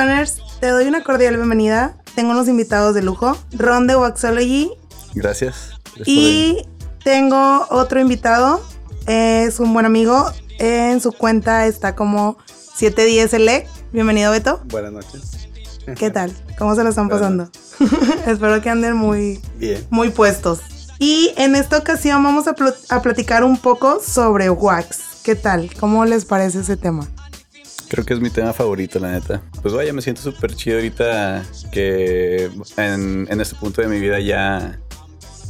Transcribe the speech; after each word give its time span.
Stoners, 0.00 0.38
te 0.60 0.68
doy 0.68 0.86
una 0.86 1.04
cordial 1.04 1.36
bienvenida. 1.36 1.94
Tengo 2.14 2.30
unos 2.30 2.48
invitados 2.48 2.94
de 2.94 3.02
lujo. 3.02 3.36
Ron 3.52 3.86
de 3.86 3.96
Waxology. 3.96 4.70
Gracias. 5.14 5.72
Y 6.06 6.64
tengo 7.04 7.66
otro 7.68 8.00
invitado. 8.00 8.62
Es 9.06 9.60
un 9.60 9.74
buen 9.74 9.84
amigo. 9.84 10.32
En 10.58 11.02
su 11.02 11.12
cuenta 11.12 11.66
está 11.66 11.96
como 11.96 12.38
710 12.76 13.34
Elec. 13.34 13.68
Bienvenido, 13.92 14.32
Beto. 14.32 14.62
Buenas 14.68 14.92
noches. 14.92 15.20
¿Qué 15.98 16.08
tal? 16.10 16.32
¿Cómo 16.58 16.74
se 16.74 16.82
lo 16.82 16.88
están 16.88 17.10
pasando? 17.10 17.50
Espero 18.26 18.62
que 18.62 18.70
anden 18.70 18.96
muy, 18.96 19.38
Bien. 19.58 19.86
muy 19.90 20.08
puestos. 20.08 20.60
Y 20.98 21.34
en 21.36 21.54
esta 21.54 21.76
ocasión 21.76 22.22
vamos 22.22 22.48
a, 22.48 22.54
pl- 22.54 22.72
a 22.88 23.02
platicar 23.02 23.44
un 23.44 23.58
poco 23.58 24.00
sobre 24.02 24.48
Wax. 24.48 24.98
¿Qué 25.24 25.34
tal? 25.36 25.70
¿Cómo 25.78 26.06
les 26.06 26.24
parece 26.24 26.60
ese 26.60 26.78
tema? 26.78 27.06
Creo 27.90 28.04
que 28.04 28.14
es 28.14 28.20
mi 28.20 28.30
tema 28.30 28.52
favorito, 28.52 29.00
la 29.00 29.10
neta. 29.10 29.42
Pues 29.62 29.74
vaya, 29.74 29.92
me 29.92 30.00
siento 30.00 30.22
súper 30.22 30.54
chido 30.54 30.76
ahorita 30.76 31.44
que 31.72 32.48
en, 32.76 33.26
en 33.28 33.40
este 33.40 33.56
punto 33.56 33.82
de 33.82 33.88
mi 33.88 33.98
vida 33.98 34.20
ya 34.20 34.78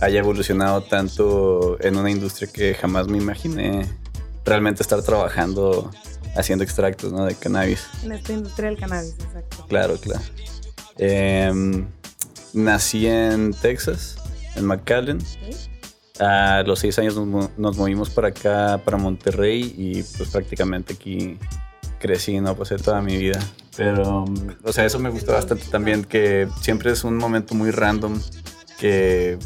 haya 0.00 0.20
evolucionado 0.20 0.82
tanto 0.82 1.76
en 1.82 1.98
una 1.98 2.10
industria 2.10 2.48
que 2.50 2.72
jamás 2.72 3.08
me 3.08 3.18
imaginé 3.18 3.86
realmente 4.46 4.82
estar 4.82 5.02
trabajando 5.02 5.90
haciendo 6.34 6.64
extractos 6.64 7.12
¿no? 7.12 7.26
de 7.26 7.34
cannabis. 7.34 7.86
En 8.02 8.12
esta 8.12 8.32
industria 8.32 8.70
del 8.70 8.78
cannabis, 8.78 9.16
exacto. 9.20 9.66
Claro, 9.68 9.98
claro. 9.98 10.22
Em, 10.96 11.86
nací 12.54 13.06
en 13.06 13.52
Texas, 13.52 14.16
en 14.56 14.64
McAllen. 14.64 15.18
A 16.18 16.62
los 16.66 16.78
seis 16.78 16.98
años 16.98 17.16
nos, 17.16 17.58
nos 17.58 17.76
movimos 17.76 18.08
para 18.08 18.28
acá, 18.28 18.80
para 18.82 18.96
Monterrey, 18.96 19.74
y 19.76 20.02
pues 20.02 20.30
prácticamente 20.30 20.94
aquí 20.94 21.38
crecí, 22.00 22.40
¿no? 22.40 22.56
Pasé 22.56 22.76
toda 22.76 23.00
mi 23.00 23.16
vida. 23.16 23.38
Pero, 23.76 24.24
mm, 24.26 24.56
o 24.64 24.72
sea, 24.72 24.84
eso 24.84 24.98
me 24.98 25.10
gustó 25.10 25.32
bastante 25.32 25.64
también, 25.70 26.04
que 26.04 26.48
siempre 26.60 26.90
es 26.90 27.04
un 27.04 27.16
momento 27.16 27.54
muy 27.54 27.70
random, 27.70 28.20
que 28.78 29.38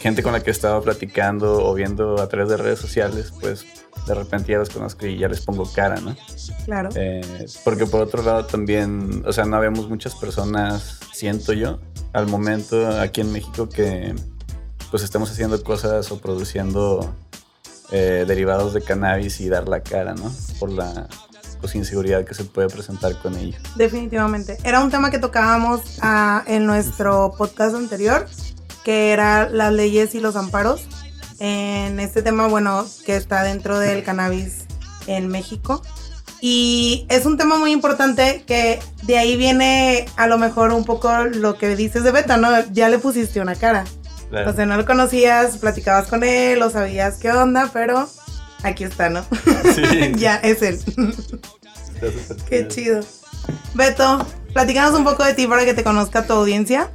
gente 0.00 0.24
con 0.24 0.32
la 0.32 0.40
que 0.40 0.50
he 0.50 0.52
estado 0.52 0.82
platicando 0.82 1.64
o 1.64 1.74
viendo 1.74 2.20
a 2.20 2.28
través 2.28 2.48
de 2.48 2.56
redes 2.56 2.80
sociales, 2.80 3.32
pues 3.40 3.64
de 4.06 4.14
repente 4.14 4.50
ya 4.50 4.58
los 4.58 4.70
conozco 4.70 5.06
y 5.06 5.16
ya 5.16 5.28
les 5.28 5.42
pongo 5.42 5.70
cara, 5.72 6.00
¿no? 6.00 6.16
Claro. 6.64 6.88
Eh, 6.96 7.46
porque 7.62 7.86
por 7.86 8.00
otro 8.00 8.22
lado 8.24 8.46
también, 8.46 9.22
o 9.24 9.32
sea, 9.32 9.44
no 9.44 9.56
habemos 9.56 9.88
muchas 9.88 10.16
personas, 10.16 10.98
siento 11.12 11.52
yo, 11.52 11.78
al 12.12 12.26
momento 12.26 13.00
aquí 13.00 13.20
en 13.20 13.32
México 13.32 13.68
que 13.68 14.14
pues 14.90 15.04
estemos 15.04 15.30
haciendo 15.30 15.62
cosas 15.62 16.10
o 16.10 16.18
produciendo 16.18 17.14
eh, 17.92 18.24
derivados 18.26 18.74
de 18.74 18.82
cannabis 18.82 19.40
y 19.40 19.48
dar 19.48 19.68
la 19.68 19.82
cara, 19.82 20.14
¿no? 20.14 20.32
Por 20.58 20.70
la 20.70 21.08
pues, 21.62 21.74
inseguridad 21.76 22.24
que 22.24 22.34
se 22.34 22.44
puede 22.44 22.68
presentar 22.68 23.18
con 23.22 23.36
ello. 23.36 23.56
Definitivamente. 23.76 24.58
Era 24.64 24.80
un 24.80 24.90
tema 24.90 25.10
que 25.10 25.18
tocábamos 25.18 25.98
ah, 26.02 26.42
en 26.46 26.66
nuestro 26.66 27.32
podcast 27.38 27.74
anterior, 27.74 28.26
que 28.84 29.12
era 29.12 29.48
las 29.48 29.72
leyes 29.72 30.14
y 30.14 30.20
los 30.20 30.36
amparos. 30.36 30.82
En 31.38 32.00
este 32.00 32.20
tema, 32.20 32.48
bueno, 32.48 32.84
que 33.06 33.16
está 33.16 33.42
dentro 33.42 33.78
del 33.78 34.04
cannabis 34.04 34.66
en 35.06 35.28
México. 35.28 35.82
Y 36.40 37.06
es 37.08 37.24
un 37.24 37.38
tema 37.38 37.56
muy 37.56 37.70
importante 37.70 38.42
que 38.46 38.80
de 39.04 39.16
ahí 39.16 39.36
viene 39.36 40.06
a 40.16 40.26
lo 40.26 40.38
mejor 40.38 40.72
un 40.72 40.84
poco 40.84 41.24
lo 41.24 41.56
que 41.56 41.76
dices 41.76 42.02
de 42.02 42.10
Beta, 42.10 42.36
¿no? 42.36 42.48
Ya 42.72 42.88
le 42.88 42.98
pusiste 42.98 43.40
una 43.40 43.54
cara. 43.54 43.84
O 44.46 44.52
sea, 44.52 44.66
no 44.66 44.76
lo 44.76 44.86
conocías, 44.86 45.58
platicabas 45.58 46.08
con 46.08 46.24
él 46.24 46.60
o 46.62 46.70
sabías 46.70 47.18
qué 47.18 47.30
onda, 47.30 47.70
pero 47.72 48.08
aquí 48.62 48.84
está, 48.84 49.08
¿no? 49.08 49.24
Sí. 49.74 50.12
ya, 50.16 50.36
es 50.36 50.62
él. 50.62 50.78
Qué 52.48 52.68
chido. 52.68 53.00
Beto, 53.74 54.26
platícanos 54.52 54.98
un 54.98 55.04
poco 55.04 55.24
de 55.24 55.34
ti 55.34 55.46
para 55.46 55.64
que 55.64 55.74
te 55.74 55.82
conozca 55.82 56.26
tu 56.26 56.32
audiencia. 56.32 56.90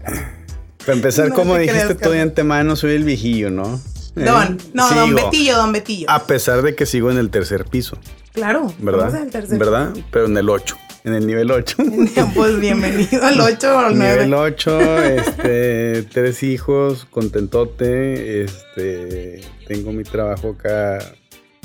Para 0.79 0.93
empezar, 0.93 1.29
No 1.29 1.35
como 1.35 1.55
te 1.55 1.61
dijiste 1.61 1.95
tú 1.95 2.09
de 2.09 2.21
antemano, 2.21 2.75
soy 2.75 2.93
el 2.93 3.03
viejillo, 3.03 3.49
¿no? 3.49 3.81
¿Eh? 4.15 4.23
Don, 4.23 4.57
no, 4.73 4.89
don. 4.89 5.15
Betillo, 5.15 5.57
don 5.57 5.71
Betillo. 5.71 6.09
A 6.09 6.25
pesar 6.25 6.61
de 6.61 6.75
que 6.75 6.85
sigo 6.85 7.11
en 7.11 7.17
el 7.17 7.29
tercer 7.29 7.65
piso, 7.65 7.97
claro, 8.33 8.73
¿verdad? 8.79 9.07
estamos 9.07 9.19
en 9.19 9.25
el 9.25 9.31
tercer. 9.31 9.59
¿Verdad? 9.59 9.93
Pero 10.11 10.25
en 10.25 10.37
el 10.37 10.49
8, 10.49 10.77
en 11.03 11.13
el 11.13 11.27
nivel 11.27 11.51
8. 11.51 11.77
Pues 12.33 12.59
bienvenido 12.59 13.23
al 13.23 13.39
8 13.39 13.75
o 13.75 13.79
al 13.79 13.99
Nivel 13.99 14.29
9. 14.29 14.53
8, 14.55 15.03
este, 15.03 16.03
tres 16.03 16.41
hijos, 16.41 17.05
contentote, 17.11 18.43
este, 18.43 19.41
tengo 19.67 19.91
mi 19.91 20.03
trabajo 20.03 20.55
acá 20.57 20.99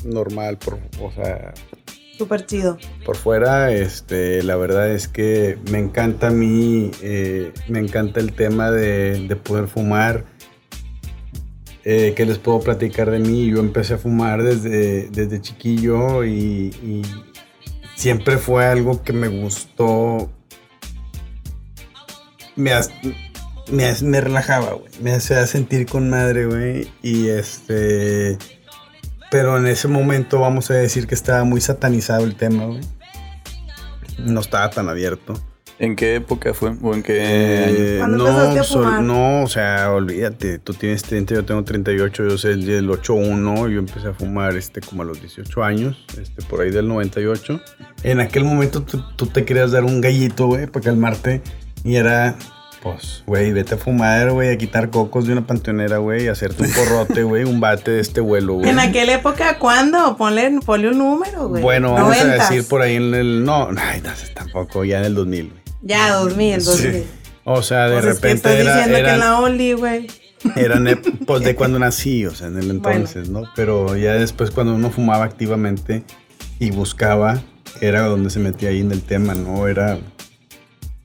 normal, 0.04 0.58
por, 0.58 0.78
o 1.00 1.10
sea, 1.12 1.54
Súper 2.18 2.46
chido. 2.46 2.78
por 3.04 3.16
fuera, 3.16 3.72
este, 3.72 4.42
la 4.42 4.56
verdad 4.56 4.90
es 4.90 5.08
que 5.08 5.58
me 5.70 5.78
encanta 5.78 6.28
a 6.28 6.30
mí, 6.30 6.90
eh, 7.02 7.52
me 7.68 7.78
encanta 7.80 8.20
el 8.20 8.32
tema 8.32 8.70
de, 8.70 9.26
de 9.26 9.36
poder 9.36 9.66
fumar. 9.68 10.24
Eh, 11.84 12.12
¿Qué 12.16 12.24
les 12.26 12.38
puedo 12.38 12.60
platicar 12.60 13.10
de 13.10 13.18
mí? 13.18 13.46
Yo 13.50 13.58
empecé 13.58 13.94
a 13.94 13.98
fumar 13.98 14.44
desde, 14.44 15.08
desde 15.08 15.40
chiquillo 15.40 16.22
y, 16.22 16.30
y 16.80 17.02
siempre 17.96 18.38
fue 18.38 18.66
algo 18.66 19.02
que 19.02 19.12
me 19.12 19.26
gustó. 19.26 20.30
Me, 22.54 22.72
me, 23.72 23.92
me 24.02 24.20
relajaba, 24.20 24.74
güey. 24.74 24.92
Me 25.00 25.12
hacía 25.12 25.44
sentir 25.48 25.86
con 25.86 26.08
madre, 26.08 26.46
güey. 26.46 26.88
Y 27.02 27.28
este. 27.28 28.38
Pero 29.32 29.56
en 29.56 29.66
ese 29.66 29.88
momento 29.88 30.38
vamos 30.38 30.70
a 30.70 30.74
decir 30.74 31.08
que 31.08 31.14
estaba 31.16 31.42
muy 31.42 31.60
satanizado 31.60 32.22
el 32.24 32.36
tema, 32.36 32.66
güey. 32.66 32.80
No 34.18 34.40
estaba 34.40 34.70
tan 34.70 34.88
abierto. 34.88 35.34
¿En 35.78 35.96
qué 35.96 36.16
época 36.16 36.54
fue? 36.54 36.76
¿O 36.82 36.94
en 36.94 37.02
qué 37.02 37.16
Eh, 37.18 37.96
¿Cuándo 37.98 38.18
no, 38.18 38.28
empezaste 38.28 38.60
a 38.60 38.62
sol- 38.62 38.84
fumar? 38.84 39.02
no, 39.02 39.42
o 39.42 39.46
sea, 39.48 39.90
olvídate, 39.90 40.58
tú 40.58 40.74
tienes 40.74 41.02
30, 41.02 41.34
yo 41.34 41.44
tengo 41.44 41.64
38, 41.64 42.28
yo 42.28 42.38
soy 42.38 42.62
del 42.64 42.88
8-1, 42.88 43.68
yo 43.68 43.78
empecé 43.80 44.06
a 44.08 44.12
fumar 44.12 44.54
este, 44.54 44.80
como 44.80 45.02
a 45.02 45.06
los 45.06 45.20
18 45.20 45.64
años, 45.64 45.96
este, 46.20 46.42
por 46.42 46.60
ahí 46.60 46.70
del 46.70 46.86
98. 46.86 47.58
En 48.04 48.20
aquel 48.20 48.44
momento 48.44 48.82
tú, 48.82 49.02
tú 49.16 49.26
te 49.26 49.44
querías 49.44 49.72
dar 49.72 49.82
un 49.82 50.00
gallito, 50.00 50.46
güey, 50.46 50.66
para 50.68 50.84
calmarte, 50.84 51.40
y 51.82 51.96
era, 51.96 52.36
pues, 52.82 53.22
güey, 53.26 53.52
vete 53.52 53.74
a 53.74 53.78
fumar, 53.78 54.32
güey, 54.32 54.50
a 54.50 54.58
quitar 54.58 54.90
cocos 54.90 55.26
de 55.26 55.32
una 55.32 55.46
panteonera, 55.46 55.98
güey, 55.98 56.28
a 56.28 56.32
hacerte 56.32 56.64
un 56.64 56.72
porrote, 56.72 57.22
güey, 57.22 57.44
un 57.44 57.60
bate 57.60 57.92
de 57.92 58.00
este 58.00 58.20
vuelo, 58.20 58.54
güey. 58.54 58.68
En 58.70 58.80
aquella 58.80 59.14
época, 59.14 59.58
¿cuándo? 59.58 60.16
Ponle, 60.16 60.58
ponle 60.66 60.88
un 60.88 60.98
número, 60.98 61.48
güey. 61.48 61.62
Bueno, 61.62 61.92
vamos 61.94 62.20
a 62.20 62.26
decir 62.26 62.66
por 62.66 62.82
ahí 62.82 62.96
en 62.96 63.14
el, 63.14 63.44
no, 63.44 63.68
ay, 63.78 64.00
no, 64.02 64.10
tampoco, 64.34 64.84
ya 64.84 64.98
en 64.98 65.04
el 65.04 65.14
2000, 65.14 65.48
güey. 65.50 65.62
Ya, 65.82 66.12
2000, 66.12 66.64
2000. 66.64 66.92
Sí. 66.92 67.04
O 67.44 67.62
sea, 67.62 67.88
de 67.88 67.94
Pues 68.00 68.04
es 68.04 68.20
que 68.20 68.28
repente 68.28 68.36
estás 68.36 68.52
era, 68.54 68.74
diciendo 68.76 68.96
que 68.96 69.00
eran- 69.00 69.14
en 69.14 69.20
la 69.20 69.40
Oli, 69.40 69.72
güey. 69.72 70.06
Eran 70.56 71.00
pues 71.26 71.42
de 71.44 71.54
cuando 71.54 71.78
nací, 71.78 72.26
o 72.26 72.34
sea, 72.34 72.48
en 72.48 72.58
el 72.58 72.70
entonces, 72.70 73.28
¿no? 73.28 73.42
Pero 73.54 73.96
ya 73.96 74.14
después 74.14 74.50
cuando 74.50 74.74
uno 74.74 74.90
fumaba 74.90 75.24
activamente 75.24 76.02
y 76.58 76.70
buscaba, 76.70 77.40
era 77.80 78.02
donde 78.02 78.30
se 78.30 78.40
metía 78.40 78.70
ahí 78.70 78.80
en 78.80 78.90
el 78.92 79.02
tema, 79.02 79.34
¿no? 79.34 79.68
Era, 79.68 79.98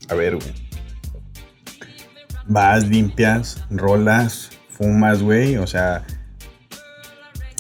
a 0.09 0.13
ver, 0.15 0.35
güey. 0.35 0.66
Vas, 2.47 2.87
limpias, 2.87 3.63
rolas, 3.69 4.49
fumas, 4.69 5.21
güey, 5.21 5.57
o 5.57 5.67
sea, 5.67 6.03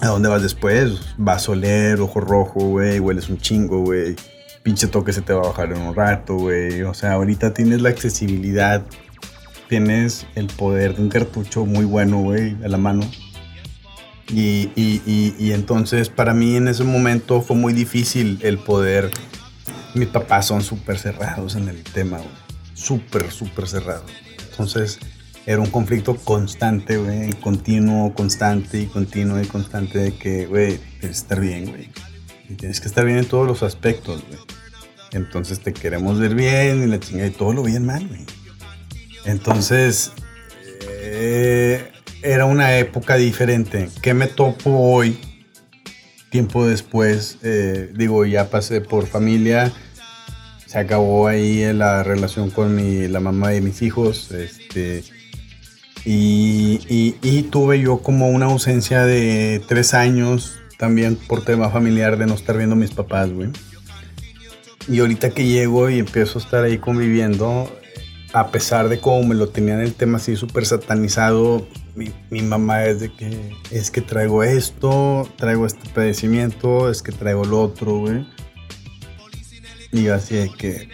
¿a 0.01 0.07
dónde 0.07 0.29
vas 0.29 0.41
después? 0.41 0.99
Vas 1.17 1.47
a 1.47 1.51
oler, 1.51 1.99
ojo 1.99 2.19
rojo, 2.21 2.59
güey, 2.61 2.99
hueles 2.99 3.29
un 3.29 3.37
chingo, 3.37 3.81
güey. 3.81 4.15
Pinche 4.63 4.87
toque 4.87 5.13
se 5.13 5.21
te 5.21 5.33
va 5.33 5.41
a 5.41 5.47
bajar 5.49 5.71
en 5.71 5.81
un 5.81 5.95
rato, 5.95 6.35
güey. 6.35 6.81
O 6.83 6.93
sea, 6.93 7.13
ahorita 7.13 7.53
tienes 7.53 7.81
la 7.81 7.89
accesibilidad 7.89 8.83
tienes 9.69 10.25
el 10.35 10.47
poder 10.47 10.95
de 10.95 11.01
un 11.01 11.09
cartucho 11.09 11.65
muy 11.65 11.83
bueno, 11.83 12.19
güey, 12.19 12.55
a 12.63 12.69
la 12.69 12.77
mano. 12.77 13.01
Y, 14.29 14.69
y- 14.75 15.01
y- 15.37 15.51
entonces 15.51 16.07
para 16.09 16.33
mí 16.33 16.55
en 16.55 16.69
ese 16.69 16.85
momento 16.85 17.41
fue 17.41 17.55
muy 17.57 17.73
difícil 17.73 18.39
el 18.43 18.57
poder... 18.59 19.11
Mis 19.93 20.07
papás 20.07 20.45
son 20.45 20.61
súper 20.61 20.97
cerrados 20.99 21.55
en 21.55 21.67
el 21.69 21.83
tema, 21.83 22.17
güey. 22.17 22.29
Súper, 22.75 23.29
súper 23.31 23.67
cerrados. 23.67 24.09
Entonces 24.57 24.97
era 25.45 25.61
un 25.61 25.69
conflicto 25.69 26.15
constante, 26.15 26.97
güey, 26.97 27.31
continuo, 27.33 28.11
constante 28.15 28.81
y 28.81 28.87
continuo 28.87 29.39
y 29.39 29.45
constante 29.45 29.99
de 29.99 30.15
que, 30.15 30.47
güey, 30.47 30.79
tienes 30.99 30.99
que 31.01 31.07
estar 31.11 31.39
bien, 31.39 31.67
güey. 31.67 31.89
Tienes 32.57 32.81
que 32.81 32.87
estar 32.87 33.05
bien 33.05 33.19
en 33.19 33.25
todos 33.25 33.45
los 33.45 33.61
aspectos, 33.61 34.23
güey. 34.27 34.39
Entonces 35.11 35.59
te 35.59 35.73
queremos 35.73 36.19
ver 36.19 36.33
bien 36.33 36.83
y 36.83 36.87
la 36.87 36.99
chingada 36.99 37.27
y 37.27 37.31
todo 37.31 37.53
lo 37.53 37.61
bien 37.61 37.85
mal, 37.85 38.07
güey. 38.07 38.25
Entonces, 39.25 40.11
eh, 40.81 41.91
era 42.23 42.45
una 42.45 42.79
época 42.79 43.15
diferente. 43.15 43.89
¿Qué 44.01 44.15
me 44.15 44.25
topo 44.25 44.71
hoy? 44.71 45.19
Tiempo 46.31 46.65
después, 46.65 47.37
eh, 47.43 47.91
digo, 47.95 48.25
ya 48.25 48.49
pasé 48.49 48.81
por 48.81 49.05
familia, 49.05 49.71
se 50.67 50.77
acabó 50.77 51.27
ahí 51.27 51.73
la 51.73 52.03
relación 52.03 52.49
con 52.51 52.75
mi, 52.75 53.07
la 53.07 53.19
mamá 53.19 53.49
de 53.49 53.61
mis 53.61 53.81
hijos, 53.81 54.31
este, 54.31 55.03
y, 56.05 56.79
y- 56.89 57.15
y 57.21 57.43
tuve 57.43 57.79
yo 57.79 57.99
como 57.99 58.29
una 58.29 58.45
ausencia 58.45 59.03
de 59.05 59.61
tres 59.67 59.93
años, 59.93 60.59
también 60.77 61.15
por 61.15 61.43
tema 61.43 61.69
familiar 61.69 62.17
de 62.17 62.27
no 62.27 62.35
estar 62.35 62.55
viendo 62.57 62.75
a 62.75 62.79
mis 62.79 62.91
papás, 62.91 63.31
güey. 63.31 63.49
Y 64.87 64.99
ahorita 64.99 65.31
que 65.31 65.45
llego 65.45 65.89
y 65.89 65.99
empiezo 65.99 66.39
a 66.39 66.41
estar 66.41 66.63
ahí 66.63 66.77
conviviendo, 66.77 67.69
a 68.33 68.51
pesar 68.51 68.87
de 68.87 68.99
cómo 68.99 69.23
me 69.27 69.35
lo 69.35 69.49
tenían 69.49 69.81
el 69.81 69.93
tema 69.93 70.17
así 70.17 70.35
súper 70.35 70.65
satanizado, 70.65 71.67
mi, 71.95 72.11
mi 72.29 72.41
mamá 72.41 72.85
es 72.85 72.99
de 72.99 73.11
que 73.13 73.51
es 73.71 73.89
que 73.91 74.01
traigo 74.01 74.43
esto, 74.43 75.27
traigo 75.35 75.65
este 75.65 75.89
padecimiento, 75.89 76.89
es 76.91 77.01
que 77.01 77.11
traigo 77.11 77.43
lo 77.43 77.61
otro, 77.63 77.97
güey. 77.99 78.25
Y 79.91 80.03
yo 80.03 80.15
así 80.15 80.35
de 80.35 80.51
que. 80.51 80.89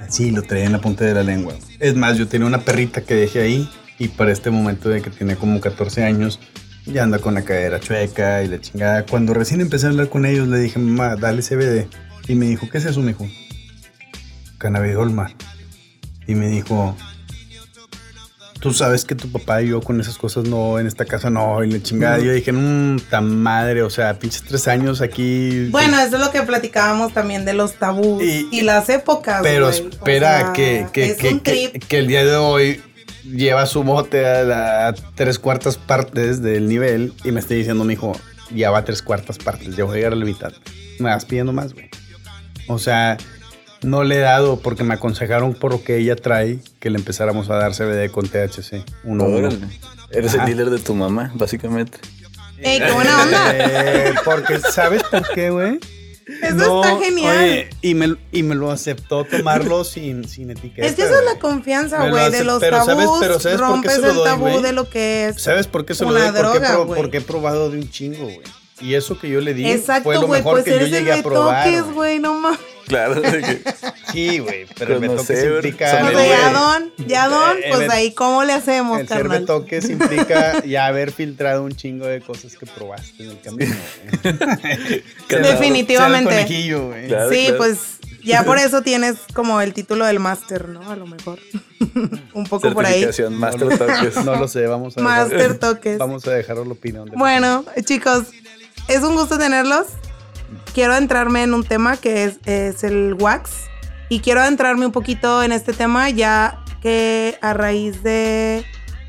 Así 0.00 0.30
lo 0.30 0.42
traía 0.42 0.64
en 0.64 0.72
la 0.72 0.80
punta 0.80 1.04
de 1.04 1.14
la 1.14 1.22
lengua. 1.22 1.54
Es 1.78 1.94
más, 1.94 2.18
yo 2.18 2.28
tenía 2.28 2.46
una 2.46 2.58
perrita 2.58 3.02
que 3.02 3.14
dejé 3.14 3.40
ahí 3.40 3.68
y 3.98 4.08
para 4.08 4.32
este 4.32 4.50
momento 4.50 4.88
de 4.88 5.00
que 5.00 5.10
tiene 5.10 5.36
como 5.36 5.60
14 5.60 6.04
años, 6.04 6.40
ya 6.86 7.04
anda 7.04 7.18
con 7.18 7.34
la 7.34 7.42
cadera 7.42 7.78
chueca 7.78 8.42
y 8.42 8.48
la 8.48 8.60
chingada. 8.60 9.06
Cuando 9.06 9.32
recién 9.32 9.60
empecé 9.60 9.86
a 9.86 9.90
hablar 9.90 10.08
con 10.08 10.26
ellos, 10.26 10.48
le 10.48 10.58
dije, 10.58 10.78
mamá, 10.78 11.16
dale 11.16 11.42
CBD. 11.42 11.86
Y 12.28 12.34
me 12.34 12.46
dijo, 12.46 12.68
¿qué 12.68 12.78
es 12.78 12.84
eso, 12.84 13.00
mijo? 13.00 13.26
Cannabidol, 14.58 15.14
Y 16.26 16.34
me 16.34 16.48
dijo, 16.48 16.96
tú 18.62 18.72
sabes 18.72 19.04
que 19.04 19.16
tu 19.16 19.30
papá 19.30 19.60
y 19.60 19.68
yo 19.70 19.80
con 19.80 20.00
esas 20.00 20.16
cosas 20.16 20.44
no, 20.44 20.78
en 20.78 20.86
esta 20.86 21.04
casa 21.04 21.28
no, 21.30 21.62
y 21.64 21.70
la 21.70 21.82
chingada. 21.82 22.18
Yo 22.20 22.32
dije, 22.32 22.52
mmm, 22.52 22.98
tan 23.10 23.42
madre, 23.42 23.82
o 23.82 23.90
sea, 23.90 24.18
pinches 24.18 24.42
tres 24.44 24.68
años 24.68 25.00
aquí. 25.00 25.66
Bueno, 25.70 25.98
eso 26.00 26.16
es 26.16 26.22
lo 26.24 26.30
que 26.30 26.42
platicábamos 26.42 27.12
también 27.12 27.44
de 27.44 27.54
los 27.54 27.74
tabús 27.74 28.22
y, 28.22 28.48
Y- 28.52 28.60
las 28.62 28.88
épocas. 28.88 29.40
Pero. 29.42 29.66
O 29.66 29.70
espera 29.70 30.38
sea, 30.38 30.52
que, 30.52 30.86
que, 30.92 31.16
que, 31.42 31.80
que- 31.80 31.98
el 31.98 32.06
día 32.06 32.24
de 32.24 32.36
hoy 32.36 32.80
lleva 33.24 33.66
su 33.66 33.82
bote 33.82 34.24
a, 34.26 34.42
la- 34.44 34.88
a 34.88 34.92
tres 35.16 35.38
cuartas 35.40 35.76
partes 35.76 36.40
del 36.40 36.68
nivel 36.68 37.12
y 37.24 37.32
me 37.32 37.40
está 37.40 37.54
diciendo, 37.54 37.82
mi 37.84 37.94
hijo, 37.94 38.12
ya 38.54 38.70
va 38.70 38.78
a 38.78 38.84
tres 38.84 39.02
cuartas 39.02 39.38
partes, 39.38 39.74
ya 39.76 39.82
voy 39.84 39.94
a 39.94 39.96
llegar 39.96 40.12
a 40.12 40.16
la 40.16 40.24
mitad. 40.24 40.52
Me 41.00 41.08
vas 41.10 41.24
pidiendo 41.24 41.52
más, 41.52 41.72
güey. 41.74 41.90
O 42.68 42.78
sea, 42.78 43.16
no 43.82 44.04
le 44.04 44.16
he 44.16 44.20
dado 44.20 44.58
porque 44.60 44.84
me 44.84 44.94
aconsejaron 44.94 45.54
por 45.54 45.72
lo 45.72 45.82
que 45.84 45.96
ella 45.98 46.16
trae 46.16 46.58
que 46.80 46.90
le 46.90 46.98
empezáramos 46.98 47.50
a 47.50 47.54
dar 47.56 47.72
CBD 47.74 48.10
con 48.10 48.28
THC. 48.28 48.84
Uno. 49.04 49.26
Eres 50.10 50.34
Ajá. 50.34 50.44
el 50.44 50.46
dealer 50.56 50.70
de 50.70 50.78
tu 50.78 50.94
mamá, 50.94 51.32
básicamente. 51.34 51.98
Ey, 52.58 52.78
qué 52.78 52.92
buena 52.92 53.22
onda. 53.22 53.50
Eh, 53.54 54.14
porque, 54.24 54.60
¿sabes 54.60 55.02
por 55.04 55.26
qué, 55.34 55.50
güey? 55.50 55.80
Eso 56.42 56.82
está 56.84 56.98
genial. 57.04 57.36
oye, 57.36 57.70
y, 57.82 57.94
me, 57.94 58.14
y 58.30 58.42
me 58.44 58.54
lo 58.54 58.70
aceptó 58.70 59.24
tomarlo 59.24 59.82
sin, 59.84 60.28
sin 60.28 60.50
etiqueta. 60.50 60.86
Es 60.86 60.94
que 60.94 61.02
esa 61.02 61.18
es 61.18 61.24
la 61.24 61.40
confianza, 61.40 62.04
lo 62.06 62.10
güey, 62.12 62.30
de 62.30 62.44
los 62.44 62.60
pero 62.60 62.84
tabús. 62.84 62.94
¿sabes- 63.04 63.10
pero 63.20 63.40
¿sabes 63.40 63.58
por 63.58 63.66
qué 63.66 63.72
rompes 63.72 63.92
se 63.94 64.00
lo 64.00 64.08
el 64.10 64.14
doy, 64.14 64.24
tabú 64.24 64.60
de 64.60 64.72
lo 64.72 64.88
que 64.88 65.28
es. 65.28 65.42
¿Sabes 65.42 65.66
por 65.66 65.84
qué 65.84 65.94
se 65.94 66.04
lo 66.04 66.12
doy? 66.12 66.22
Porque, 66.22 66.38
droga, 66.38 67.18
he 67.18 67.20
probado 67.20 67.70
de 67.70 67.78
un 67.78 67.90
chingo, 67.90 68.22
güey. 68.24 68.40
Y 68.80 68.94
eso 68.94 69.18
que 69.18 69.28
yo 69.28 69.40
le 69.40 69.54
di 69.54 69.62
fue 69.64 69.72
Exacto, 69.74 70.12
lo 70.12 70.26
güey, 70.26 70.40
mejor 70.40 70.52
pues 70.62 70.64
que 70.64 70.78
yo 70.80 70.86
llegué 70.86 71.12
a 71.12 71.22
probar. 71.22 71.68
güey. 71.68 71.92
güey, 71.94 72.18
no 72.20 72.34
mames. 72.34 72.60
Claro. 72.92 73.20
de 73.20 73.40
que- 73.40 73.62
Sí, 74.12 74.38
güey, 74.40 74.66
pero 74.78 74.94
el 74.96 75.00
betoques 75.00 75.42
implica... 75.44 75.90
saber, 75.90 76.14
O 76.14 76.18
güey. 76.18 76.28
sea, 76.28 76.38
ya 76.38 76.52
don, 76.52 76.92
ya 77.06 77.28
don, 77.28 77.56
Eh, 77.58 77.62
pues 77.70 77.80
el- 77.82 77.90
ahí, 77.90 78.12
¿cómo 78.12 78.44
le 78.44 78.52
hacemos, 78.52 79.00
El 79.00 79.08
ser 79.08 79.18
carnal? 79.18 79.40
betoques 79.40 79.88
implica 79.88 80.62
ya 80.66 80.86
haber 80.86 81.12
filtrado 81.12 81.64
un 81.64 81.74
chingo 81.74 82.06
de 82.06 82.20
cosas 82.20 82.56
que 82.56 82.66
probaste 82.66 83.24
en 83.24 83.30
el 83.30 83.40
camino. 83.40 83.74
Claro. 85.26 85.48
Definitivamente. 85.48 86.40
El. 86.42 87.08
Claro. 87.08 87.30
Sí, 87.30 87.48
pues 87.56 87.78
ya 88.22 88.44
por 88.44 88.58
eso 88.58 88.82
tienes 88.82 89.16
como 89.32 89.60
el 89.62 89.72
título 89.72 90.04
del 90.04 90.18
máster, 90.20 90.68
¿no? 90.68 90.90
A 90.90 90.96
lo 90.96 91.06
mejor. 91.06 91.38
Un 92.34 92.44
poco 92.46 92.72
por 92.72 92.84
ahí. 92.84 93.00
Certificación, 93.02 93.34
Master 93.38 93.66
no, 93.68 93.78
Toques. 93.78 94.24
no 94.24 94.36
lo 94.36 94.48
sé, 94.48 94.66
vamos 94.66 94.96
a 94.96 95.00
Master 95.00 95.38
dejar, 95.38 95.54
toques. 95.58 95.98
vamos 95.98 96.26
a 96.26 96.30
dejarlo 96.32 96.64
la 96.64 96.72
opinión. 96.72 97.08
de- 97.08 97.16
Bueno, 97.16 97.64
chicos, 97.84 98.24
es 98.88 99.02
un 99.02 99.14
gusto 99.14 99.38
tenerlos. 99.38 99.86
Quiero 100.74 100.96
entrarme 100.96 101.42
en 101.42 101.54
un 101.54 101.64
tema 101.64 101.96
que 101.96 102.24
es, 102.24 102.38
es 102.46 102.84
el 102.84 103.14
wax. 103.14 103.50
Y 104.08 104.20
quiero 104.20 104.40
adentrarme 104.40 104.86
un 104.86 104.92
poquito 104.92 105.42
en 105.42 105.52
este 105.52 105.72
tema 105.72 106.10
ya 106.10 106.62
que 106.82 107.38
a 107.40 107.54
raíz 107.54 108.02
de 108.02 108.64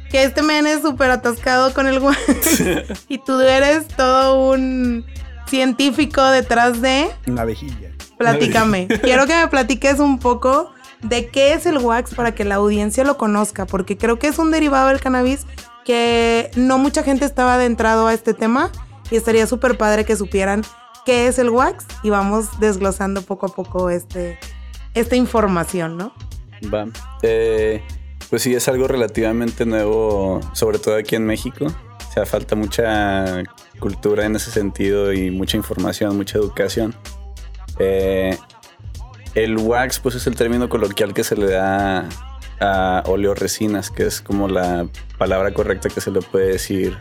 que 0.10 0.24
este 0.24 0.44
men 0.44 0.68
es 0.68 0.82
súper 0.82 1.10
atascado 1.10 1.74
con 1.74 1.88
el 1.88 2.00
wax. 2.00 2.64
y 3.08 3.18
tú 3.18 3.40
eres 3.40 3.88
todo 3.88 4.52
un 4.52 5.06
científico 5.48 6.24
detrás 6.24 6.82
de... 6.82 7.10
Una 7.28 7.46
vejilla. 7.46 7.92
Platícame. 8.18 8.88
Quiero 9.02 9.26
que 9.26 9.36
me 9.36 9.48
platiques 9.50 10.00
un 10.00 10.20
poco 10.20 10.72
de 11.02 11.28
qué 11.28 11.54
es 11.54 11.66
el 11.66 11.80
wax 11.80 12.14
para 12.14 12.34
que 12.36 12.46
la 12.46 12.56
audiencia 12.56 13.04
lo 13.04 13.18
conozca, 13.18 13.66
porque 13.66 13.98
creo 13.98 14.20
que 14.20 14.28
es 14.28 14.38
un 14.38 14.52
derivado 14.52 14.90
del 14.90 15.02
cannabis 15.02 15.46
que 15.84 16.50
no 16.56 16.78
mucha 16.78 17.04
gente 17.04 17.26
estaba 17.26 17.56
adentrado 17.56 18.08
a 18.08 18.14
este 18.14 18.34
tema 18.34 18.72
y 19.12 19.18
estaría 19.18 19.48
súper 19.48 19.78
padre 19.78 20.06
que 20.06 20.16
supieran 20.16 20.64
qué 21.06 21.28
es 21.28 21.40
el 21.40 21.50
wax 21.50 21.86
y 22.04 22.10
vamos 22.10 22.60
desglosando 22.60 23.22
poco 23.22 23.48
a 23.48 23.50
poco 23.50 23.90
este, 23.90 24.40
esta 24.94 25.16
información, 25.16 25.98
¿no? 25.98 26.14
Va. 26.74 26.88
Eh, 27.22 27.84
pues 28.30 28.42
sí, 28.42 28.56
es 28.56 28.68
algo 28.68 28.88
relativamente 28.88 29.66
nuevo, 29.66 30.40
sobre 30.54 30.80
todo 30.80 30.96
aquí 30.96 31.16
en 31.16 31.26
México. 31.26 31.68
O 31.68 32.12
sea, 32.14 32.26
falta 32.26 32.56
mucha 32.56 33.44
cultura 33.80 34.26
en 34.26 34.36
ese 34.36 34.52
sentido 34.52 35.14
y 35.14 35.32
mucha 35.32 35.58
información, 35.58 36.16
mucha 36.16 36.38
educación. 36.38 36.96
Eh, 37.80 38.38
el 39.36 39.58
wax, 39.58 40.00
pues 40.00 40.16
es 40.16 40.28
el 40.28 40.36
término 40.36 40.70
coloquial 40.70 41.14
que 41.14 41.24
se 41.24 41.36
le 41.36 41.48
da 41.48 42.08
a 42.60 43.04
oleoresinas, 43.08 43.90
que 43.90 44.06
es 44.06 44.22
como 44.22 44.48
la 44.48 44.88
palabra 45.18 45.54
correcta 45.54 45.90
que 45.90 46.02
se 46.02 46.12
le 46.12 46.22
puede 46.22 46.54
decir 46.54 46.98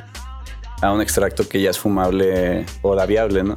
a 0.81 0.93
un 0.93 1.01
extracto 1.01 1.49
que 1.49 1.61
ya 1.61 1.71
es 1.71 1.79
fumable 1.79 2.67
o 2.81 2.95
labiable, 2.95 3.45
¿no? 3.45 3.57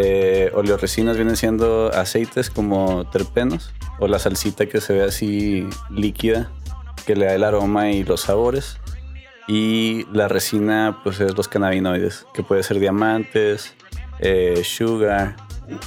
Eh, 0.00 0.52
oleoresinas 0.54 1.16
vienen 1.16 1.34
siendo 1.34 1.90
aceites 1.92 2.50
como 2.50 3.10
terpenos 3.10 3.72
o 3.98 4.06
la 4.06 4.20
salsita 4.20 4.66
que 4.66 4.80
se 4.80 4.92
ve 4.92 5.02
así 5.02 5.68
líquida 5.90 6.52
que 7.04 7.16
le 7.16 7.26
da 7.26 7.34
el 7.34 7.42
aroma 7.42 7.90
y 7.90 8.04
los 8.04 8.20
sabores. 8.20 8.78
Y 9.48 10.06
la 10.12 10.28
resina, 10.28 11.00
pues 11.02 11.18
es 11.18 11.36
los 11.36 11.48
cannabinoides, 11.48 12.26
que 12.32 12.44
puede 12.44 12.62
ser 12.62 12.78
diamantes, 12.78 13.74
eh, 14.20 14.62
sugar, 14.62 15.34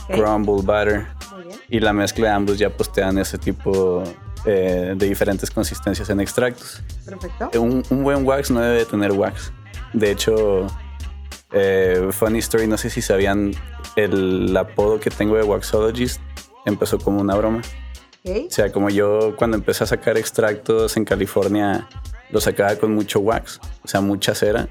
crumble 0.07 0.61
butter. 0.61 1.07
Y 1.69 1.79
la 1.79 1.93
mezcla 1.93 2.27
de 2.27 2.33
ambos 2.33 2.59
ya 2.59 2.69
pues 2.69 2.91
te 2.91 2.99
dan 2.99 3.17
ese 3.17 3.37
tipo 3.37 4.03
eh, 4.43 4.93
de 4.93 5.07
diferentes 5.07 5.49
consistencias 5.49 6.09
en 6.09 6.19
extractos. 6.19 6.81
Perfecto. 7.05 7.61
Un, 7.61 7.81
un 7.89 8.03
buen 8.03 8.27
wax 8.27 8.51
no 8.51 8.59
debe 8.59 8.83
tener 8.83 9.13
wax. 9.13 9.53
De 9.93 10.11
hecho, 10.11 10.67
eh, 11.51 12.09
funny 12.11 12.39
story, 12.39 12.67
no 12.67 12.77
sé 12.77 12.89
si 12.89 13.01
sabían 13.01 13.53
el 13.95 14.55
apodo 14.55 14.99
que 14.99 15.09
tengo 15.09 15.35
de 15.35 15.43
Waxologist 15.43 16.21
empezó 16.65 16.97
como 16.99 17.21
una 17.21 17.35
broma. 17.35 17.61
Ok. 18.23 18.35
O 18.47 18.51
sea, 18.51 18.71
como 18.71 18.89
yo 18.89 19.35
cuando 19.35 19.57
empecé 19.57 19.83
a 19.83 19.87
sacar 19.87 20.17
extractos 20.17 20.95
en 20.97 21.05
California, 21.05 21.87
los 22.29 22.43
sacaba 22.43 22.75
con 22.75 22.93
mucho 22.93 23.19
wax, 23.19 23.59
o 23.83 23.87
sea, 23.87 24.01
mucha 24.01 24.35
cera. 24.35 24.69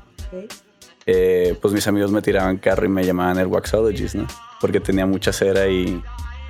eh, 1.06 1.56
pues 1.60 1.74
mis 1.74 1.86
amigos 1.88 2.12
me 2.12 2.22
tiraban 2.22 2.58
carro 2.58 2.86
y 2.86 2.88
me 2.88 3.04
llamaban 3.04 3.38
el 3.38 3.46
Waxologist, 3.48 4.14
¿no? 4.14 4.26
Porque 4.60 4.80
tenía 4.80 5.06
mucha 5.06 5.32
cera 5.32 5.66
y 5.66 6.00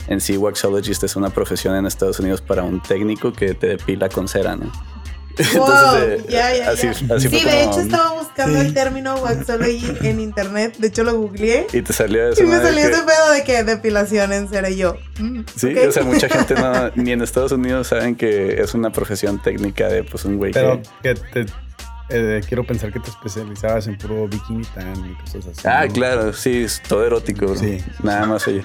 en 0.08 0.20
sí 0.20 0.36
Waxologist 0.36 1.02
es 1.04 1.16
una 1.16 1.30
profesión 1.30 1.74
en 1.76 1.86
Estados 1.86 2.20
Unidos 2.20 2.40
para 2.40 2.62
un 2.62 2.82
técnico 2.82 3.32
que 3.32 3.54
te 3.54 3.68
depila 3.68 4.08
con 4.08 4.28
cera, 4.28 4.56
¿no? 4.56 4.70
Wow, 5.56 5.68
eh, 5.98 6.24
ya, 6.28 6.54
ya, 6.56 6.70
así, 6.70 6.82
ya. 6.86 7.14
así 7.14 7.28
sí, 7.28 7.40
fue 7.40 7.50
de 7.50 7.60
como- 7.64 7.72
hecho 7.72 7.80
estaba 7.80 8.12
buscando 8.20 8.60
Sí. 8.60 8.66
el 8.66 8.74
término 8.74 9.14
waxology 9.16 9.96
en 10.02 10.20
internet. 10.20 10.76
De 10.78 10.88
hecho 10.88 11.04
lo 11.04 11.14
googleé. 11.16 11.66
Y 11.72 11.82
te 11.82 11.92
salió 11.92 12.28
eso. 12.30 12.42
Y 12.42 12.46
me 12.46 12.54
¿no? 12.56 12.60
De 12.60 12.66
salió 12.66 12.82
que- 12.82 12.92
ese 12.94 13.02
pedo 13.02 13.30
de 13.32 13.44
que 13.44 13.64
depilación 13.64 14.32
en 14.32 14.48
y 14.70 14.76
yo. 14.76 14.96
mm, 15.18 15.40
Sí, 15.56 15.76
o 15.78 15.92
sea, 15.92 16.02
mucha 16.04 16.28
gente 16.30 16.54
no, 16.54 16.90
ni 16.94 17.12
en 17.12 17.22
Estados 17.22 17.52
Unidos 17.52 17.88
saben 17.88 18.16
que 18.16 18.60
es 18.60 18.74
una 18.74 18.90
profesión 18.90 19.40
técnica 19.42 19.88
de 19.88 20.04
pues 20.04 20.24
un 20.24 20.36
güey 20.38 20.52
Pero 20.52 20.80
que... 21.02 21.14
que 21.14 21.44
te, 21.44 21.46
eh, 22.12 22.40
quiero 22.48 22.66
pensar 22.66 22.92
que 22.92 22.98
te 22.98 23.08
especializabas 23.08 23.86
en 23.86 23.96
puro 23.96 24.26
bikini 24.26 24.64
tan 24.74 24.96
y 25.08 25.14
cosas 25.14 25.46
así. 25.46 25.60
Ah, 25.64 25.86
¿no? 25.86 25.92
claro, 25.92 26.32
sí, 26.32 26.64
es 26.64 26.82
todo 26.82 27.06
erótico, 27.06 27.46
bro. 27.46 27.54
Sí. 27.54 27.78
Nada 28.02 28.26
más 28.26 28.48
oye. 28.48 28.62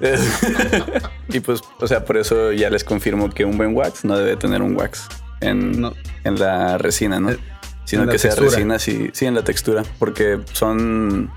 y 1.28 1.40
pues, 1.40 1.60
o 1.80 1.86
sea, 1.88 2.04
por 2.04 2.16
eso 2.16 2.52
ya 2.52 2.70
les 2.70 2.84
confirmo 2.84 3.30
que 3.30 3.44
un 3.44 3.56
buen 3.58 3.74
wax 3.74 4.04
no 4.04 4.16
debe 4.16 4.36
tener 4.36 4.62
un 4.62 4.76
wax 4.76 5.08
en, 5.40 5.80
No. 5.80 5.92
en 6.24 6.38
la 6.38 6.78
resina, 6.78 7.20
¿no? 7.20 7.30
Eh, 7.30 7.38
Sino 7.84 8.06
que 8.06 8.18
sea 8.18 8.30
textura. 8.32 8.50
resina, 8.50 8.78
sí, 8.78 9.10
sí, 9.12 9.26
en 9.26 9.34
la 9.34 9.42
textura, 9.44 9.82
porque 9.98 10.38
son, 10.52 11.30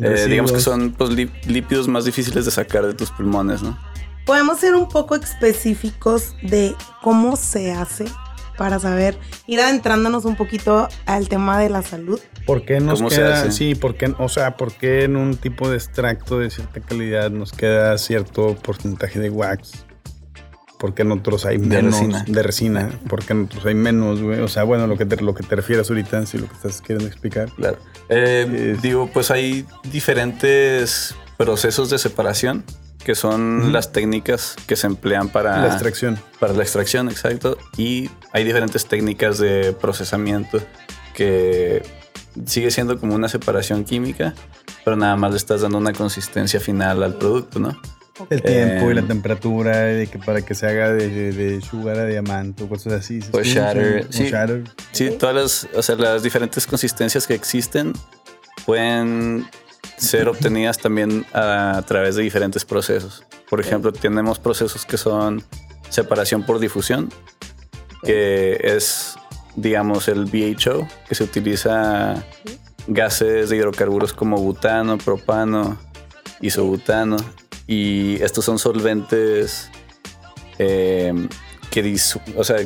eh, 0.00 0.26
digamos 0.28 0.52
que 0.52 0.60
son 0.60 0.92
pues, 0.92 1.10
lí- 1.10 1.30
lípidos 1.46 1.88
más 1.88 2.04
difíciles 2.04 2.44
de 2.46 2.50
sacar 2.50 2.86
de 2.86 2.94
tus 2.94 3.10
pulmones, 3.10 3.62
¿no? 3.62 3.78
Podemos 4.24 4.58
ser 4.60 4.74
un 4.74 4.88
poco 4.88 5.14
específicos 5.14 6.34
de 6.42 6.74
cómo 7.02 7.36
se 7.36 7.72
hace 7.72 8.04
para 8.56 8.78
saber, 8.80 9.16
ir 9.46 9.60
adentrándonos 9.60 10.24
un 10.24 10.34
poquito 10.36 10.88
al 11.06 11.28
tema 11.28 11.58
de 11.60 11.70
la 11.70 11.82
salud. 11.82 12.18
¿Por 12.44 12.64
qué 12.64 12.80
nos 12.80 12.98
¿Cómo 12.98 13.10
se 13.10 13.16
queda? 13.18 13.40
hace? 13.42 13.52
Sí, 13.52 13.74
¿por 13.76 13.94
qué, 13.96 14.12
o 14.18 14.28
sea, 14.28 14.56
¿por 14.56 14.72
qué 14.72 15.04
en 15.04 15.16
un 15.16 15.36
tipo 15.36 15.68
de 15.70 15.76
extracto 15.76 16.38
de 16.40 16.50
cierta 16.50 16.80
calidad 16.80 17.30
nos 17.30 17.52
queda 17.52 17.96
cierto 17.98 18.56
porcentaje 18.56 19.20
de 19.20 19.30
wax? 19.30 19.84
¿Por 20.78 20.94
qué 20.94 21.02
en 21.02 21.12
otros 21.12 21.44
hay 21.44 21.58
De 21.58 21.66
menos 21.66 21.94
resina. 21.94 22.24
de 22.26 22.42
resina? 22.42 22.90
¿Por 23.08 23.24
qué 23.24 23.32
en 23.32 23.44
otros 23.44 23.66
hay 23.66 23.74
menos, 23.74 24.22
güey? 24.22 24.40
O 24.40 24.48
sea, 24.48 24.62
bueno, 24.62 24.86
lo 24.86 24.96
que 24.96 25.06
te, 25.06 25.20
lo 25.22 25.34
que 25.34 25.42
te 25.42 25.56
refieres 25.56 25.90
ahorita, 25.90 26.24
si 26.26 26.38
lo 26.38 26.46
que 26.48 26.54
estás 26.54 26.80
queriendo 26.80 27.06
explicar. 27.08 27.50
Claro. 27.56 27.78
Eh, 28.08 28.72
Es- 28.76 28.82
Digo, 28.82 29.10
pues 29.12 29.30
hay 29.32 29.66
diferentes 29.90 31.14
procesos 31.36 31.90
de 31.90 31.98
separación 31.98 32.64
que 33.04 33.14
son 33.14 33.72
las 33.72 33.92
técnicas 33.92 34.54
que 34.66 34.76
se 34.76 34.86
emplean 34.86 35.28
para 35.30 35.58
La 35.62 35.68
extracción. 35.68 36.18
para 36.40 36.52
la 36.52 36.62
extracción, 36.62 37.08
exacto. 37.08 37.56
Y 37.76 38.10
hay 38.32 38.44
diferentes 38.44 38.86
técnicas 38.86 39.38
de 39.38 39.72
procesamiento 39.72 40.60
que 41.14 41.82
sigue 42.44 42.70
siendo 42.70 42.98
como 43.00 43.14
una 43.14 43.28
separación 43.28 43.84
química, 43.84 44.34
pero 44.84 44.96
nada 44.96 45.16
más 45.16 45.30
le 45.30 45.36
estás 45.38 45.62
dando 45.62 45.78
una 45.78 45.92
consistencia 45.92 46.60
final 46.60 47.02
al 47.02 47.14
producto, 47.14 47.58
¿no? 47.60 47.80
El 48.30 48.42
tiempo 48.42 48.90
y 48.90 48.94
la 48.94 49.00
Eh, 49.00 49.04
temperatura 49.04 49.76
de 49.78 50.06
que 50.06 50.18
para 50.18 50.42
que 50.42 50.54
se 50.54 50.66
haga 50.66 50.92
de, 50.92 51.08
de, 51.08 51.32
de 51.32 51.60
sugar 51.60 51.98
a 51.98 52.06
diamante 52.06 52.64
o 52.64 52.68
cosas 52.68 52.92
así. 52.94 53.20
¿sí? 53.22 53.28
O 53.32 53.42
shatter, 53.42 54.06
sí. 54.10 54.28
shatter. 54.30 54.64
Sí, 54.92 55.10
todas 55.10 55.34
las, 55.34 55.68
o 55.74 55.82
sea, 55.82 55.96
las 55.96 56.22
diferentes 56.22 56.66
consistencias 56.66 57.26
que 57.26 57.34
existen 57.34 57.92
pueden 58.66 59.46
ser 59.96 60.28
obtenidas 60.28 60.78
también 60.78 61.26
a, 61.32 61.82
través 61.86 62.16
de 62.16 62.22
diferentes 62.22 62.64
procesos. 62.64 63.24
Por 63.48 63.60
ejemplo, 63.60 63.92
tenemos 63.92 64.38
procesos 64.38 64.84
que 64.84 64.96
son 64.96 65.42
separación 65.88 66.44
por 66.44 66.58
difusión, 66.58 67.10
que 68.04 68.58
es, 68.62 69.16
digamos, 69.56 70.08
el 70.08 70.26
BHO, 70.26 70.86
que 71.08 71.14
se 71.14 71.24
utiliza 71.24 72.22
gases 72.86 73.48
de 73.48 73.56
hidrocarburos 73.56 74.12
como 74.12 74.38
butano, 74.38 74.98
propano, 74.98 75.78
isobutano, 76.40 77.16
y 77.68 78.20
estos 78.22 78.44
son 78.44 78.58
solventes 78.58 79.70
eh, 80.58 81.12
que, 81.70 81.84
disu- 81.84 82.20
o 82.36 82.42
sea, 82.42 82.56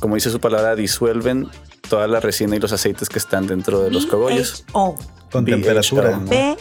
como 0.00 0.16
dice 0.16 0.30
su 0.30 0.40
palabra, 0.40 0.74
disuelven 0.76 1.48
toda 1.88 2.06
la 2.08 2.20
resina 2.20 2.56
y 2.56 2.58
los 2.58 2.72
aceites 2.72 3.08
que 3.08 3.18
están 3.18 3.46
dentro 3.46 3.80
de 3.80 3.90
los 3.90 4.04
cogollos. 4.06 4.64
O 4.72 4.94
Con 5.30 5.44
BHO. 5.44 5.50
temperatura. 5.50 6.10
¿no? 6.18 6.26
B 6.28 6.56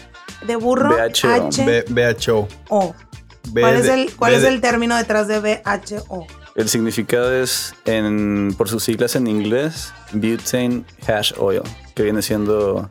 de 0.45 0.55
burro, 0.55 0.89
BHO. 0.89 1.47
H 1.47 1.85
BHO. 1.89 2.47
O. 2.69 2.95
B 3.49 3.61
¿Cuál, 3.61 3.75
es 3.75 3.87
el, 3.87 4.15
cuál 4.15 4.33
es 4.35 4.43
de- 4.43 4.49
el 4.49 4.61
término 4.61 4.95
detrás 4.95 5.27
de 5.27 5.39
BHO? 5.39 6.25
El 6.55 6.69
significado 6.69 7.33
es, 7.33 7.73
en, 7.85 8.53
por 8.57 8.67
sus 8.69 8.83
siglas 8.83 9.15
en 9.15 9.25
inglés, 9.27 9.93
butane 10.13 10.83
hash 11.07 11.31
oil, 11.39 11.61
que 11.95 12.03
viene 12.03 12.21
siendo 12.21 12.87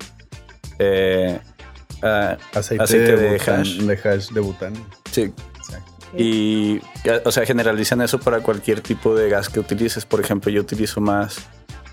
eh, 0.79 1.39
ah, 2.03 2.37
Aceite, 2.55 2.83
aceite 2.85 3.17
de, 3.17 3.31
de 3.31 3.39
bután- 3.39 3.61
hash. 3.61 3.77
de 3.79 3.95
hash 4.09 4.29
de 4.31 4.41
butano. 4.41 4.87
sí, 5.11 5.33
Exacto. 5.59 5.93
Y, 6.17 6.81
o 7.25 7.31
sea, 7.31 7.47
generalizan 7.47 8.01
eso 8.03 8.19
para 8.19 8.41
cualquier 8.41 8.81
tipo 8.81 9.15
de 9.15 9.29
gas 9.29 9.49
que 9.49 9.61
utilices. 9.61 10.05
Por 10.07 10.21
ejemplo, 10.21 10.51
yo 10.51 10.61
utilizo 10.61 11.01
más 11.01 11.39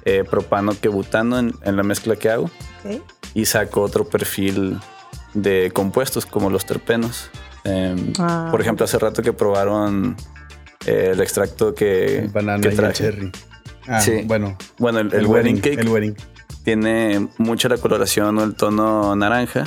eh, 0.05 0.23
propano 0.23 0.73
que 0.79 0.87
butano 0.89 1.37
en, 1.37 1.53
en 1.63 1.75
la 1.77 1.83
mezcla 1.83 2.15
que 2.15 2.29
hago 2.31 2.45
Ok. 2.85 3.01
y 3.35 3.45
saco 3.45 3.81
otro 3.81 4.05
perfil 4.09 4.79
de 5.35 5.69
compuestos 5.71 6.25
como 6.25 6.49
los 6.49 6.65
terpenos. 6.65 7.29
Em, 7.63 8.13
Ah. 8.17 8.47
Por 8.49 8.59
ejemplo, 8.61 8.85
hace 8.85 8.97
rato 8.97 9.21
que 9.21 9.33
probaron 9.33 10.15
eh, 10.87 11.11
el 11.13 11.21
extracto 11.21 11.75
que, 11.75 12.19
El 12.19 12.29
banana 12.29 12.61
que 12.61 12.69
y 12.69 12.71
el 12.71 12.77
traje. 12.77 12.93
cherry. 12.95 13.31
Ah, 13.87 14.01
Sí. 14.01 14.21
bueno. 14.25 14.57
Bueno, 14.79 14.99
el, 14.99 15.13
el 15.13 15.27
wedding 15.27 15.57
cake 15.59 15.79
El 15.81 15.89
wedding. 15.89 16.15
Tiene 16.63 17.27
mucha 17.37 17.69
la 17.69 17.77
coloración 17.77 18.37
o 18.37 18.43
el 18.43 18.55
tono 18.55 19.15
naranja, 19.15 19.63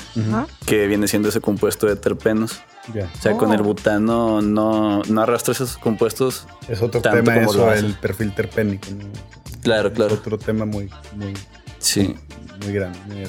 que 0.67 0.87
viene 0.87 1.09
siendo 1.09 1.29
ese 1.31 1.41
compuesto 1.41 1.87
de 1.87 1.97
terpenos. 1.97 2.61
O 2.89 3.21
sea, 3.23 3.37
con 3.37 3.51
Oh. 3.51 3.55
el 3.55 3.63
butano 3.63 4.43
no, 4.43 5.03
no 5.03 5.23
arrastra 5.23 5.53
esos 5.53 5.77
compuestos. 5.79 6.47
Es 6.69 6.83
otro 6.83 7.01
Tanto 7.01 7.23
tema 7.23 7.45
como 7.45 7.51
eso, 7.53 7.73
el 7.73 7.95
perfil 7.95 8.35
terpénico. 8.35 8.89
¿no? 8.91 9.05
Claro, 9.63 9.89
Es 9.89 9.95
claro. 9.95 10.15
otro 10.15 10.39
tema 10.39 10.65
muy, 10.65 10.91
muy, 11.15 11.35
Sí. 11.79 12.15
muy 12.65 12.73
grande. 12.73 12.99
muy- 13.07 13.25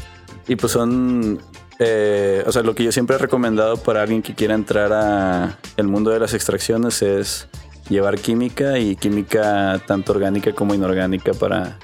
Y 0.48 0.55
pues 0.55 0.72
son, 0.74 1.39
eh, 1.79 2.43
o 2.48 2.51
sea, 2.51 2.63
lo 2.63 2.74
que 2.75 2.84
yo 2.84 2.91
siempre 2.91 3.15
he 3.17 3.20
recomendado 3.20 3.77
para 3.77 4.01
alguien 4.01 4.22
que 4.22 4.34
quiera 4.34 4.55
entrar 4.55 4.91
a 4.93 5.58
el 5.77 5.88
mundo 5.88 6.10
de 6.12 6.20
las 6.20 6.34
extracciones 6.34 7.01
es 7.01 7.48
llevar 7.89 8.17
química 8.20 8.79
y 8.79 8.96
química 8.96 9.79
tanto 9.86 10.13
orgánica 10.13 10.53
como 10.53 10.74
inorgánica 10.74 11.34
para 11.34 11.77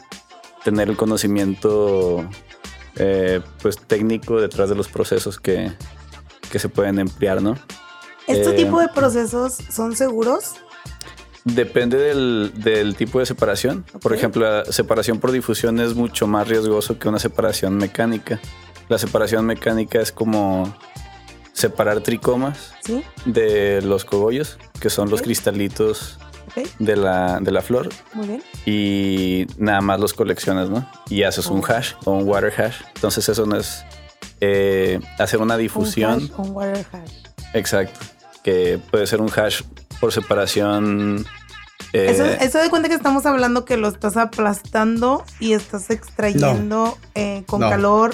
tener 0.68 0.90
el 0.90 0.98
conocimiento 0.98 2.28
eh, 2.98 3.40
pues 3.62 3.78
técnico 3.78 4.42
detrás 4.42 4.68
de 4.68 4.76
los 4.76 4.90
procesos 4.90 5.40
que, 5.40 5.72
que 6.52 6.60
se 6.60 6.68
pueden 6.68 7.00
emplear, 7.00 7.42
¿no? 7.42 7.58
¿Este 8.28 8.50
Eh, 8.50 8.54
tipo 8.54 8.82
de 8.82 8.90
procesos 8.90 9.54
son 9.72 9.96
seguros? 9.96 10.56
Depende 11.46 11.98
del, 11.98 12.52
del 12.56 12.96
tipo 12.98 13.20
de 13.20 13.26
separación. 13.26 13.86
Por 14.02 14.14
ejemplo, 14.14 14.42
la 14.42 14.66
separación 14.66 15.20
por 15.22 15.32
difusión 15.32 15.80
es 15.80 15.96
mucho 15.96 16.28
más 16.28 16.50
riesgoso 16.50 17.00
que 17.00 17.08
una 17.08 17.20
separación 17.20 17.78
mecánica. 17.78 18.42
La 18.90 18.98
separación 18.98 19.46
mecánica 19.46 20.02
es 20.02 20.12
como 20.12 20.76
separar 21.54 22.02
tricomas 22.02 22.74
Sí. 22.84 23.02
de 23.24 23.82
los 23.84 24.04
cogollos, 24.04 24.58
que 24.82 24.90
son 24.90 25.10
los 25.10 25.22
cristalitos 25.22 26.20
De 26.80 26.96
la, 26.96 27.40
de 27.42 27.52
la 27.52 27.62
flor, 27.62 27.90
Muy 28.14 28.28
bien. 28.28 28.44
y 28.66 29.46
nada 29.58 29.82
más 29.82 30.00
los 30.00 30.14
coleccionas, 30.14 30.70
¿no? 30.70 30.90
Y 31.10 31.24
haces 31.24 31.48
un 31.48 31.62
hash 31.68 31.94
o 32.06 32.12
un 32.14 32.28
water 32.28 32.54
hash. 32.60 32.76
Entonces 32.96 33.28
eso 33.30 33.46
no 33.46 33.58
es 33.58 33.84
eh, 34.42 35.00
hacer 35.20 35.40
una 35.42 35.56
Un 35.56 35.62
difusión. 35.62 36.14
hash, 36.16 36.32
un 36.38 36.52
water 36.52 36.86
hash. 36.92 37.12
Exacto. 37.54 38.00
Que 38.44 38.80
puede 38.92 39.08
ser 39.08 39.22
un 39.22 39.30
hash 39.36 39.62
por 40.00 40.12
separación. 40.14 41.26
eh, 41.94 42.08
Eso, 42.12 42.26
eso 42.26 42.60
de 42.60 42.70
cuenta 42.70 42.88
que 42.90 42.96
estamos 42.96 43.26
hablando 43.26 43.66
que 43.66 43.78
lo 43.78 43.88
estás 43.88 44.16
aplastando 44.18 45.24
y 45.40 45.54
estás 45.54 45.90
extrayendo 45.90 46.98
eh, 47.16 47.44
con 47.48 47.62
No. 47.62 47.70
calor. 47.70 48.14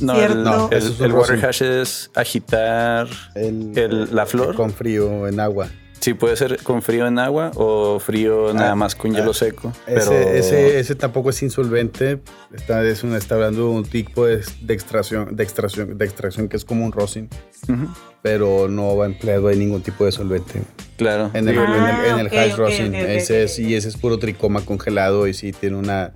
no, 0.00 0.14
el, 0.14 0.44
No, 0.44 0.68
el- 0.70 0.78
eso 0.78 0.88
es 0.92 1.00
un 1.00 1.06
el 1.06 1.12
water 1.12 1.44
hash 1.44 1.62
es 1.62 2.10
agitar. 2.14 3.08
El, 3.34 3.76
El- 3.76 4.14
la 4.14 4.26
flor. 4.26 4.54
Con 4.54 4.72
frío 4.72 5.26
en 5.26 5.40
agua. 5.40 5.68
Sí, 6.00 6.14
puede 6.14 6.36
ser 6.36 6.62
con 6.62 6.80
frío 6.82 7.06
en 7.06 7.18
agua 7.18 7.50
o 7.56 7.98
frío 7.98 8.52
nada 8.54 8.74
más 8.76 8.94
con 8.94 9.12
hielo 9.12 9.32
ah, 9.32 9.34
seco. 9.34 9.72
Ese, 9.86 9.94
pero 10.08 10.12
ese, 10.12 10.78
ese 10.78 10.94
tampoco 10.94 11.30
es 11.30 11.42
insolvente. 11.42 12.20
Está, 12.54 12.84
es 12.84 13.02
una, 13.02 13.16
está 13.18 13.34
hablando 13.34 13.62
de 13.64 13.68
un 13.78 13.84
tipo 13.84 14.24
de, 14.26 14.42
de 14.62 14.74
extracción, 14.74 15.34
de, 15.34 15.42
extracción, 15.42 15.98
de 15.98 16.04
extracción 16.04 16.48
que 16.48 16.56
es 16.56 16.64
como 16.64 16.84
un 16.84 16.92
rosin, 16.92 17.28
Ujú, 17.68 17.88
pero 18.22 18.68
no 18.68 18.96
va 18.96 19.06
empleado 19.06 19.50
en 19.50 19.58
ningún 19.58 19.82
tipo 19.82 20.04
de 20.04 20.12
solvente. 20.12 20.62
claro. 20.96 21.30
En 21.34 21.48
el, 21.48 21.58
Ah, 21.58 22.00
en 22.04 22.04
el, 22.04 22.12
en 22.12 22.18
el 22.20 22.26
ok, 22.28 22.32
hash 22.34 22.52
ok, 22.52 22.58
rosin. 22.58 22.86
ok, 22.94 23.00
ok, 23.02 23.08
ese 23.08 23.42
es, 23.42 23.58
y 23.58 23.74
ese 23.74 23.88
es 23.88 23.96
puro 23.96 24.18
tricoma 24.18 24.60
congelado 24.64 25.26
y 25.26 25.34
sí 25.34 25.52
tiene 25.52 25.76
una... 25.76 26.12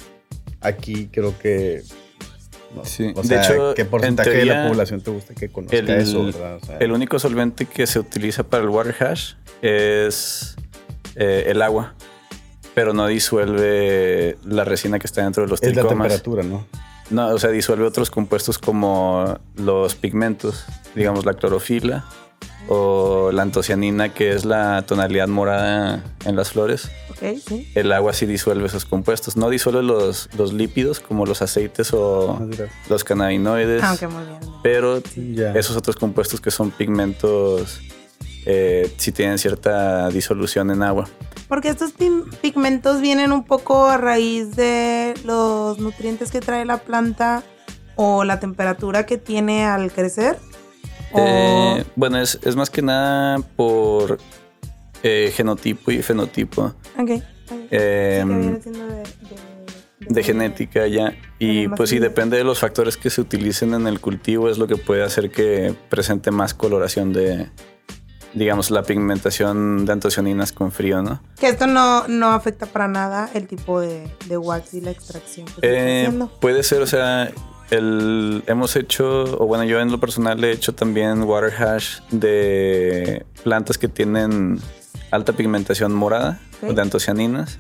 Aquí 0.61 1.09
creo 1.13 1.37
que... 1.41 1.83
no, 2.77 2.85
Sí, 2.85 3.13
O 3.17 3.23
de 3.23 3.29
sea, 3.29 3.43
hecho, 3.43 3.75
¿qué 3.75 3.85
porcentaje 3.85 4.31
en 4.31 4.37
de 4.39 4.45
la 4.47 4.53
teoría, 4.55 4.69
población 4.71 5.01
te 5.01 5.11
gusta 5.11 5.35
que 5.35 5.49
conozca 5.49 5.77
el, 5.77 5.91
eso? 5.91 6.21
O 6.23 6.33
sea, 6.33 6.79
el 6.79 6.93
único 6.93 7.19
solvente 7.19 7.67
que 7.67 7.87
se 7.89 7.99
utiliza 7.99 8.45
para 8.45 8.63
el 8.63 8.69
water 8.71 8.95
hash 9.03 9.33
es 9.63 10.57
eh, 11.17 11.45
el 11.47 11.63
agua, 11.63 11.95
pero 12.75 12.93
no 12.93 13.07
disuelve 13.07 14.37
la 14.45 14.65
resina 14.65 14.99
que 14.99 15.07
está 15.07 15.23
dentro 15.23 15.45
de 15.45 15.49
los 15.49 15.63
es 15.63 15.75
la 15.75 15.83
tricomas. 15.83 16.09
temperatura, 16.09 16.43
¿no? 16.43 16.67
No, 17.11 17.29
o 17.29 17.39
sea, 17.39 17.51
disuelve 17.51 17.85
otros 17.87 18.11
compuestos 18.11 18.59
como 18.59 19.39
los 19.57 19.95
pigmentos, 19.95 20.65
digamos 20.95 21.25
la 21.27 21.35
clorofila 21.35 22.05
o 22.69 23.31
la 23.33 23.43
antocianina, 23.43 24.15
que 24.15 24.33
es 24.33 24.45
la 24.45 24.83
tonalidad 24.87 25.29
morada 25.29 26.03
en 26.25 26.37
las 26.37 26.53
flores. 26.53 26.91
Ok, 27.11 27.39
sí. 27.47 27.71
El 27.75 27.93
agua 27.93 28.13
sí 28.15 28.25
disuelve 28.25 28.67
esos 28.67 28.85
compuestos. 28.87 29.37
No 29.37 29.51
disuelve 29.51 29.83
los, 29.83 30.31
los 30.39 30.53
lípidos 30.55 31.01
como 31.01 31.27
los 31.27 31.43
aceites 31.43 31.93
o 31.93 32.39
Ah, 32.41 32.65
los 32.89 33.05
cannabinoides, 33.05 33.83
Ah, 33.83 33.93
ok, 33.95 34.11
muy 34.11 34.25
bien. 34.25 34.39
pero 34.63 35.03
esos 35.55 35.77
otros 35.77 35.97
compuestos 35.97 36.41
que 36.41 36.51
son 36.51 36.71
pigmentos 36.71 37.81
eh, 38.47 38.93
sí 38.97 39.13
tienen 39.13 39.39
cierta 39.39 40.09
disolución 40.09 40.71
en 40.71 40.83
agua. 40.83 41.09
Porque 41.49 41.69
estos 41.69 41.93
pigmentos 42.41 43.01
vienen 43.01 43.31
un 43.33 43.45
poco 43.45 43.87
a 43.87 43.99
raíz 43.99 44.57
de 44.57 45.15
los 45.25 45.79
nutrientes 45.79 46.31
que 46.31 46.41
trae 46.41 46.65
la 46.65 46.79
planta 46.79 47.43
o 47.97 48.25
la 48.25 48.41
temperatura 48.41 49.05
que 49.05 49.19
tiene 49.19 49.65
al 49.67 49.93
crecer. 49.93 50.39
Eh, 51.15 51.85
bueno, 51.95 52.19
es, 52.19 52.39
es 52.43 52.57
más 52.57 52.71
que 52.71 52.81
nada 52.81 53.39
por 53.55 54.19
eh, 55.03 55.31
genotipo 55.35 55.91
y 55.91 56.01
fenotipo. 56.03 56.63
Ok, 56.99 57.11
ok. 57.11 57.11
Sí, 57.49 57.57
que 57.71 58.25
viene 58.25 58.61
siendo 58.63 58.87
de, 58.87 58.95
de- 58.97 59.53
de 60.09 60.23
genética 60.25 60.87
ya. 60.89 61.15
Y 61.39 61.69
pues 61.69 61.91
sí. 61.91 61.99
depende 62.01 62.37
de 62.37 62.45
los 62.45 62.59
factores 62.59 62.97
que 62.97 63.09
se 63.09 63.21
utilicen 63.21 63.73
en 63.75 63.87
el 63.87 64.01
cultivo, 64.01 64.49
es 64.49 64.59
lo 64.59 64.67
que 64.67 64.77
puede 64.77 65.05
hacer 65.05 65.31
que 65.31 65.75
presente 65.91 66.31
más 66.33 66.55
coloración 66.55 67.13
de, 67.13 67.49
digamos, 68.35 68.71
la 68.71 68.83
pigmentación 68.83 69.85
de 69.85 69.93
antocianinas 69.93 70.53
con 70.53 70.73
frío, 70.73 71.03
¿no? 71.03 71.21
Que 71.39 71.49
esto 71.49 71.67
no, 71.67 72.07
no 72.09 72.29
afecta 72.33 72.67
para 72.67 72.89
nada 72.89 73.29
el 73.35 73.47
tipo 73.47 73.81
de, 73.81 74.11
de 74.27 74.37
wax 74.37 74.75
y 74.75 74.81
la 74.81 74.91
extracción 74.91 75.47
que 75.47 75.53
Eh, 75.63 76.05
haciendo. 76.07 76.29
puede 76.41 76.63
ser, 76.63 76.81
o 76.83 76.87
sea, 76.87 77.31
el, 77.71 78.43
hemos 78.47 78.77
hecho, 78.77 79.25
o 79.39 79.47
bueno, 79.47 79.65
yo 79.65 79.81
en 79.81 79.91
lo 79.91 79.99
personal 80.01 80.43
he 80.45 80.51
hecho 80.53 80.75
también 80.75 81.23
water 81.25 81.53
hash 81.63 82.01
de 82.11 83.25
plantas 83.43 83.79
que 83.79 83.89
tienen 83.89 84.61
alta 85.11 85.33
pigmentación 85.33 85.93
morada, 85.95 86.41
Ok. 86.63 86.73
de 86.75 86.83
antocianinas, 86.83 87.59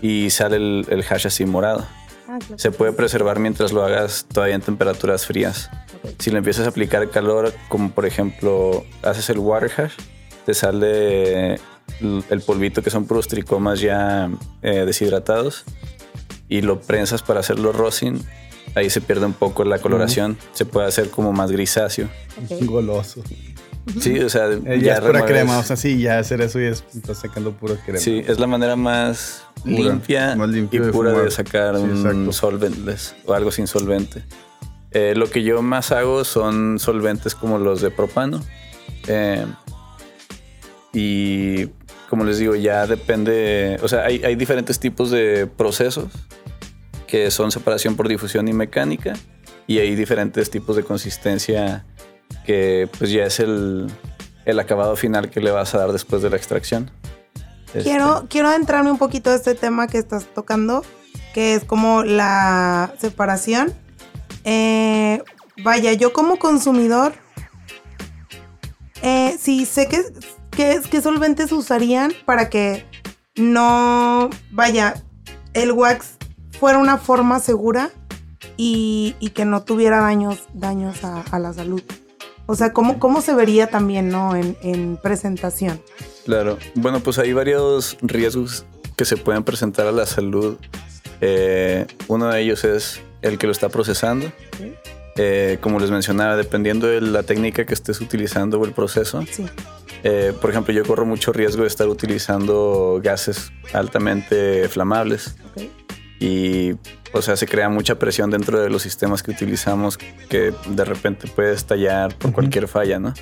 y 0.00 0.30
sale 0.30 0.56
el, 0.56 0.86
el 0.88 1.04
hash 1.08 1.26
así 1.26 1.44
morado. 1.46 1.86
Ah, 2.30 2.38
claro. 2.38 2.58
Se 2.58 2.70
puede 2.70 2.92
preservar 2.92 3.40
mientras 3.40 3.72
lo 3.72 3.82
hagas 3.82 4.24
todavía 4.32 4.54
en 4.54 4.60
temperaturas 4.60 5.26
frías. 5.26 5.68
Si 6.20 6.30
le 6.30 6.38
empiezas 6.38 6.64
a 6.66 6.68
aplicar 6.68 7.10
calor, 7.10 7.52
como 7.68 7.90
por 7.90 8.06
ejemplo 8.06 8.84
haces 9.02 9.28
el 9.30 9.38
water 9.38 9.70
hash 9.76 9.94
te 10.46 10.54
sale 10.54 11.54
el 11.54 12.40
polvito 12.46 12.82
que 12.82 12.90
son 12.90 13.04
puros 13.06 13.28
tricomas 13.28 13.80
ya 13.80 14.30
eh, 14.62 14.84
deshidratados 14.86 15.64
y 16.48 16.62
lo 16.62 16.80
prensas 16.80 17.22
para 17.22 17.40
hacerlo 17.40 17.72
rosin. 17.72 18.24
Ahí 18.76 18.88
se 18.90 19.00
pierde 19.00 19.26
un 19.26 19.32
poco 19.32 19.64
la 19.64 19.80
coloración, 19.80 20.38
se 20.52 20.64
puede 20.64 20.86
hacer 20.86 21.10
como 21.10 21.32
más 21.32 21.50
grisáceo. 21.50 22.08
Ok. 22.44 22.64
Goloso. 22.64 23.22
Sí, 23.98 24.18
o 24.20 24.28
sea, 24.28 24.48
Eh, 24.50 24.80
ya, 24.82 24.94
es 24.94 25.00
pura 25.00 25.24
crema, 25.24 25.58
o 25.58 25.62
sea, 25.62 25.76
sí, 25.76 26.00
ya 26.00 26.18
hacer 26.18 26.40
eso 26.42 26.60
y 26.60 26.64
es, 26.66 26.84
estás 26.94 27.18
sacando 27.18 27.52
pura 27.52 27.74
crema. 27.84 27.98
Sí, 27.98 28.22
es 28.26 28.38
la 28.38 28.46
manera 28.46 28.76
más 28.76 29.44
Pura, 29.62 29.72
limpia, 29.74 30.36
más 30.36 30.50
y 30.50 30.60
de 30.60 30.92
pura 30.92 31.10
fumar. 31.10 31.24
de 31.24 31.30
sacar 31.30 31.76
Sí, 31.76 31.82
un 31.82 32.32
solventless 32.32 33.14
o 33.26 33.34
algo 33.34 33.50
sin 33.50 33.66
solvente. 33.66 34.22
Eh, 34.92 35.14
lo 35.16 35.30
que 35.30 35.42
yo 35.42 35.62
más 35.62 35.92
hago 35.92 36.24
son 36.24 36.78
solventes 36.78 37.34
como 37.34 37.58
los 37.58 37.80
de 37.80 37.90
propano. 37.90 38.40
Eh, 39.06 39.46
y 40.92 41.66
como 42.08 42.24
les 42.24 42.38
digo, 42.38 42.56
ya 42.56 42.86
depende, 42.86 43.78
o 43.82 43.88
sea, 43.88 44.04
hay, 44.04 44.22
hay 44.24 44.34
diferentes 44.34 44.80
tipos 44.80 45.10
de 45.10 45.46
procesos 45.46 46.06
que 47.06 47.30
son 47.30 47.50
separación 47.52 47.96
por 47.96 48.08
difusión 48.08 48.48
y 48.48 48.52
mecánica 48.52 49.12
y 49.66 49.78
hay 49.78 49.94
diferentes 49.94 50.50
tipos 50.50 50.74
de 50.76 50.82
consistencia 50.82 51.84
que 52.44 52.88
pues 52.98 53.10
ya 53.10 53.24
es 53.24 53.40
el, 53.40 53.90
el 54.44 54.58
acabado 54.58 54.96
final 54.96 55.30
que 55.30 55.40
le 55.40 55.50
vas 55.50 55.74
a 55.74 55.78
dar 55.78 55.92
después 55.92 56.22
de 56.22 56.30
la 56.30 56.36
extracción. 56.36 56.90
Este, 57.66 57.82
Quiero, 57.82 58.26
quiero 58.28 58.48
adentrarme 58.48 58.90
un 58.90 58.98
poquito 58.98 59.30
a 59.30 59.34
este 59.34 59.54
tema 59.54 59.86
que 59.86 59.98
estás 59.98 60.26
tocando, 60.34 60.84
que 61.34 61.54
es 61.54 61.64
como 61.64 62.02
la 62.02 62.92
separación. 62.98 63.72
Eh, 64.44 65.22
vaya, 65.62 65.92
yo 65.92 66.12
como 66.12 66.38
consumidor, 66.38 67.12
eh, 69.02 69.36
sí 69.38 69.66
sé 69.66 69.86
que, 69.86 70.02
que, 70.50 70.80
que 70.90 71.00
solventes 71.00 71.52
usarían 71.52 72.12
para 72.24 72.50
que 72.50 72.84
no, 73.36 74.30
vaya, 74.50 74.94
el 75.54 75.72
wax 75.72 76.16
fuera 76.58 76.78
una 76.78 76.98
forma 76.98 77.38
segura 77.38 77.90
y, 78.56 79.14
y 79.20 79.30
que 79.30 79.44
no 79.44 79.62
tuviera 79.62 80.00
daños, 80.00 80.40
daños 80.52 81.04
a, 81.04 81.22
a 81.22 81.38
la 81.38 81.52
salud. 81.52 81.82
O 82.50 82.56
sea, 82.56 82.72
¿cómo, 82.72 82.98
cómo 82.98 83.20
se 83.20 83.32
vería 83.32 83.68
también, 83.68 84.08
no? 84.08 84.34
En, 84.34 84.56
en 84.62 84.96
presentación. 84.96 85.80
Claro. 86.24 86.58
Bueno, 86.74 86.98
pues 86.98 87.18
hay 87.20 87.32
varios 87.32 87.96
riesgos 88.02 88.64
que 88.96 89.04
se 89.04 89.16
pueden 89.16 89.44
presentar 89.44 89.86
a 89.86 89.92
la 89.92 90.04
salud. 90.04 90.56
Eh, 91.20 91.86
uno 92.08 92.26
de 92.28 92.40
ellos 92.42 92.64
es 92.64 93.00
el 93.22 93.38
que 93.38 93.46
lo 93.46 93.52
está 93.52 93.68
procesando. 93.68 94.32
Sí. 94.58 94.74
Eh, 95.16 95.58
como 95.60 95.78
les 95.78 95.92
mencionaba, 95.92 96.34
dependiendo 96.34 96.88
de 96.88 97.00
la 97.00 97.22
técnica 97.22 97.64
que 97.66 97.74
estés 97.74 98.00
utilizando 98.00 98.58
o 98.58 98.64
el 98.64 98.72
proceso. 98.72 99.24
Sí. 99.30 99.46
eh, 100.02 100.32
por 100.40 100.50
ejemplo, 100.50 100.74
yo 100.74 100.84
corro 100.84 101.06
mucho 101.06 101.32
riesgo 101.32 101.62
de 101.62 101.68
estar 101.68 101.86
utilizando 101.88 103.00
gases 103.00 103.52
altamente 103.72 104.68
flamables. 104.68 105.36
ok. 105.54 105.62
Y 106.20 106.74
o 107.12 107.22
sea 107.22 107.34
se 107.34 107.48
crea 107.48 107.68
mucha 107.70 107.98
presión 107.98 108.30
dentro 108.30 108.60
de 108.60 108.68
los 108.68 108.82
sistemas 108.82 109.22
que 109.22 109.30
utilizamos 109.30 109.96
que 109.96 110.52
de 110.68 110.84
repente 110.84 111.26
puede 111.26 111.54
estallar 111.54 112.14
por 112.14 112.32
cualquier 112.32 112.68
falla, 112.68 113.00
¿no? 113.00 113.14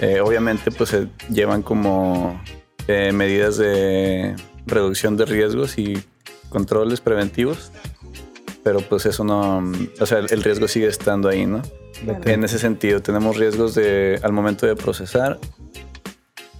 Eh, 0.00 0.20
obviamente 0.20 0.70
pues 0.70 0.90
se 0.90 1.08
llevan 1.30 1.62
como 1.62 2.40
eh, 2.86 3.10
medidas 3.12 3.56
de 3.56 4.36
reducción 4.66 5.16
de 5.16 5.24
riesgos 5.24 5.78
y 5.78 6.04
controles 6.50 7.00
preventivos, 7.00 7.72
pero 8.62 8.80
pues 8.80 9.06
eso 9.06 9.24
no, 9.24 9.64
o 9.98 10.06
sea 10.06 10.18
el, 10.18 10.42
riesgo 10.42 10.68
sigue 10.68 10.86
estando 10.86 11.30
ahí, 11.30 11.46
¿no? 11.46 11.62
En 12.26 12.44
ese 12.44 12.58
sentido 12.58 13.00
tenemos 13.00 13.38
riesgos 13.38 13.74
de 13.74 14.20
al 14.22 14.32
momento 14.32 14.66
de 14.66 14.76
procesar, 14.76 15.38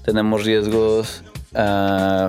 tenemos 0.03 0.45
riesgos 0.45 1.23
ah, 1.55 2.29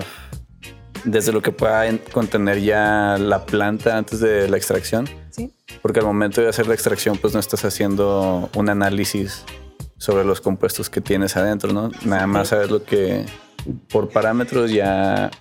desde 1.08 1.32
lo 1.32 1.42
que 1.42 1.52
pueda 1.52 1.88
en- 1.88 2.00
contener 2.12 2.62
ya 2.62 3.18
la 3.18 3.46
planta 3.46 3.98
antes 3.98 4.20
de 4.20 4.48
la 4.50 4.58
extracción, 4.58 5.08
Sí. 5.32 5.54
porque 5.82 6.00
al 6.02 6.06
momento 6.06 6.42
de 6.42 6.50
hacer 6.50 6.68
la 6.68 6.74
extracción 6.74 7.18
pues 7.18 7.34
no 7.34 7.40
estás 7.40 7.64
haciendo 7.66 8.50
un 8.56 8.70
análisis 8.70 9.44
sobre 9.98 10.26
los 10.26 10.42
compuestos 10.42 10.90
que 10.90 11.02
tienes 11.02 11.38
adentro, 11.38 11.72
¿no? 11.74 11.90
Nada 12.06 12.28
más 12.28 12.50
sabes 12.50 12.70
lo 12.70 12.84
que 12.84 13.26
por 13.90 14.10
parámetros 14.10 14.72
ya 14.72 15.32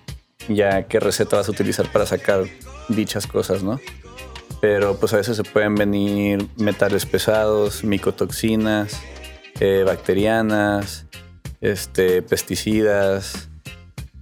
ya 0.49 0.83
qué 0.87 0.99
receta 1.01 1.35
vas 1.37 1.49
a 1.49 1.51
utilizar 1.51 1.91
para 1.91 2.05
sacar 2.05 2.45
dichas 2.87 3.27
cosas, 3.27 3.63
¿no? 3.63 3.79
Pero 4.61 4.95
pues 4.97 5.13
a 5.13 5.17
veces 5.17 5.35
se 5.35 5.43
pueden 5.43 5.75
venir 5.75 6.47
metales 6.57 7.05
pesados, 7.05 7.83
micotoxinas, 7.83 8.97
eh, 9.59 9.83
bacterianas, 9.85 11.05
este, 11.59 12.21
pesticidas 12.21 13.49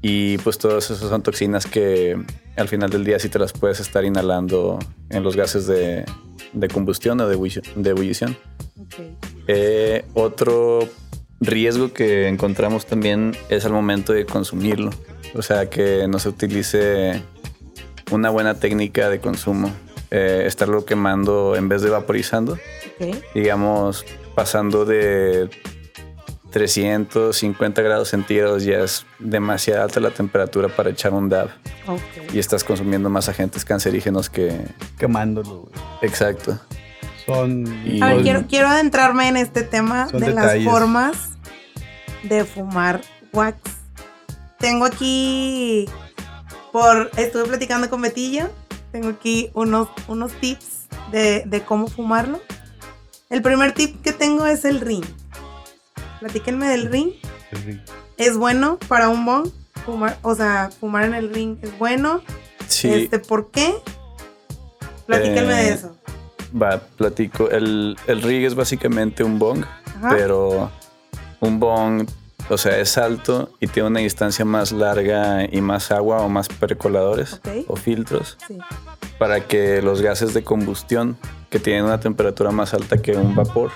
y 0.08 0.38
pues 0.38 0.60
todas 0.60 0.92
esas 0.92 1.10
son 1.10 1.24
toxinas 1.24 1.66
que 1.66 2.16
al 2.58 2.68
final 2.68 2.92
del 2.92 3.04
día 3.04 3.18
sí 3.18 3.28
te 3.28 3.40
las 3.40 3.54
puedes 3.54 3.80
estar 3.80 4.06
inhalando 4.06 4.78
en 5.10 5.24
los 5.24 5.36
gases 5.36 5.66
de, 5.66 6.06
de 6.54 6.68
combustión 6.68 7.20
o 7.22 7.28
de, 7.28 7.64
de 7.76 7.90
ebullición. 7.90 8.38
Ok. 8.80 8.94
Eh, 9.48 10.06
otro 10.14 10.88
riesgo 11.42 11.92
que 11.92 12.28
encontramos 12.28 12.86
también 12.86 13.36
es 13.50 13.66
al 13.66 13.72
momento 13.72 14.14
de 14.14 14.28
consumirlo. 14.28 14.92
O 15.34 15.42
sea, 15.42 15.72
que 15.72 16.08
no 16.08 16.20
se 16.20 16.30
utilice 16.30 17.24
una 18.12 18.30
buena 18.30 18.60
técnica 18.60 19.10
de 19.10 19.20
consumo. 19.20 19.72
Eh, 20.12 20.44
estarlo 20.46 20.86
quemando 20.86 21.56
en 21.56 21.68
vez 21.68 21.82
de 21.82 21.90
vaporizando. 21.90 22.60
Ok. 23.00 23.16
Digamos, 23.34 24.06
pasando 24.36 24.86
de 24.86 25.50
350 26.56 27.82
grados 27.82 28.08
centígrados 28.10 28.64
ya 28.64 28.78
es 28.80 29.06
demasiado 29.20 29.84
alta 29.84 30.00
la 30.00 30.12
temperatura 30.12 30.70
para 30.70 30.90
echar 30.90 31.12
un 31.14 31.28
dab. 31.28 31.50
Ok. 31.86 32.34
Y 32.34 32.40
estás 32.40 32.64
consumiendo 32.64 33.10
más 33.10 33.28
agentes 33.28 33.66
cancerígenos 33.66 34.30
que... 34.30 34.58
Quemándolo, 34.98 35.64
güey. 35.64 35.74
Exacto. 36.02 36.58
Son. 37.26 37.66
Y- 37.86 38.02
A 38.02 38.08
ver, 38.14 38.22
quiero, 38.24 38.46
quiero 38.48 38.70
adentrarme 38.70 39.28
en 39.28 39.36
este 39.36 39.64
tema 39.64 40.08
Son 40.10 40.22
de 40.22 40.28
detalles. 40.28 40.64
las 40.64 40.74
formas 40.74 41.18
de 42.24 42.46
fumar 42.46 43.02
wax. 43.34 43.58
Tengo 44.58 44.86
aquí, 44.86 45.90
por, 46.72 47.12
estuve 47.18 47.44
platicando 47.44 47.90
con 47.90 48.02
Betillo, 48.02 48.50
tengo 48.94 49.10
aquí 49.10 49.50
unos, 49.54 49.90
unos 50.08 50.32
tips 50.40 50.86
de, 51.12 51.44
de 51.46 51.62
cómo 51.64 51.88
fumarlo. 51.88 52.40
El 53.30 53.42
primer 53.42 53.74
tip 53.74 54.02
que 54.02 54.14
tengo 54.14 54.46
es 54.46 54.64
el 54.64 54.80
ring. 54.80 55.04
Platíquenme 56.26 56.68
del 56.68 56.90
ring. 56.92 57.12
¿Es 58.18 58.36
bueno 58.36 58.80
para 58.88 59.10
un 59.10 59.26
bong? 59.28 59.50
Fumar, 59.86 60.18
o 60.24 60.34
sea, 60.34 60.72
fumar 60.80 61.04
en 61.04 61.14
el 61.14 61.32
ring 61.32 61.58
es 61.62 61.78
bueno. 61.78 62.22
Sí. 62.68 62.90
Este, 62.92 63.20
¿Por 63.20 63.52
qué? 63.52 63.76
Platíquenme 65.06 65.54
de 65.54 65.70
Eh, 65.70 65.74
eso. 65.74 65.96
Va, 66.60 66.80
platico. 66.80 67.52
El, 67.52 67.96
el 68.08 68.24
rig 68.24 68.44
es 68.44 68.56
básicamente 68.56 69.24
un 69.24 69.38
bong, 69.38 69.66
Ajá. 69.98 70.10
pero 70.10 70.72
un 71.42 71.60
bong, 71.60 72.08
o 72.50 72.58
sea, 72.58 72.80
es 72.80 72.98
alto 72.98 73.52
y 73.60 73.68
tiene 73.68 73.90
una 73.90 74.00
distancia 74.00 74.46
más 74.46 74.72
larga 74.72 75.46
y 75.48 75.62
más 75.62 75.92
agua 75.92 76.22
o 76.24 76.28
más 76.30 76.48
percoladores 76.48 77.40
o 77.68 77.76
filtros 77.76 78.36
Sí. 78.48 78.58
para 79.20 79.42
que 79.42 79.80
los 79.84 80.02
gases 80.02 80.34
de 80.34 80.44
combustión 80.44 81.18
que 81.52 81.60
tienen 81.60 81.84
una 81.86 82.00
temperatura 82.00 82.50
más 82.50 82.74
alta 82.74 82.98
que 83.00 83.12
un 83.12 83.36
vapor 83.36 83.70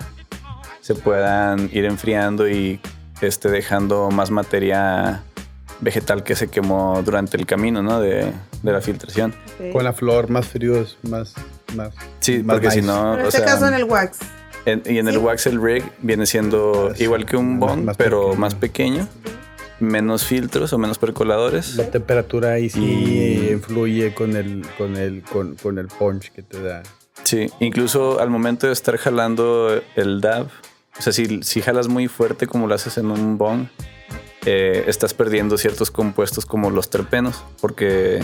se 0.82 0.96
puedan 0.96 1.70
ir 1.74 1.86
enfriando 1.86 2.50
y 2.50 2.80
este, 3.22 3.50
dejando 3.50 4.10
más 4.12 4.32
materia 4.32 5.24
vegetal 5.82 6.24
que 6.24 6.36
se 6.36 6.48
quemó 6.50 7.02
durante 7.04 7.38
el 7.38 7.46
camino 7.46 7.82
¿no? 7.82 8.00
de, 8.02 8.32
de 8.63 8.72
la 8.72 8.82
filtración. 8.82 9.34
Con 9.72 9.84
la 9.84 9.94
flor 9.94 10.30
más 10.30 10.48
frío 10.48 10.82
es 10.82 10.98
más. 11.04 11.34
más 11.76 11.94
Sí, 12.20 12.44
más 12.44 12.56
porque 12.56 12.72
si 12.72 12.82
no... 12.82 13.15
En 13.18 13.26
o 13.26 13.28
este 13.28 13.38
sea, 13.39 13.46
caso 13.48 13.68
en 13.68 13.74
el 13.76 13.84
wax. 13.86 14.20
En- 14.65 14.84
y 14.86 14.98
en 15.00 15.08
Sí. 15.08 15.13
el 15.13 15.18
wax 15.20 15.48
el 15.48 15.62
rig 15.62 15.84
viene 16.02 16.26
siendo 16.26 16.89
Más- 16.89 17.00
igual 17.02 17.26
que 17.26 17.38
un 17.38 17.60
más- 17.60 17.78
más 17.78 17.98
pero 17.98 18.22
pequeño. 18.22 18.39
más 18.39 18.56
pequeño, 18.56 19.08
menos 19.80 20.26
filtros 20.26 20.74
o 20.74 20.78
menos 20.78 20.98
percoladores. 20.98 21.76
La 21.76 21.89
temperatura 21.89 22.52
ahí 22.54 22.70
sí 22.70 22.82
Y- 22.84 23.52
influye 23.54 24.13
con 24.13 24.36
el, 24.36 24.65
con 24.78 24.98
el, 24.98 25.24
con, 25.24 25.56
con 25.56 25.78
el 25.80 25.88
punch 25.88 26.32
que 26.32 26.42
te 26.44 26.62
da. 26.62 26.84
Sí, 27.24 27.48
incluso 27.62 28.20
al 28.20 28.30
momento 28.30 28.68
de 28.68 28.74
estar 28.74 28.98
jalando 28.98 29.82
el 29.96 30.20
dab, 30.20 30.48
o 31.00 31.02
sea, 31.02 31.14
si, 31.14 31.42
si 31.44 31.62
jalas 31.62 31.88
muy 31.88 32.08
fuerte 32.08 32.46
como 32.46 32.68
lo 32.68 32.76
haces 32.76 32.98
en 32.98 33.10
un 33.10 33.38
bong, 33.38 33.68
eh, 34.46 34.84
estás 34.88 35.14
perdiendo 35.14 35.58
ciertos 35.58 35.92
compuestos 35.92 36.46
como 36.46 36.70
los 36.70 36.90
terpenos, 36.90 37.44
porque 37.62 38.22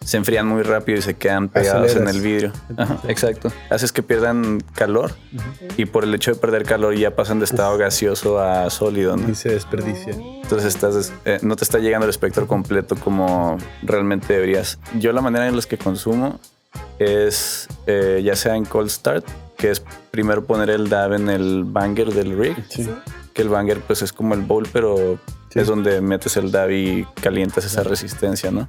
se 0.00 0.16
enfrían 0.16 0.46
muy 0.46 0.62
rápido 0.62 0.98
y 0.98 1.02
se 1.02 1.14
quedan 1.14 1.48
pegados 1.48 1.94
en 1.96 2.08
el 2.08 2.20
vidrio. 2.20 2.52
Ajá, 2.76 3.00
exacto. 3.08 3.52
Haces 3.70 3.92
que 3.92 4.02
pierdan 4.02 4.60
calor 4.74 5.12
y 5.76 5.84
por 5.86 6.04
el 6.04 6.14
hecho 6.14 6.32
de 6.32 6.38
perder 6.38 6.64
calor 6.64 6.94
ya 6.94 7.14
pasan 7.16 7.38
de 7.38 7.44
estado 7.44 7.76
gaseoso 7.76 8.38
a 8.38 8.70
sólido, 8.70 9.16
¿no? 9.16 9.28
Y 9.28 9.34
se 9.34 9.50
desperdicia. 9.50 10.14
Entonces 10.14 10.74
estás, 10.74 11.12
eh, 11.24 11.38
no 11.42 11.56
te 11.56 11.64
está 11.64 11.78
llegando 11.78 12.06
el 12.06 12.10
espectro 12.10 12.46
completo 12.46 12.96
como 12.96 13.58
realmente 13.82 14.32
deberías. 14.32 14.78
Yo 14.98 15.12
la 15.12 15.20
manera 15.20 15.48
en 15.48 15.56
la 15.56 15.62
que 15.62 15.76
consumo 15.76 16.38
es 16.98 17.68
eh, 17.86 18.22
ya 18.24 18.36
sea 18.36 18.56
en 18.56 18.64
cold 18.64 18.90
start, 18.90 19.26
que 19.56 19.70
es 19.70 19.82
primero 20.10 20.44
poner 20.44 20.70
el 20.70 20.88
dab 20.88 21.12
en 21.14 21.28
el 21.28 21.64
banger 21.64 22.12
del 22.12 22.38
rig, 22.38 22.56
Sí. 22.68 22.88
que 23.32 23.42
el 23.42 23.48
banger 23.48 23.80
pues 23.80 24.02
es 24.02 24.12
como 24.12 24.34
el 24.34 24.40
bowl 24.42 24.68
pero 24.72 25.18
Sí. 25.50 25.60
es 25.60 25.66
donde 25.66 26.00
metes 26.00 26.36
el 26.36 26.50
dab 26.52 26.70
y 26.70 27.06
calientas 27.20 27.64
esa 27.64 27.82
resistencia, 27.82 28.50
¿no? 28.50 28.68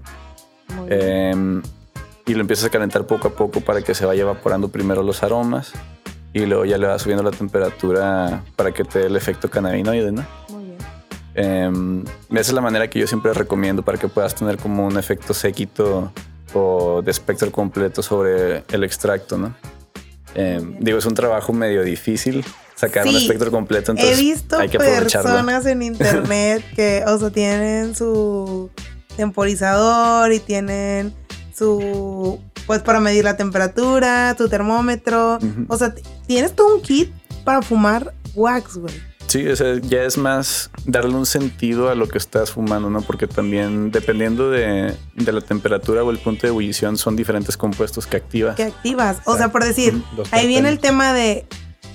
Muy 0.75 0.89
bien. 0.89 1.01
Em, 1.01 1.61
y 2.25 2.33
lo 2.33 2.41
empiezas 2.41 2.65
a 2.65 2.69
calentar 2.69 3.05
poco 3.05 3.29
a 3.29 3.31
poco 3.31 3.61
para 3.61 3.81
que 3.81 3.93
se 3.93 4.05
vaya 4.05 4.21
evaporando 4.21 4.67
primero 4.69 5.01
los 5.03 5.23
aromas 5.23 5.71
y 6.33 6.45
luego 6.45 6.65
ya 6.65 6.77
le 6.77 6.87
vas 6.87 7.01
subiendo 7.01 7.23
la 7.23 7.31
temperatura 7.31 8.43
para 8.55 8.71
que 8.73 8.83
te 8.83 8.99
dé 8.99 9.05
el 9.07 9.15
efecto 9.15 9.49
cannabinoide, 9.49 10.11
¿no? 10.11 10.25
Muy 10.49 10.65
bien. 10.65 10.77
Em, 11.35 12.01
esa 12.31 12.39
es 12.41 12.53
la 12.53 12.61
manera 12.61 12.89
que 12.89 12.99
yo 12.99 13.07
siempre 13.07 13.33
recomiendo 13.33 13.81
para 13.83 13.97
que 13.97 14.07
puedas 14.07 14.35
tener 14.35 14.57
como 14.57 14.85
un 14.85 14.97
efecto 14.97 15.33
séquito 15.33 16.11
o 16.53 17.01
de 17.01 17.11
espectro 17.11 17.51
completo 17.51 18.01
sobre 18.03 18.63
el 18.69 18.83
extracto, 18.83 19.37
¿no? 19.37 19.55
Em, 20.35 20.77
digo, 20.79 20.97
es 20.97 21.05
un 21.05 21.13
trabajo 21.13 21.53
medio 21.53 21.83
difícil 21.83 22.45
sacar 22.75 23.05
un 23.05 23.11
Sí, 23.13 23.17
espectro 23.17 23.49
completo, 23.49 23.91
He 23.91 23.95
entonces 23.95 24.19
visto 24.19 24.59
hay 24.59 24.69
que 24.69 24.77
personas 24.77 25.65
en 25.65 25.81
internet 25.81 26.63
que, 26.75 27.03
o 27.07 27.17
sea, 27.17 27.31
tienen 27.31 27.95
su 27.95 28.69
temporizador 29.15 30.31
y 30.31 30.39
tienen 30.39 31.13
su, 31.57 32.39
pues 32.67 32.81
para 32.81 32.99
medir 32.99 33.23
la 33.23 33.35
temperatura, 33.35 34.35
tu 34.37 34.47
termómetro. 34.47 35.39
O 35.67 35.77
sea, 35.77 35.93
tienes 36.27 36.55
todo 36.55 36.75
un 36.75 36.81
kit 36.81 37.11
para 37.43 37.61
fumar 37.61 38.13
wax, 38.35 38.77
güey. 38.77 38.93
Sí, 39.27 39.45
o 39.47 39.55
sea, 39.55 39.75
ya 39.81 40.03
es 40.03 40.17
más 40.17 40.71
darle 40.85 41.13
un 41.15 41.25
sentido 41.25 41.89
a 41.89 41.95
lo 41.95 42.07
que 42.07 42.17
estás 42.17 42.51
fumando, 42.51 42.89
¿no? 42.89 43.01
Porque 43.01 43.27
también 43.27 43.91
dependiendo 43.91 44.49
de, 44.49 44.95
de 45.15 45.31
la 45.33 45.41
temperatura 45.41 46.01
o 46.03 46.11
el 46.11 46.17
punto 46.17 46.43
de 46.43 46.47
ebullición 46.49 46.97
son 46.97 47.17
diferentes 47.17 47.57
compuestos 47.57 48.07
que 48.07 48.15
activas. 48.15 48.55
que 48.55 48.63
activas. 48.63 49.17
O 49.25 49.35
sea, 49.35 49.51
por 49.51 49.65
decir, 49.65 50.01
ahí 50.31 50.47
viene 50.47 50.69
el 50.69 50.79
tema 50.79 51.13
de 51.13 51.45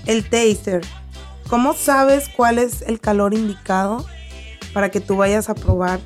el 0.05 0.29
taster. 0.29 0.83
¿Cómo 1.49 1.75
sabes 1.75 2.29
cuál 2.29 2.59
es 2.59 2.83
el 2.83 3.01
calor 3.01 3.33
indicado 3.33 4.07
para 4.75 4.91
que 4.91 5.01
tú 5.01 5.17
vayas 5.17 5.49
a 5.49 5.55
probar 5.55 6.01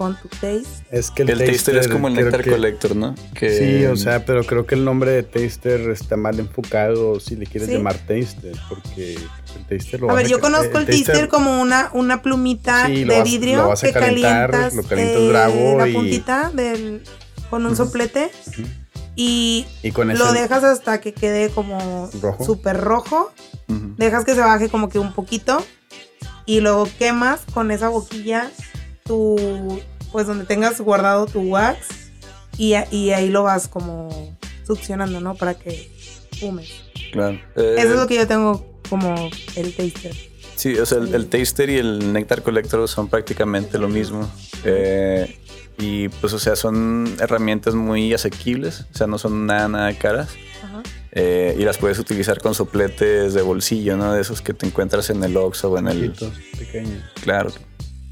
con 0.00 0.16
tu 0.18 0.28
taste? 0.28 0.64
Es 0.90 1.10
que 1.10 1.24
El, 1.24 1.38
taster, 1.44 1.76
es 1.76 1.86
como 1.88 2.08
el 2.08 2.14
nectar 2.14 2.42
que- 2.42 2.50
collector, 2.52 2.96
¿no? 2.96 3.14
Que, 3.34 3.50
Sí, 3.50 3.84
o 3.84 3.96
sea, 3.96 4.24
pero 4.24 4.44
creo 4.44 4.64
que 4.64 4.74
el 4.74 4.82
nombre 4.82 5.10
de 5.10 5.22
taster 5.22 5.90
está 5.90 6.16
mal 6.16 6.40
enfocado 6.40 7.20
si 7.20 7.36
le 7.36 7.44
quieres 7.44 7.68
¿Sí? 7.68 7.74
llamar 7.74 7.98
taster, 7.98 8.56
porque 8.70 9.16
el 9.16 9.66
taster 9.68 10.00
lo 10.00 10.10
A 10.10 10.14
ver, 10.14 10.26
yo 10.26 10.40
conozco 10.40 10.78
el 10.78 10.86
taster 10.86 11.28
como 11.28 11.60
una, 11.60 11.90
una 11.92 12.22
plumita 12.22 12.86
Sí, 12.86 13.04
de 13.04 13.14
vas- 13.18 13.24
vidrio 13.24 13.56
lo 13.58 13.68
vas 13.68 13.84
a 13.84 13.86
que 13.88 13.92
calentar, 13.92 14.50
calientas, 14.52 14.74
lo 14.74 14.82
calientas 14.84 15.16
eh, 15.20 15.28
bravo 15.28 15.76
la 15.78 15.86
y- 15.88 15.92
puntita 15.92 16.50
del, 16.54 17.02
con 17.50 17.66
un 17.66 17.76
soplete 17.76 18.30
y 19.16 19.66
y 19.82 19.90
con 19.90 20.08
lo 20.16 20.32
dejas 20.32 20.64
hasta 20.64 21.02
que 21.02 21.12
quede 21.12 21.50
como 21.50 22.08
Rojo. 22.22 22.42
súper 22.42 22.78
rojo. 22.80 23.30
Dejas 23.98 24.24
que 24.24 24.34
se 24.34 24.40
baje 24.40 24.70
como 24.70 24.88
que 24.88 24.98
un 24.98 25.12
poquito 25.12 25.62
y 26.46 26.60
luego 26.60 26.88
quemas 26.98 27.40
con 27.52 27.70
esa 27.70 27.88
boquilla 27.90 28.50
tu, 29.04 29.80
pues 30.12 30.26
donde 30.26 30.44
tengas 30.44 30.80
guardado 30.80 31.26
tu 31.26 31.40
wax 31.40 31.86
y, 32.56 32.74
y 32.90 33.10
ahí 33.10 33.28
lo 33.28 33.42
vas 33.44 33.68
como 33.68 34.36
succionando, 34.66 35.20
¿no? 35.20 35.34
Para 35.34 35.54
que 35.54 35.90
fumes. 36.38 36.70
Claro. 37.12 37.40
Eh, 37.56 37.76
Eso 37.78 37.90
es 37.90 37.96
lo 37.96 38.06
que 38.06 38.16
yo 38.16 38.26
tengo 38.26 38.80
como 38.88 39.14
el 39.56 39.74
taster. 39.74 40.14
Sí, 40.56 40.76
o 40.78 40.84
sea, 40.84 40.98
el, 40.98 41.14
el 41.14 41.26
taster 41.28 41.70
y 41.70 41.76
el 41.78 42.12
nectar 42.12 42.42
collector 42.42 42.86
son 42.86 43.08
prácticamente 43.08 43.78
lo 43.78 43.88
mismo. 43.88 44.30
Eh, 44.64 45.38
y 45.78 46.08
pues, 46.08 46.34
o 46.34 46.38
sea, 46.38 46.54
son 46.56 47.16
herramientas 47.18 47.74
muy 47.74 48.12
asequibles, 48.12 48.84
o 48.92 48.96
sea, 48.96 49.06
no 49.06 49.16
son 49.16 49.46
nada, 49.46 49.68
nada 49.68 49.96
caras. 49.96 50.28
Ajá. 50.62 50.82
Eh, 51.12 51.56
y 51.58 51.64
las 51.64 51.78
puedes 51.78 51.98
utilizar 51.98 52.40
con 52.40 52.54
sopletes 52.54 53.32
de 53.32 53.42
bolsillo, 53.42 53.96
¿no? 53.96 54.12
De 54.12 54.20
esos 54.20 54.42
que 54.42 54.52
te 54.52 54.66
encuentras 54.66 55.08
en 55.08 55.24
el 55.24 55.36
Oxxo 55.36 55.70
o 55.70 55.78
en 55.78 55.88
el... 55.88 56.10
poquito 56.10 56.30
pequeño. 56.58 57.02
Claro. 57.22 57.50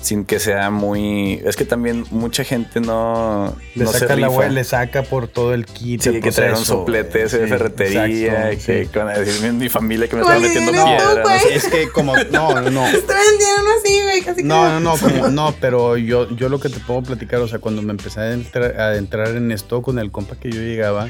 Sin 0.00 0.24
que 0.24 0.38
sea 0.38 0.70
muy... 0.70 1.42
Es 1.44 1.56
que 1.56 1.64
también 1.64 2.04
mucha 2.12 2.44
gente 2.44 2.80
no, 2.80 3.56
Le 3.74 3.82
no 3.84 3.90
se 3.92 3.98
saca 3.98 4.14
la 4.14 4.28
rifa. 4.28 4.38
hue- 4.46 4.50
le 4.50 4.62
saca 4.62 5.02
por 5.02 5.26
todo 5.26 5.54
el 5.54 5.66
kit. 5.66 6.02
Sí, 6.02 6.10
el 6.10 6.20
que 6.20 6.30
traer 6.30 6.54
un 6.54 6.64
soplete 6.64 7.24
ese 7.24 7.38
de 7.40 7.44
sí, 7.46 7.50
ferretería. 7.50 8.52
exacto, 8.52 8.66
que 8.72 8.84
sí. 8.84 8.90
con 8.92 9.08
decir, 9.08 9.52
mi 9.54 9.68
familia 9.68 10.06
que 10.08 10.14
me 10.14 10.22
¿Cuál 10.22 10.44
estaba 10.44 10.54
metiendo 10.54 10.84
piedra. 10.84 11.22
no 11.24 11.40
sé. 11.40 11.54
Es 11.56 11.66
que 11.66 11.88
como, 11.90 12.14
no, 12.30 12.60
no, 12.60 12.70
no. 12.70 12.84
Así, 12.84 14.02
güey, 14.04 14.22
casi 14.22 14.44
No, 14.44 14.62
que- 14.64 14.68
no, 14.70 14.80
no, 14.80 14.96
como, 14.96 15.28
no, 15.28 15.54
pero 15.60 15.96
yo, 15.96 16.30
yo 16.36 16.48
lo 16.48 16.60
que 16.60 16.68
te 16.68 16.78
puedo 16.78 17.02
platicar, 17.02 17.40
o 17.40 17.48
sea, 17.48 17.58
cuando 17.58 17.82
me 17.82 17.90
empecé 17.90 18.20
a 18.20 18.32
entrar, 18.32 18.80
a 18.80 18.96
entrar 18.96 19.28
en 19.30 19.50
esto 19.50 19.82
con 19.82 19.98
el 19.98 20.12
compa 20.12 20.36
que 20.36 20.50
yo 20.52 20.60
llegaba, 20.60 21.08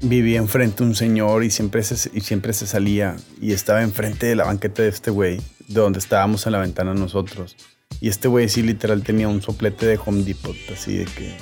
vivía 0.00 0.38
enfrente 0.38 0.84
un 0.84 0.94
señor 0.94 1.42
y 1.42 1.50
siempre 1.50 1.82
se, 1.82 2.08
y 2.16 2.20
siempre 2.20 2.52
se 2.52 2.66
salía 2.68 3.16
y 3.40 3.52
estaba 3.52 3.82
enfrente 3.82 4.26
de 4.26 4.36
la 4.36 4.44
banqueta 4.44 4.82
de 4.82 4.88
este 4.88 5.10
güey, 5.10 5.38
de 5.66 5.80
donde 5.80 5.98
estábamos 5.98 6.46
en 6.46 6.52
la 6.52 6.58
ventana 6.60 6.94
nosotros. 6.94 7.56
Y 8.00 8.08
este 8.08 8.28
güey 8.28 8.48
sí 8.48 8.62
literal 8.62 9.02
tenía 9.02 9.28
un 9.28 9.42
soplete 9.42 9.86
de 9.86 9.98
Home 10.04 10.22
Depot, 10.22 10.56
así 10.72 10.98
de 10.98 11.04
que... 11.04 11.36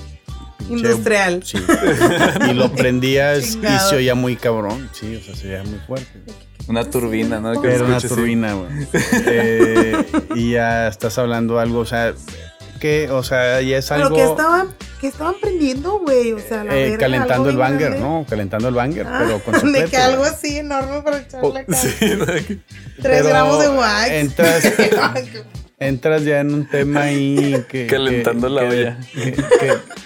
Industrial. 0.69 1.43
Sí. 1.45 1.59
y 2.51 2.53
lo 2.53 2.71
prendías 2.73 3.57
y 3.57 3.89
se 3.89 3.97
oía 3.97 4.15
muy 4.15 4.37
cabrón, 4.37 4.91
sí, 4.93 5.17
o 5.17 5.23
sea, 5.23 5.35
se 5.35 5.49
oía 5.49 5.63
muy 5.63 5.79
fuerte. 5.87 6.21
Una 6.67 6.85
turbina, 6.85 7.41
¿no? 7.41 7.63
Que 7.63 7.75
Era 7.75 7.85
una 7.85 8.01
turbina, 8.01 8.53
güey. 8.55 8.69
Eh, 9.27 10.05
y 10.35 10.53
ya 10.53 10.89
estás 10.89 11.17
hablando 11.17 11.59
algo, 11.59 11.79
o 11.79 11.87
sea, 11.87 12.13
que, 12.79 13.11
o 13.11 13.23
sea, 13.23 13.61
ya 13.63 13.79
es 13.79 13.91
algo 13.91 14.11
Pero 14.11 14.17
que 14.17 14.31
estaban, 14.31 14.69
que 15.01 15.07
estaban 15.09 15.35
prendiendo, 15.41 16.01
güey. 16.01 16.33
O 16.33 16.39
sea, 16.39 16.65
la 16.65 16.77
eh, 16.77 16.83
verga, 16.91 16.99
calentando 16.99 17.49
el 17.51 17.57
banger, 17.57 17.91
grande. 17.91 18.01
¿no? 18.01 18.27
Calentando 18.29 18.69
el 18.69 18.75
banger, 18.75 19.07
Ah, 19.09 19.23
pero 19.25 19.43
con 19.43 19.55
de 19.55 19.61
soplete, 19.61 19.91
que 19.91 19.97
algo 19.97 20.25
así 20.25 20.59
enorme 20.59 21.03
para 21.03 21.19
echarle 21.19 21.61
acá. 21.61 21.75
Sí, 21.75 21.95
¿no? 22.19 22.27
Tres 22.27 22.59
Pero 23.01 23.29
gramos 23.29 23.61
de 23.61 23.69
wax. 23.69 24.11
Entras, 24.11 24.65
entras 25.81 26.25
ya 26.25 26.41
en 26.41 26.53
un 26.55 26.67
tema 26.69 27.03
ahí 27.03 27.65
que... 27.69 27.87
Calentando 27.87 28.49
que- 28.49 28.55
la 28.55 28.61
que- 28.63 28.69
olla. 28.77 28.99
Que, 29.15 29.33
que- 29.33 29.47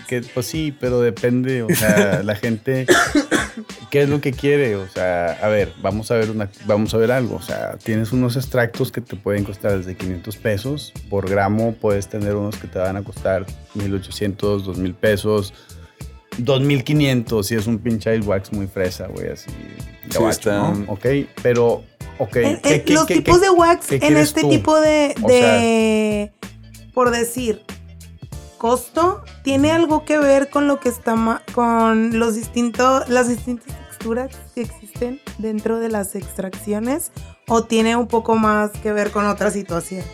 que, 0.08 0.22
pues 0.35 0.46
sí, 0.46 0.74
pero 0.78 1.00
depende, 1.00 1.62
o 1.62 1.68
sea, 1.74 2.22
la 2.22 2.35
gente... 2.37 2.87
¿Qué 3.90 4.02
es 4.02 4.08
lo 4.08 4.22
que 4.22 4.32
quiere? 4.32 4.76
O 4.76 4.88
sea, 4.88 5.32
a 5.42 5.48
ver, 5.48 5.74
vamos 5.82 6.11
a 6.11 6.14
ver 6.16 6.30
una, 6.30 6.48
vamos 6.64 6.94
a 6.94 6.96
ver 6.96 7.12
algo. 7.12 7.37
O 7.37 7.42
sea, 7.42 7.76
tienes 7.76 8.11
unos 8.12 8.37
extractos 8.37 8.90
que 8.90 9.02
te 9.02 9.16
pueden 9.16 9.44
costar 9.44 9.76
desde 9.76 9.94
500 9.94 10.37
pesos 10.38 10.92
por 11.11 11.28
gramo. 11.28 11.74
Puedes 11.78 12.08
tener 12.08 12.35
unos 12.35 12.56
que 12.56 12.68
te 12.68 12.78
van 12.78 12.96
a 12.96 13.02
costar 13.02 13.44
1800, 13.74 14.64
2000 14.64 14.94
pesos, 14.94 15.52
2500 16.38 17.47
si 17.47 17.55
es 17.55 17.66
un 17.66 17.79
pinche 17.79 18.16
ice 18.16 18.27
wax 18.29 18.53
muy 18.53 18.66
fresa, 18.66 19.07
güey, 19.09 19.31
así. 19.31 19.51
Sí, 19.51 20.09
gabacho, 20.18 20.31
están- 20.51 20.87
¿no? 20.87 20.92
Ok, 20.92 21.07
pero, 21.42 21.83
ok. 22.18 22.37
En- 22.37 22.61
¿qué- 22.61 22.75
en 22.77 22.85
qué- 22.85 22.95
los 22.95 23.07
qué- 23.07 23.14
tipos 23.16 23.38
qué- 23.38 23.45
de 23.47 23.51
wax 23.51 23.92
en 23.92 24.16
este 24.16 24.40
tú? 24.42 24.49
tipo 24.51 24.81
de, 24.81 25.14
O 25.23 25.29
de 25.29 26.33
por 26.95 27.11
decir 27.11 27.62
costo 28.59 29.23
tiene 29.42 29.73
algo 29.73 30.05
que 30.05 30.18
ver 30.18 30.49
con 30.51 30.68
lo 30.68 30.79
que 30.79 30.88
está 30.88 31.42
con 31.53 32.18
los 32.18 32.35
distintos 32.37 33.09
las 33.09 33.29
distintas 33.29 33.66
texturas 33.88 34.31
que 34.55 34.62
existen 34.62 35.21
dentro 35.38 35.81
de 35.81 35.88
las 35.88 36.14
extracciones 36.14 37.11
o 37.49 37.64
tiene 37.64 37.97
un 37.97 38.07
poco 38.07 38.37
más 38.37 38.71
que 38.83 38.92
ver 38.92 39.11
con 39.11 39.27
otra 39.27 39.51
situación 39.51 40.05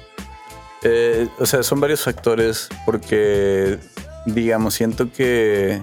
Eh, 0.83 1.29
o 1.41 1.45
sea, 1.47 1.63
son 1.65 1.81
varios 1.81 2.03
factores 2.05 2.69
porque, 2.87 3.79
digamos, 4.27 4.75
siento 4.75 5.11
que 5.13 5.83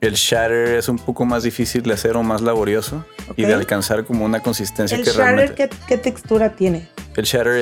el 0.00 0.14
shatter 0.14 0.76
es 0.76 0.88
un 0.88 0.96
poco 0.98 1.24
más 1.24 1.42
difícil 1.42 1.82
de 1.82 1.92
hacer 1.94 2.16
o 2.16 2.22
más 2.22 2.40
laborioso 2.40 3.04
y 3.36 3.42
de 3.44 3.54
alcanzar 3.54 4.04
como 4.04 4.24
una 4.24 4.40
consistencia 4.40 4.96
el 4.96 5.02
que 5.04 5.10
shatter 5.10 5.24
realmente... 5.24 5.54
¿qué, 5.54 5.70
qué 5.88 5.98
textura 5.98 6.50
tiene 6.54 6.88
El 7.16 7.24
shatter 7.24 7.54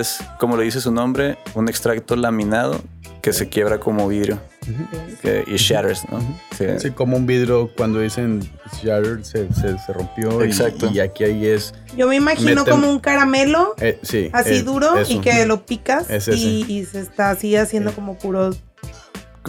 es, 0.00 0.18
como 0.40 0.56
lo 0.56 0.62
dice 0.62 0.80
su 0.80 0.90
nombre, 0.90 1.38
un 1.54 1.68
extracto 1.68 2.16
laminado 2.16 2.80
que 3.22 3.32
se 3.32 3.48
quiebra 3.48 3.78
como 3.80 4.06
vidrio 4.08 4.38
que- 5.22 5.44
y 5.46 5.56
shatters, 5.56 6.02
¿no? 6.10 6.20
Sí. 6.58 6.66
Sí, 6.78 6.90
como 6.90 7.16
un 7.16 7.26
vidrio 7.26 7.70
cuando 7.76 8.00
dicen 8.00 8.40
shatter 8.82 9.24
se, 9.24 9.48
se, 9.54 9.78
se 9.78 9.92
rompió. 9.92 10.42
y- 10.44 10.48
Exacto. 10.48 10.90
Y, 10.92 11.00
aquí 11.00 11.24
ahí 11.24 11.46
es. 11.46 11.74
yo 11.96 12.06
me 12.08 12.16
imagino 12.16 12.64
Meten- 12.64 12.70
como 12.70 12.90
un 12.90 12.98
caramelo 12.98 13.74
eh, 13.80 13.98
sí. 14.02 14.30
así 14.32 14.56
eh, 14.56 14.62
duro 14.62 14.98
eso. 14.98 15.12
y 15.12 15.20
que 15.20 15.46
lo 15.46 15.64
picas 15.64 16.10
Es 16.10 16.28
y, 16.28 16.64
y 16.68 16.84
se 16.84 17.00
está 17.00 17.30
así 17.30 17.56
haciendo 17.56 17.90
Sí. 17.90 17.94
como 17.94 18.18
puros 18.18 18.62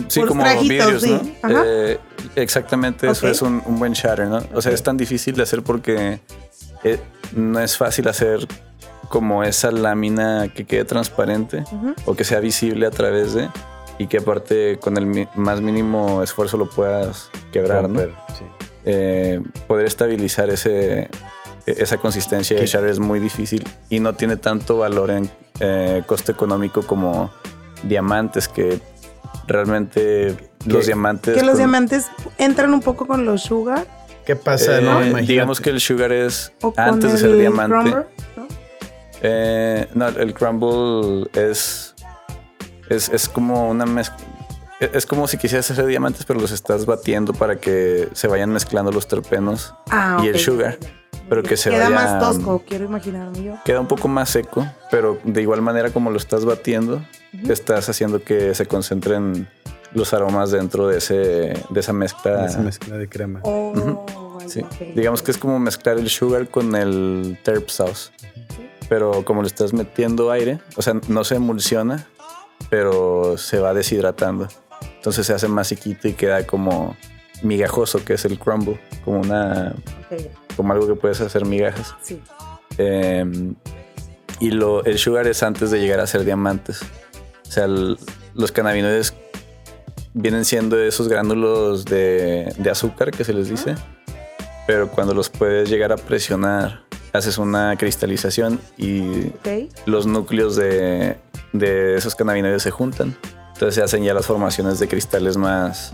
Sí, 0.08 0.22
como 0.24 0.44
trajitos, 0.44 0.68
vidrios, 0.70 1.02
sí. 1.02 1.12
¿no? 1.44 1.50
Ajá. 1.50 1.64
Eh, 1.66 2.00
exactamente, 2.36 3.10
eso 3.10 3.28
es 3.28 3.42
un, 3.42 3.62
un 3.66 3.80
buen 3.80 3.94
shatter, 3.94 4.28
¿no? 4.28 4.42
O 4.54 4.62
sea, 4.62 4.72
es 4.72 4.84
tan 4.84 4.98
difícil 4.98 5.36
de 5.36 5.44
hacer 5.44 5.64
porque 5.64 6.20
eh, 6.84 7.00
no 7.36 7.60
es 7.60 7.78
fácil 7.78 8.08
hacer 8.08 8.48
como 9.10 9.44
esa 9.44 9.72
lámina 9.72 10.48
que 10.54 10.66
quede 10.66 10.84
transparente 10.84 11.64
o 12.06 12.16
que 12.16 12.24
sea 12.24 12.40
visible 12.40 12.86
a 12.88 12.92
través 12.92 13.34
de 13.34 13.50
y 13.98 14.08
que 14.08 14.18
aparte 14.18 14.78
con 14.80 14.98
el 14.98 15.28
más 15.36 15.62
mínimo 15.62 16.22
esfuerzo 16.24 16.58
lo 16.58 16.70
puedas 16.70 17.30
quebrar, 17.54 17.88
¿no? 17.90 18.02
Sí. 18.02 18.44
Eh, 18.84 19.42
poder 19.68 19.86
estabilizar 19.86 20.50
ese, 20.50 21.02
e- 21.04 21.10
esa 21.66 21.98
consistencia 21.98 22.60
de 22.60 22.66
shatter 22.66 22.90
es 22.90 23.00
muy 23.00 23.20
difícil 23.20 23.66
y 23.90 24.00
no 24.00 24.14
tiene 24.14 24.36
tanto 24.38 24.78
valor 24.80 25.12
en 25.12 25.30
eh, 25.60 26.04
costo 26.06 26.32
económico 26.32 26.82
como 26.86 27.32
diamantes 27.84 28.48
que 28.48 28.80
realmente 29.48 30.36
los 30.66 30.86
diamantes 30.86 31.34
Que 31.36 31.42
los 31.42 31.52
con- 31.52 31.58
diamantes 31.58 32.08
entran 32.38 32.74
un 32.74 32.82
poco 32.82 33.06
con 33.08 33.26
los 33.26 33.42
sugar 33.44 33.86
¿Qué 34.26 34.36
pasa? 34.36 34.80
eh, 34.80 34.82
no, 34.82 34.94
Imagínate. 35.02 35.26
digamos 35.28 35.62
que 35.62 35.70
el 35.70 35.80
sugar 35.80 36.12
es 36.12 36.52
antes 36.78 37.12
de 37.12 37.18
el 37.18 37.22
ser 37.22 37.38
diamante 37.38 37.90
¿no? 37.92 38.06
Eh, 39.22 39.88
no, 39.94 40.08
el 40.08 40.34
crumble 40.34 41.30
es, 41.34 41.96
es, 42.90 43.10
es 43.10 43.30
como 43.30 43.70
una 43.70 43.86
mezcla. 43.86 44.18
Es 44.80 45.06
como 45.06 45.28
si 45.28 45.38
quisieras 45.38 45.72
hacer 45.72 45.86
diamantes, 45.86 46.26
pero 46.26 46.40
los 46.40 46.52
estás 46.52 46.86
batiendo 46.86 47.34
para 47.34 47.56
que 47.56 48.10
se 48.14 48.28
vayan 48.28 48.50
mezclando 48.52 48.92
los 48.92 49.08
terpenos 49.08 49.74
Ah, 49.90 50.20
y 50.22 50.28
el 50.28 50.38
sugar. 50.38 50.78
Pero 51.30 51.42
que 51.42 51.56
se 51.58 51.70
Queda 51.72 51.86
vaya. 51.90 51.96
más 51.96 52.20
tosco, 52.20 52.62
quiero 52.68 52.86
imaginarme 52.86 53.42
yo. 53.42 53.54
Queda 53.64 53.80
un 53.80 53.88
poco 53.88 54.08
más 54.10 54.30
seco, 54.30 54.68
pero 54.92 55.18
de 55.24 55.42
igual 55.42 55.62
manera 55.62 55.90
como 55.92 56.12
lo 56.12 56.18
estás 56.18 56.46
batiendo, 56.46 57.02
estás 57.50 57.90
haciendo 57.90 58.24
que 58.24 58.54
se 58.56 58.66
concentren 58.66 59.48
los 59.94 60.14
aromas 60.14 60.52
dentro 60.52 60.88
de, 60.88 60.98
ese, 60.98 61.14
de 61.70 61.80
esa 61.80 61.94
mezcla. 61.94 62.46
Esa 62.46 62.60
mezcla 62.60 62.98
de 62.98 63.08
crema. 63.08 63.40
Oh, 63.44 64.04
Sí. 64.48 64.62
Digamos 64.96 65.24
que 65.24 65.32
es 65.32 65.40
como 65.40 65.58
mezclar 65.58 65.98
el 65.98 66.08
sugar 66.08 66.50
con 66.50 66.76
el 66.76 67.40
terp 67.44 67.68
sauce. 67.70 68.12
Pero 68.88 69.26
como 69.26 69.42
le 69.42 69.48
estás 69.48 69.74
metiendo 69.74 70.30
aire, 70.30 70.60
o 70.76 70.84
sea, 70.84 70.94
no 71.08 71.24
se 71.24 71.36
emulsiona, 71.36 72.08
pero 72.70 73.40
se 73.40 73.58
va 73.60 73.74
deshidratando. 73.74 74.48
Entonces 74.98 75.26
se 75.26 75.34
hace 75.34 75.48
más 75.48 75.70
chiquito 75.70 76.08
y 76.08 76.14
queda 76.14 76.46
como 76.46 76.96
migajoso, 77.42 78.06
que 78.06 78.14
es 78.14 78.26
el 78.26 78.38
crumble, 78.38 78.80
como 79.04 79.22
una 79.22 79.76
como 80.56 80.74
algo 80.74 80.88
que 80.88 80.96
puedes 80.96 81.22
hacer 81.22 81.46
migajas. 81.46 81.96
sí. 82.02 82.22
Eh, 82.78 83.26
y 84.40 84.52
lo, 84.52 84.84
el 84.84 84.98
sugar 84.98 85.28
es 85.28 85.44
antes 85.44 85.72
de 85.72 85.80
llegar 85.80 86.00
a 86.00 86.08
ser 86.08 86.26
diamantes. 86.26 86.82
O 87.56 87.58
sea, 87.58 87.66
el- 87.66 87.98
los 88.34 88.52
cannabinoides 88.52 89.14
vienen 90.14 90.44
siendo 90.44 90.78
esos 90.78 91.08
gránulos 91.08 91.86
de, 91.86 92.54
de 92.58 92.70
azúcar 92.70 93.12
que 93.12 93.24
se 93.24 93.32
les 93.32 93.48
dice, 93.48 93.76
pero 94.68 94.90
cuando 94.92 95.14
los 95.14 95.30
puedes 95.30 95.70
llegar 95.70 95.94
a 95.94 95.96
presionar, 95.96 96.82
haces 97.14 97.38
una 97.38 97.78
cristalización 97.78 98.60
y 98.78 99.32
los 99.86 100.06
núcleos 100.06 100.58
de, 100.58 101.16
de 101.54 101.96
esos 101.96 102.14
cannabinoides 102.14 102.62
se 102.64 102.72
juntan. 102.72 103.16
Entonces 103.54 103.76
se 103.76 103.84
hacen 103.84 104.04
ya 104.04 104.14
las 104.14 104.26
formaciones 104.26 104.78
de 104.80 104.90
cristales 104.90 105.38
más 105.38 105.94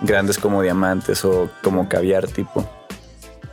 grandes 0.00 0.38
como 0.38 0.60
diamantes 0.60 1.24
o 1.24 1.48
como 1.62 1.88
caviar 1.88 2.26
tipo. 2.26 2.68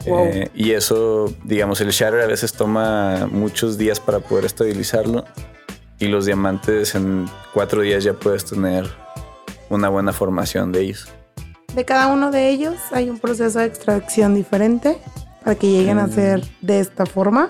Wow. 0.08 0.26
Eh, 0.26 0.50
y 0.56 0.72
eso, 0.72 1.32
digamos, 1.44 1.82
el 1.82 1.90
shatter 1.92 2.22
a 2.22 2.26
veces 2.26 2.52
toma 2.54 3.28
muchos 3.30 3.78
días 3.78 4.00
para 4.00 4.22
poder 4.22 4.46
estabilizarlo. 4.46 5.24
Y 6.00 6.08
los 6.08 6.26
diamantes 6.26 6.96
en 6.96 7.28
cuatro 7.54 7.82
días 7.82 8.04
ya 8.04 8.14
puedes 8.14 8.46
tener 8.46 8.86
una 9.70 9.90
buena 9.90 10.14
formación 10.14 10.72
de 10.72 10.82
ellos. 10.82 11.08
De 11.74 11.86
cada 11.86 12.08
uno 12.08 12.32
de 12.32 12.50
ellos 12.50 12.76
hay 12.92 13.10
un 13.10 13.20
proceso 13.20 13.60
de 13.60 13.66
extracción 13.66 14.36
diferente 14.36 14.98
para 15.44 15.56
que 15.56 15.68
lleguen 15.70 16.00
a 16.00 16.08
Mm. 16.08 16.12
ser 16.12 16.44
de 16.62 16.80
esta 16.80 17.06
forma, 17.06 17.50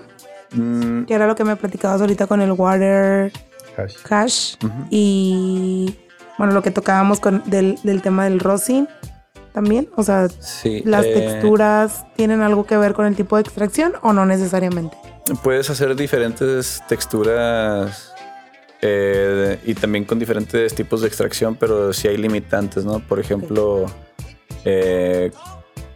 Mm, 0.54 1.04
que 1.06 1.14
era 1.14 1.28
lo 1.28 1.36
que 1.36 1.44
me 1.44 1.56
platicabas 1.58 2.00
ahorita 2.02 2.26
con 2.28 2.40
el 2.42 2.52
water 2.54 3.34
Hash. 3.78 3.96
cash 4.04 4.56
ujú. 4.64 4.74
y 4.90 5.96
bueno, 6.38 6.54
lo 6.54 6.62
que 6.64 6.72
tocábamos 6.72 7.20
con 7.20 7.44
del, 7.48 7.78
del 7.84 8.02
tema 8.02 8.24
del 8.26 8.40
rosin 8.40 8.88
también, 9.54 9.90
o 9.98 10.04
sea, 10.04 10.30
Sí, 10.30 10.84
las 10.86 11.04
eh, 11.06 11.14
texturas 11.14 12.06
tienen 12.16 12.42
algo 12.42 12.66
que 12.66 12.78
ver 12.78 12.94
con 12.94 13.06
el 13.08 13.16
tipo 13.16 13.36
de 13.36 13.42
extracción 13.42 13.94
o 14.04 14.14
no 14.14 14.26
necesariamente. 14.26 14.96
Puedes 15.44 15.70
hacer 15.70 15.96
diferentes 15.96 16.82
texturas 16.88 18.14
eh, 18.82 19.60
y 19.66 19.74
también 19.74 20.06
con 20.06 20.20
diferentes 20.20 20.76
tipos 20.76 21.02
de 21.02 21.08
extracción, 21.08 21.56
pero 21.56 21.94
sí 21.94 22.08
hay 22.08 22.18
limitantes, 22.18 22.86
¿no? 22.86 23.00
Por 23.00 23.20
ejemplo, 23.20 23.86
eh, 24.66 25.32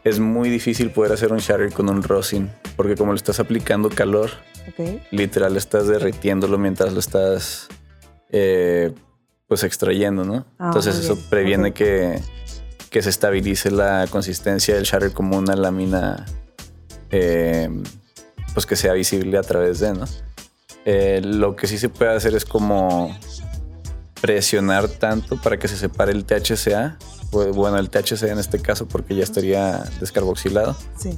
es 0.04 0.20
muy 0.20 0.50
difícil 0.50 0.92
poder 0.92 1.12
hacer 1.12 1.32
un 1.32 1.40
shatter 1.40 1.72
con 1.72 1.90
un 1.90 2.02
rosin, 2.02 2.50
porque 2.76 2.96
como 2.96 3.14
le 3.14 3.18
estás 3.18 3.40
aplicando 3.40 3.90
calor, 3.90 4.32
literal 5.12 5.58
estás 5.58 5.88
derritiéndolo 5.88 6.58
mientras 6.58 6.94
lo 6.94 7.00
estás 7.00 7.68
eh, 8.30 8.94
pues 9.48 9.64
extrayendo, 9.64 10.24
¿no? 10.24 10.46
Ah, 10.58 10.68
Entonces 10.68 10.98
eso 10.98 11.18
previene 11.30 11.74
que, 11.74 12.20
que 12.90 13.02
se 13.04 13.10
estabilice 13.10 13.70
la 13.70 14.08
consistencia 14.10 14.76
del 14.76 14.86
shatter 14.86 15.12
como 15.12 15.38
una 15.38 15.56
lámina 15.56 16.26
pues 18.54 18.66
que 18.66 18.76
sea 18.76 18.94
visible 18.94 19.38
a 19.38 19.42
través 19.42 19.80
de, 19.80 19.94
¿no? 19.94 20.06
Eh, 20.86 21.22
lo 21.24 21.56
que 21.56 21.68
sí 21.68 21.78
se 21.78 21.90
puede 21.90 22.16
hacer 22.16 22.34
es 22.36 22.44
como 22.46 23.16
presionar 24.22 24.88
tanto 24.88 25.40
para 25.42 25.58
que 25.58 25.68
se 25.68 25.78
separe 25.78 26.12
el 26.12 26.26
THCA, 26.26 26.98
bu- 27.32 27.54
bueno, 27.54 27.78
el 27.78 27.90
THC 27.90 28.24
en 28.30 28.40
este 28.40 28.60
caso 28.62 28.88
porque 28.88 29.16
ya 29.16 29.24
estaría 29.24 29.84
descarboxilado, 30.00 30.76
Sí. 30.98 31.18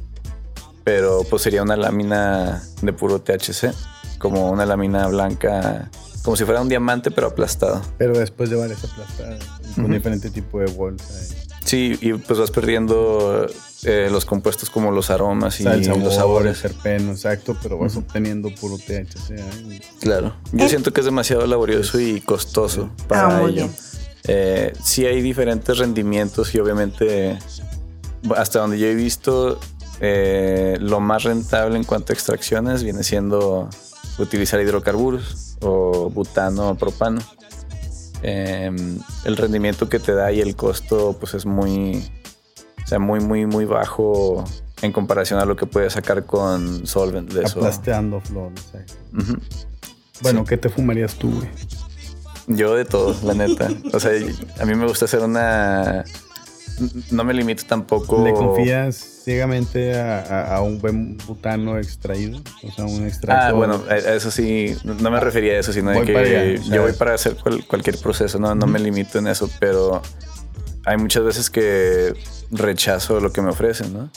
pero 0.83 1.23
pues 1.29 1.41
sería 1.41 1.63
una 1.63 1.75
lámina 1.75 2.61
de 2.81 2.93
puro 2.93 3.19
THC, 3.21 3.73
como 4.19 4.49
una 4.51 4.65
lámina 4.65 5.07
blanca, 5.07 5.89
como 6.23 6.37
si 6.37 6.45
fuera 6.45 6.61
un 6.61 6.69
diamante 6.69 7.11
pero 7.11 7.27
aplastado. 7.27 7.81
Pero 7.97 8.17
después 8.17 8.49
de 8.49 8.55
varias 8.55 8.83
aplastadas, 8.85 9.43
con 9.75 9.91
diferente 9.91 10.29
tipo 10.29 10.59
de 10.59 10.71
bolsa. 10.71 11.13
Sí, 11.65 11.97
y 12.01 12.13
pues 12.13 12.39
vas 12.39 12.51
perdiendo 12.51 13.47
eh, 13.83 14.09
los 14.11 14.25
compuestos 14.25 14.69
como 14.69 14.91
los 14.91 15.09
aromas 15.09 15.59
y 15.59 15.63
Y 15.63 15.67
el 15.67 15.85
sabor, 15.85 16.03
los 16.03 16.15
sabores. 16.15 16.57
serpeno, 16.57 17.11
exacto, 17.11 17.57
pero 17.61 17.77
vas 17.77 17.95
obteniendo 17.95 18.49
puro 18.55 18.77
THC. 18.77 19.31
¿eh? 19.31 19.81
Claro. 20.01 20.35
Yo 20.51 20.65
Eh. 20.65 20.69
siento 20.69 20.91
que 20.93 21.01
es 21.01 21.05
demasiado 21.05 21.45
laborioso 21.47 21.99
y 21.99 22.21
costoso 22.21 22.89
para 23.07 23.37
Ah, 23.37 23.41
muy 23.41 23.51
ello. 23.51 23.69
Eh, 24.25 24.73
sí 24.83 25.05
hay 25.05 25.21
diferentes 25.21 25.77
rendimientos 25.77 26.53
y 26.55 26.59
obviamente 26.59 27.37
hasta 28.37 28.59
donde 28.59 28.79
yo 28.79 28.87
he 28.87 28.95
visto 28.95 29.59
eh, 29.99 30.77
lo 30.79 30.99
más 31.01 31.23
rentable 31.23 31.77
en 31.77 31.83
cuanto 31.83 32.11
a 32.11 32.15
extracciones 32.15 32.83
viene 32.83 33.03
siendo 33.03 33.69
utilizar 34.19 34.61
hidrocarburos 34.61 35.55
o 35.61 36.09
butano 36.09 36.69
o 36.71 36.75
propano. 36.75 37.21
Eh, 38.23 38.71
el 39.25 39.37
rendimiento 39.37 39.89
que 39.89 39.99
te 39.99 40.13
da 40.13 40.31
y 40.31 40.39
el 40.41 40.55
costo 40.55 41.15
pues 41.19 41.33
es 41.33 41.45
muy, 41.45 42.09
o 42.83 42.87
sea, 42.87 42.97
muy, 42.99 43.19
muy, 43.19 43.45
muy 43.45 43.65
bajo 43.65 44.43
en 44.81 44.91
comparación 44.91 45.39
a 45.39 45.45
lo 45.45 45.55
que 45.55 45.65
puedes 45.65 45.93
sacar 45.93 46.25
con 46.25 46.87
solventes. 46.87 47.55
o- 47.55 47.59
Aplasteando 47.59 48.21
flor, 48.21 48.51
exacto. 48.51 48.93
Ujú. 49.17 49.37
Bueno, 50.21 50.45
¿qué 50.45 50.57
te 50.57 50.69
fumarías 50.69 51.15
tú, 51.15 51.31
güey? 51.35 51.49
Yo 52.47 52.75
de 52.75 52.85
todo, 52.85 53.15
la 53.23 53.33
neta. 53.33 53.69
O 53.93 53.99
sea, 53.99 54.11
a 54.59 54.65
mí 54.65 54.75
me 54.75 54.85
gusta 54.85 55.05
hacer 55.05 55.21
una. 55.21 56.03
No 57.11 57.23
me 57.23 57.33
limito 57.33 57.63
tampoco. 57.67 58.23
¿Le 58.23 58.33
confías 58.33 58.95
ciegamente 59.23 59.95
a, 59.99 60.19
a- 60.19 60.55
a 60.57 60.61
un 60.61 60.79
buen 60.79 61.17
butano 61.27 61.77
extraído? 61.77 62.41
O 62.63 62.71
sea, 62.71 62.85
un 62.85 63.05
extracto. 63.05 63.45
Ah, 63.47 63.51
bueno, 63.51 63.83
eso 63.89 64.31
sí, 64.31 64.75
no 64.83 65.11
me 65.11 65.19
refería 65.19 65.53
a 65.53 65.59
eso, 65.59 65.71
sino 65.71 65.91
de 65.91 66.01
que 66.05 66.17
allá, 66.17 66.45
yo 66.75 66.81
voy 66.81 66.93
para 66.93 67.13
hacer 67.13 67.35
cual- 67.35 67.65
cualquier 67.67 67.97
proceso, 67.99 68.39
no, 68.39 68.53
no 68.55 68.65
me 68.67 68.79
limito 68.79 69.19
en 69.19 69.27
eso, 69.27 69.49
pero 69.59 70.01
hay 70.85 70.97
muchas 70.97 71.23
veces 71.23 71.49
que 71.49 72.13
rechazo 72.51 73.19
lo 73.19 73.31
que 73.31 73.41
me 73.41 73.49
ofrecen, 73.51 73.93
¿no? 73.93 74.09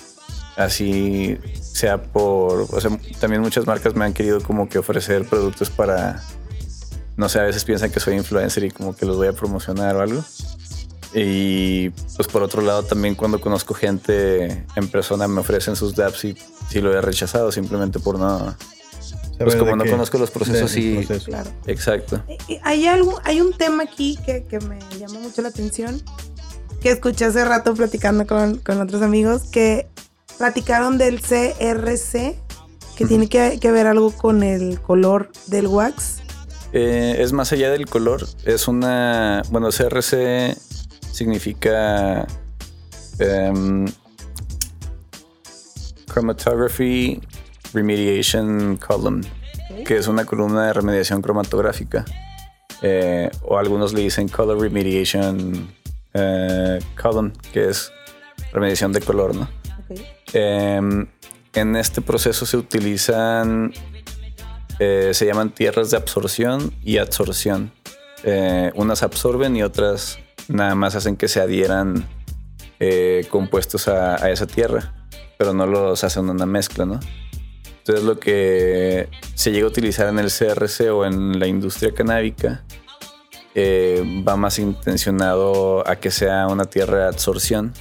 Así 0.57 1.37
sea 1.61 2.03
por, 2.03 2.63
o 2.73 2.81
sea, 2.81 2.91
también 3.21 3.43
muchas 3.43 3.67
marcas 3.67 3.95
me 3.95 4.05
han 4.07 4.15
querido 4.15 4.41
como 4.41 4.69
que 4.69 4.79
ofrecer 4.79 5.27
productos 5.27 5.69
para, 5.69 6.23
no 7.19 7.29
sé, 7.29 7.39
a 7.39 7.43
veces 7.43 7.65
piensan 7.65 7.91
que 7.91 8.01
soy 8.01 8.15
influencer 8.17 8.65
y 8.65 8.71
como 8.71 8.97
que 8.97 9.05
los 9.05 9.17
voy 9.17 9.29
a 9.29 9.33
promocionar 9.35 9.95
o 9.97 10.01
algo. 10.01 10.25
Y 11.15 11.91
pues 11.91 12.29
por 12.29 12.43
otro 12.43 12.63
lado 12.63 12.83
también 12.83 13.15
cuando 13.15 13.41
conozco 13.41 13.75
gente 13.75 14.65
en 14.77 14.89
persona 14.89 15.29
me 15.29 15.41
ofrecen 15.41 15.77
sus 15.77 15.95
dApps 15.95 16.25
y 16.25 16.37
sí 16.69 16.81
lo 16.81 16.93
he 16.93 17.01
rechazado 17.01 17.51
simplemente 17.53 17.99
por 18.01 18.19
no, 18.19 18.39
Saber 19.01 19.37
pues 19.39 19.57
como 19.57 19.71
de 19.73 19.77
no 19.77 19.85
qué- 19.85 19.91
conozco 19.91 20.19
los 20.19 20.31
procesos, 20.31 20.73
proceso. 20.73 21.27
Claro. 21.27 21.51
Exacto. 21.67 22.23
Eh, 22.29 22.39
eh, 22.49 22.61
Hay, 22.65 22.87
algo, 22.87 23.21
hay 23.25 23.41
un 23.41 23.53
tema 23.53 23.85
aquí 23.85 24.19
que, 24.27 24.45
que 24.45 24.59
me 24.61 24.79
llama 24.99 25.21
mucho 25.21 25.43
la 25.43 25.49
atención, 25.49 26.03
que 26.81 26.91
escuché 26.91 27.27
hace 27.27 27.45
rato 27.45 27.75
platicando 27.75 28.27
con, 28.27 28.57
con 28.59 28.81
otros 28.81 29.03
amigos, 29.03 29.43
que 29.51 29.89
platicaron 30.39 30.99
del 30.99 31.21
CRC, 31.21 32.37
que 32.97 33.05
tiene 33.07 33.29
que, 33.29 33.59
que 33.61 33.71
ver 33.71 33.87
algo 33.87 34.11
con 34.11 34.43
el 34.43 34.81
color 34.81 35.31
del 35.47 35.67
wax. 35.67 36.17
Eh, 36.73 37.17
es 37.21 37.33
más 37.33 37.53
allá 37.53 37.71
del 37.71 37.87
color. 37.87 38.27
Es 38.45 38.69
una. 38.69 39.43
Bueno, 39.51 39.69
CRC 39.71 40.57
significa. 41.17 42.27
em, 43.19 43.87
Chromatography 46.17 47.21
Remediation 47.75 48.79
Column, 48.79 49.21
que 49.85 49.99
es 49.99 50.07
una 50.07 50.25
columna 50.25 50.67
de 50.67 50.73
remediación 50.73 51.21
cromatográfica. 51.21 52.07
Eh, 52.81 53.31
o 53.43 53.59
algunos 53.59 53.93
le 53.93 54.03
dicen 54.03 54.29
Color 54.29 54.61
Remediation 54.61 55.69
eh, 56.15 56.79
Column, 57.01 57.33
que 57.53 57.69
es 57.69 57.93
remediación 58.53 58.93
de 58.93 59.01
color, 59.01 59.35
¿no? 59.35 59.49
Em, 60.33 61.07
en 61.53 61.77
este 61.77 62.01
proceso 62.01 62.47
se 62.47 62.57
utilizan, 62.57 63.73
eh, 64.79 65.11
se 65.13 65.27
llaman 65.27 65.51
tierras 65.51 65.91
de 65.91 65.99
absorción 65.99 66.73
y 66.83 66.97
adsorción. 66.97 67.73
Unas 68.75 69.03
absorben 69.05 69.55
y 69.55 69.63
otras 69.63 70.19
nada 70.49 70.75
más 70.75 70.95
hacen 70.95 71.17
que 71.17 71.29
se 71.29 71.41
adhieran 71.41 72.07
eh, 72.79 73.27
compuestos 73.31 73.89
a, 73.89 74.31
esa 74.31 74.47
tierra, 74.47 74.95
pero 75.39 75.53
no 75.53 75.67
los 75.67 76.05
hacen 76.05 76.29
una 76.29 76.47
mezcla, 76.47 76.85
¿no? 76.85 77.01
Entonces 77.79 78.05
lo 78.05 78.19
que 78.19 79.09
se 79.35 79.53
llega 79.53 79.67
a 79.67 79.69
utilizar 79.69 80.09
en 80.09 80.19
el 80.19 80.31
CRC 80.31 80.91
o 80.93 81.05
en 81.05 81.39
la 81.39 81.47
industria 81.47 81.93
canábica 81.95 82.65
eh, 83.55 84.03
va 84.27 84.37
más 84.37 84.59
intencionado 84.59 85.89
a 85.89 85.97
que 85.97 86.11
sea 86.11 86.49
una 86.49 86.65
tierra 86.65 86.99
de 86.99 87.07
absorción 87.07 87.73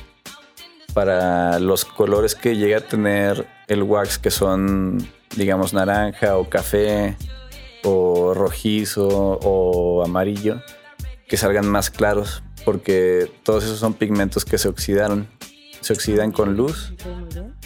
para 0.93 1.59
los 1.59 1.83
colores 1.83 2.35
que 2.35 2.55
llega 2.55 2.77
a 2.77 2.81
tener 2.81 3.47
el 3.67 3.83
wax 3.83 4.17
que 4.17 4.31
son 4.31 5.05
digamos 5.35 5.73
naranja 5.73 6.37
o 6.37 6.49
café 6.49 7.17
o 7.83 8.33
rojizo 8.33 9.07
o 9.07 10.03
amarillo 10.05 10.61
que 11.27 11.37
salgan 11.37 11.67
más 11.67 11.89
claros 11.89 12.43
porque 12.63 13.31
todos 13.43 13.63
esos 13.63 13.79
son 13.79 13.93
pigmentos 13.93 14.45
que 14.45 14.57
se 14.57 14.67
oxidaron 14.67 15.27
se 15.81 15.93
oxidan 15.93 16.31
con 16.31 16.55
luz 16.55 16.93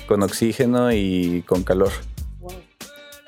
con 0.08 0.24
oxígeno 0.24 0.92
y 0.92 1.44
con 1.48 1.64
calor 1.64 1.92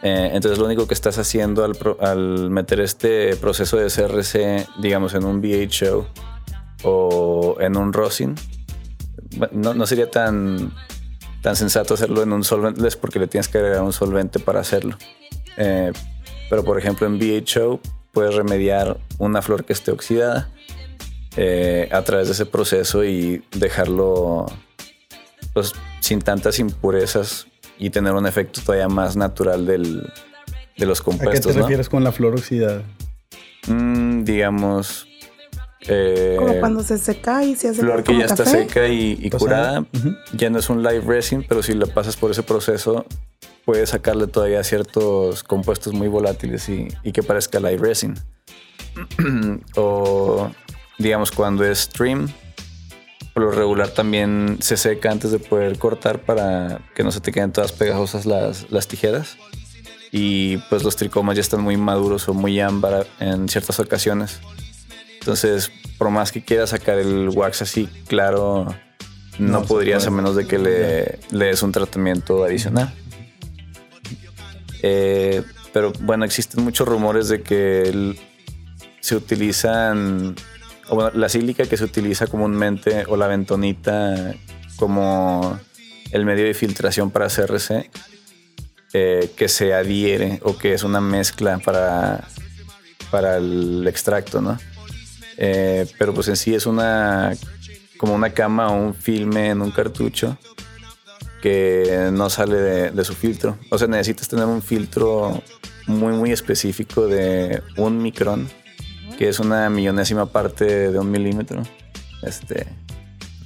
eh, 0.04 0.32
entonces 0.34 0.58
lo 0.58 0.66
único 0.66 0.88
que 0.88 0.94
estás 0.94 1.18
haciendo 1.18 1.64
al, 2.00 2.50
meter 2.50 2.80
este 2.80 3.36
proceso 3.36 3.78
de 3.78 3.88
CRC, 3.88 4.68
digamos, 4.82 5.14
en 5.14 5.26
un 5.26 5.42
BHO 5.42 6.08
o 6.84 7.58
en 7.60 7.78
un 7.78 7.94
rosin, 7.94 8.36
no, 9.52 9.86
sería 9.86 10.10
tan, 10.10 10.74
tan 11.42 11.56
sensato 11.56 11.94
hacerlo 11.94 12.24
en 12.24 12.34
un 12.34 12.44
solventless 12.44 12.96
porque 12.96 13.20
le 13.20 13.28
tienes 13.28 13.48
que 13.48 13.60
agregar 13.60 13.84
un 13.84 13.94
solvente 13.94 14.40
para 14.40 14.60
hacerlo. 14.60 14.98
Eh, 15.58 15.92
pero 16.50 16.64
por 16.64 16.80
ejemplo 16.80 17.06
en 17.06 17.20
BHO 17.20 17.80
puedes 18.12 18.36
remediar 18.36 18.98
una 19.18 19.42
flor 19.42 19.66
que 19.66 19.74
esté 19.74 19.92
oxidada 19.92 20.50
eh, 21.38 21.90
a 21.92 22.02
través 22.02 22.28
de 22.28 22.34
ese 22.34 22.46
proceso 22.46 23.04
y 23.04 23.44
dejarlo 23.52 24.46
pues, 25.54 25.74
sin 26.00 26.22
tantas 26.22 26.60
impurezas 26.60 27.48
y 27.78 27.90
tener 27.90 28.14
un 28.14 28.28
efecto 28.28 28.62
todavía 28.62 28.90
más 28.90 29.16
natural 29.16 29.66
del, 29.66 30.12
de 30.78 30.86
los 30.86 31.02
compuestos. 31.02 31.46
¿A 31.46 31.50
qué 31.50 31.54
te 31.54 31.62
refieres 31.62 31.90
con 31.90 32.04
la 32.04 32.12
flor 32.12 32.34
oxidada? 32.36 32.84
Mm, 33.68 34.24
digamos. 34.24 35.08
Eh, 35.88 36.36
como 36.38 36.60
cuando 36.60 36.84
se 36.84 36.98
seca 36.98 37.44
y 37.44 37.56
se 37.56 37.70
hace 37.70 37.82
flor 37.82 38.04
que 38.04 38.18
ya 38.18 38.26
está 38.26 38.46
seca 38.46 38.88
y, 38.88 39.30
curada. 39.32 39.86
Ya 40.34 40.50
no 40.50 40.60
es 40.60 40.70
un 40.70 40.84
live 40.84 41.02
resin, 41.02 41.46
pero 41.48 41.64
si 41.64 41.74
lo 41.74 41.88
pasas 41.88 42.16
por 42.18 42.32
ese 42.32 42.44
proceso, 42.44 43.06
puedes 43.66 43.90
sacarle 43.90 44.28
todavía 44.28 44.64
ciertos 44.64 45.44
compuestos 45.44 45.94
muy 45.94 46.08
volátiles 46.08 46.70
y, 46.70 46.88
y 47.04 47.12
que 47.12 47.24
parezca 47.24 47.60
live 47.60 47.78
resin. 47.78 48.16
o 49.76 50.52
digamos 50.98 51.32
cuando 51.32 51.64
es 51.66 51.80
stream, 51.80 52.32
por 53.34 53.44
lo 53.44 53.52
regular 53.52 53.90
también 53.90 54.58
se 54.62 54.78
seca 54.78 55.12
antes 55.12 55.32
de 55.32 55.40
poder 55.40 55.78
cortar 55.78 56.20
para 56.20 56.82
que 56.96 57.04
no 57.04 57.12
se 57.12 57.22
te 57.22 57.32
queden 57.32 57.52
todas 57.52 57.72
pegajosas 57.72 58.26
las, 58.26 58.70
las 58.72 58.88
tijeras. 58.88 59.38
Y 60.12 60.58
pues 60.70 60.84
los 60.84 60.98
tricomas 60.98 61.36
ya 61.36 61.42
están 61.42 61.62
muy 61.62 61.78
maduros 61.78 62.28
o 62.28 62.34
muy 62.34 62.60
ámbar 62.60 63.08
en 63.20 63.48
ciertas 63.48 63.80
ocasiones. 63.80 64.42
Entonces, 65.22 65.72
por 65.98 66.10
más 66.10 66.32
que 66.32 66.44
quieras 66.44 66.72
sacar 66.72 66.98
el 66.98 67.30
wax 67.30 67.62
así 67.62 67.88
claro, 68.08 68.76
no, 69.38 69.64
podrías 69.64 70.06
a 70.08 70.10
menos 70.12 70.36
de 70.36 70.48
que 70.48 70.58
le, 70.58 71.20
le 71.32 71.46
des 71.46 71.62
un 71.64 71.72
tratamiento 71.72 72.44
adicional. 72.44 72.94
Eh, 74.82 75.44
pero 75.74 75.94
bueno, 76.02 76.26
existen 76.26 76.64
muchos 76.64 76.88
rumores 76.88 77.30
de 77.30 77.44
que 77.44 78.16
se 79.00 79.16
utilizan 79.16 80.36
la 81.14 81.30
sílica 81.30 81.66
que 81.66 81.78
se 81.78 81.86
utiliza 81.86 82.28
comúnmente 82.28 83.06
o 83.08 83.16
la 83.16 83.28
bentonita 83.28 84.34
como 84.76 85.60
el 86.12 86.26
medio 86.26 86.46
de 86.46 86.54
filtración 86.54 87.12
para 87.12 87.28
CRC, 87.28 87.90
eh, 88.94 89.32
que 89.36 89.48
se 89.48 89.74
adhiere 89.74 90.40
o 90.44 90.58
que 90.58 90.74
es 90.74 90.84
una 90.84 91.00
mezcla 91.00 91.60
para, 91.60 92.28
para 93.10 93.38
el 93.38 93.88
extracto, 93.88 94.42
¿no? 94.42 94.58
Eh, 95.44 95.88
pero 95.98 96.14
pues 96.14 96.28
en 96.28 96.36
sí 96.36 96.54
es 96.54 96.68
una 96.68 97.36
como 97.98 98.14
una 98.14 98.30
cama 98.30 98.68
o 98.68 98.76
un 98.76 98.94
filme 98.94 99.50
en 99.50 99.62
un 99.62 99.72
cartucho 99.72 100.38
que 101.42 102.10
no 102.14 102.30
sale 102.30 102.58
de, 102.58 102.92
de, 102.92 103.04
su 103.04 103.16
filtro. 103.16 103.58
O 103.72 103.78
sea, 103.80 103.88
necesitas 103.88 104.28
tener 104.28 104.46
un 104.46 104.62
filtro 104.62 105.42
muy, 105.88 106.14
muy 106.14 106.32
específico 106.32 107.08
de 107.08 107.64
un 107.76 107.98
micrón 108.04 108.48
que 109.18 109.30
es 109.30 109.40
una 109.40 109.68
millonésima 109.72 110.28
parte 110.28 110.92
de 110.92 111.00
un 111.00 111.10
milímetro. 111.10 111.64
Este, 112.22 112.68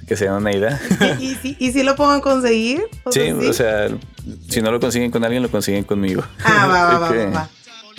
que 0.06 0.16
sea 0.16 0.34
una 0.34 0.52
idea. 0.52 0.78
¿Y, 1.18 1.34
si, 1.34 1.82
lo 1.82 1.96
pueden 1.96 2.20
conseguir? 2.20 2.82
sí, 3.10 3.30
o 3.30 3.52
sea, 3.52 3.88
si 4.48 4.60
no 4.60 4.70
lo 4.70 4.80
consiguen 4.80 5.10
con 5.10 5.24
alguien, 5.24 5.42
lo 5.42 5.50
consiguen 5.50 5.84
conmigo. 5.84 6.22
Ah, 6.44 6.66
va, 6.66 6.98
va, 6.98 7.30
va, 7.30 7.50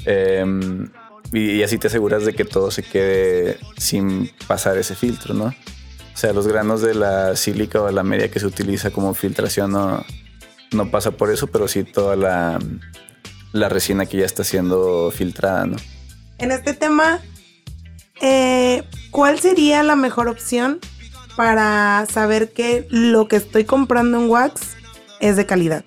em, 0.05 0.87
y, 1.33 1.63
así 1.63 1.77
te 1.77 1.87
aseguras 1.87 2.25
de 2.25 2.33
que 2.33 2.45
todo 2.45 2.71
se 2.71 2.83
quede 2.83 3.59
sin 3.77 4.31
pasar 4.47 4.77
ese 4.77 4.95
filtro, 4.95 5.33
¿no? 5.33 5.45
O 5.45 6.19
sea, 6.19 6.33
los 6.33 6.47
granos 6.47 6.81
de 6.81 6.95
la 6.95 7.35
sílica 7.35 7.81
o 7.81 7.91
la 7.91 8.03
media 8.03 8.31
que 8.31 8.39
se 8.39 8.45
utiliza 8.45 8.91
como 8.91 9.13
filtración 9.13 9.71
no, 9.71 10.03
no 10.71 10.89
pasa 10.89 11.11
por 11.11 11.31
eso, 11.31 11.47
pero 11.47 11.67
sí 11.67 11.83
toda 11.83 12.15
la, 12.15 12.59
la 13.51 13.69
resina 13.69 14.05
que 14.05 14.17
ya 14.17 14.25
está 14.25 14.43
siendo 14.43 15.11
filtrada, 15.11 15.65
¿no? 15.65 15.77
En 16.39 16.51
este 16.51 16.73
tema, 16.73 17.19
eh, 18.21 18.83
¿cuál 19.11 19.39
sería 19.39 19.83
la 19.83 19.95
mejor 19.95 20.27
opción 20.27 20.79
para 21.35 22.05
saber 22.11 22.51
que 22.51 22.87
lo 22.89 23.27
que 23.27 23.35
estoy 23.35 23.65
comprando 23.65 24.19
en 24.19 24.29
wax 24.29 24.75
es 25.19 25.35
de 25.35 25.45
calidad? 25.45 25.83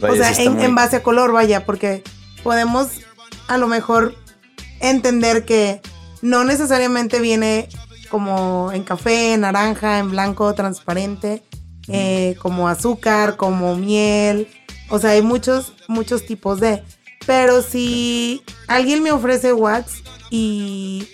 o 0.00 0.16
sea, 0.16 0.32
en, 0.32 0.74
base 0.74 0.96
a 0.96 1.02
color, 1.02 1.32
vaya, 1.32 1.64
porque 1.64 2.02
podemos 2.42 2.88
a 3.46 3.56
lo 3.56 3.68
mejor 3.68 4.16
entender 4.82 5.44
que 5.44 5.80
no 6.20 6.44
necesariamente 6.44 7.20
viene 7.20 7.68
como 8.10 8.70
en 8.72 8.82
café, 8.82 9.32
en 9.32 9.40
naranja, 9.40 9.98
en 9.98 10.10
blanco, 10.10 10.52
transparente, 10.54 11.42
eh, 11.88 12.36
como 12.40 12.68
azúcar, 12.68 13.36
como 13.36 13.74
miel. 13.74 14.48
O 14.90 14.98
sea, 14.98 15.10
hay 15.10 15.22
muchos, 15.22 15.72
muchos 15.88 16.26
tipos 16.26 16.60
de. 16.60 16.82
Pero 17.26 17.62
si 17.62 18.42
alguien 18.68 19.02
me 19.02 19.12
ofrece 19.12 19.52
wax 19.52 20.02
y 20.28 21.08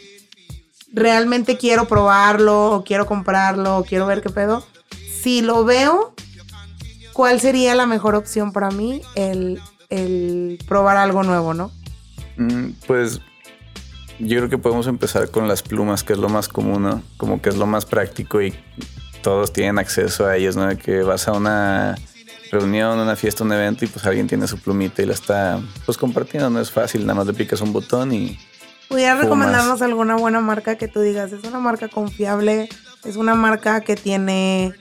realmente 0.93 1.57
quiero 1.57 1.87
probarlo 1.87 2.73
o 2.73 2.85
quiero 2.85 3.07
comprarlo 3.07 3.79
o 3.79 3.85
quiero 3.85 4.07
ver 4.07 4.21
qué 4.21 4.31
pedo, 4.31 4.67
si 5.23 5.43
lo 5.43 5.65
veo, 5.65 6.15
¿cuál 7.13 7.41
sería 7.41 7.75
la 7.75 7.87
mejor 7.87 8.15
opción 8.15 8.53
para 8.53 8.71
mí? 8.71 9.03
El, 9.15 9.61
probar 10.67 10.97
algo 10.97 11.23
nuevo, 11.23 11.55
¿no? 11.55 11.71
Mm, 12.37 12.71
pues 12.87 13.21
yo 14.19 14.39
creo 14.39 14.49
que 14.49 14.59
podemos 14.59 14.87
empezar 14.87 15.31
con 15.31 15.49
las 15.49 15.63
plumas, 15.63 16.05
que 16.05 16.13
es 16.13 16.19
lo 16.19 16.29
más 16.29 16.49
común, 16.49 16.83
¿no? 16.83 17.03
Como 17.17 17.41
que 17.41 17.49
es 17.49 17.57
lo 17.57 17.67
más 17.67 17.87
práctico 17.87 18.43
y 18.43 18.55
todos 19.23 19.53
tienen 19.53 19.79
acceso 19.79 20.27
a 20.27 20.37
ellas, 20.37 20.57
¿no? 20.57 20.67
De 20.67 20.77
que 20.77 21.03
vas 21.03 21.29
a 21.29 21.33
una 21.33 21.97
reunión, 22.51 22.99
una 22.99 23.17
fiesta, 23.17 23.45
un 23.45 23.53
evento 23.53 23.85
y 23.85 23.89
pues 23.89 24.05
alguien 24.07 24.27
tiene 24.27 24.47
su 24.47 24.59
plumita 24.59 25.03
y 25.03 25.07
la 25.07 25.13
está 25.13 25.61
pues 25.85 25.99
compartiendo, 25.99 26.49
no 26.51 26.61
es 26.61 26.71
fácil, 26.71 27.03
nada 27.03 27.15
más 27.15 27.27
le 27.27 27.35
picas 27.35 27.61
un 27.61 27.73
botón 27.73 28.13
y 28.13 28.39
¿Pudieras 28.89 29.19
recomendarnos 29.19 29.83
alguna 29.83 30.17
buena 30.17 30.41
marca 30.41 30.77
que 30.77 30.89
tú 30.89 31.01
digas? 31.01 31.31
Es 31.33 31.45
una 31.45 31.59
marca 31.59 31.89
confiable, 31.89 32.71
es 33.05 33.17
una 33.17 33.35
marca 33.35 33.83
que 33.83 33.97
tiene 33.97 34.73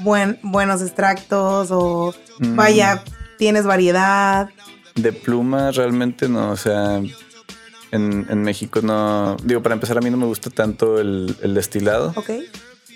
buen, 0.00 0.38
buenos 0.42 0.82
extractos 0.82 1.70
o 1.70 2.14
mm. 2.38 2.54
vaya, 2.54 3.02
tienes 3.38 3.64
variedad. 3.64 4.50
De 4.94 5.12
pluma 5.12 5.70
realmente 5.70 6.28
no, 6.28 6.50
o 6.50 6.56
sea, 6.56 7.00
en, 7.90 8.42
México 8.42 8.80
no, 8.82 9.36
digo, 9.42 9.62
para 9.62 9.74
empezar 9.74 9.98
a 9.98 10.00
mí 10.00 10.10
no 10.10 10.16
me 10.16 10.26
gusta 10.26 10.50
tanto 10.50 10.98
el, 11.00 11.36
destilado. 11.54 12.12
Ok. 12.16 12.30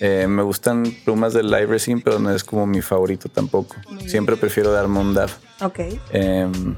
Eh, 0.02 0.26
me 0.26 0.42
gustan 0.42 0.84
plumas 1.04 1.34
del 1.34 1.50
Live 1.50 1.66
Resin, 1.66 2.00
pero 2.00 2.18
no 2.18 2.30
es 2.30 2.42
como 2.42 2.66
mi 2.66 2.80
favorito 2.80 3.28
tampoco. 3.28 3.76
Siempre 4.06 4.36
prefiero 4.36 4.72
darme 4.72 4.98
un 4.98 5.14
DAF. 5.14 5.36
Ok. 5.60 5.80
Em, 6.10 6.74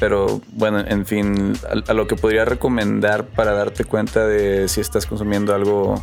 pero 0.00 0.40
bueno, 0.52 0.80
en 0.80 1.04
fin, 1.04 1.52
a, 1.86 1.92
lo 1.92 2.06
que 2.06 2.16
podría 2.16 2.44
recomendar 2.44 3.26
para 3.26 3.52
darte 3.52 3.84
cuenta 3.84 4.26
de 4.26 4.68
si 4.68 4.80
estás 4.80 5.06
consumiendo 5.06 5.54
algo 5.54 6.02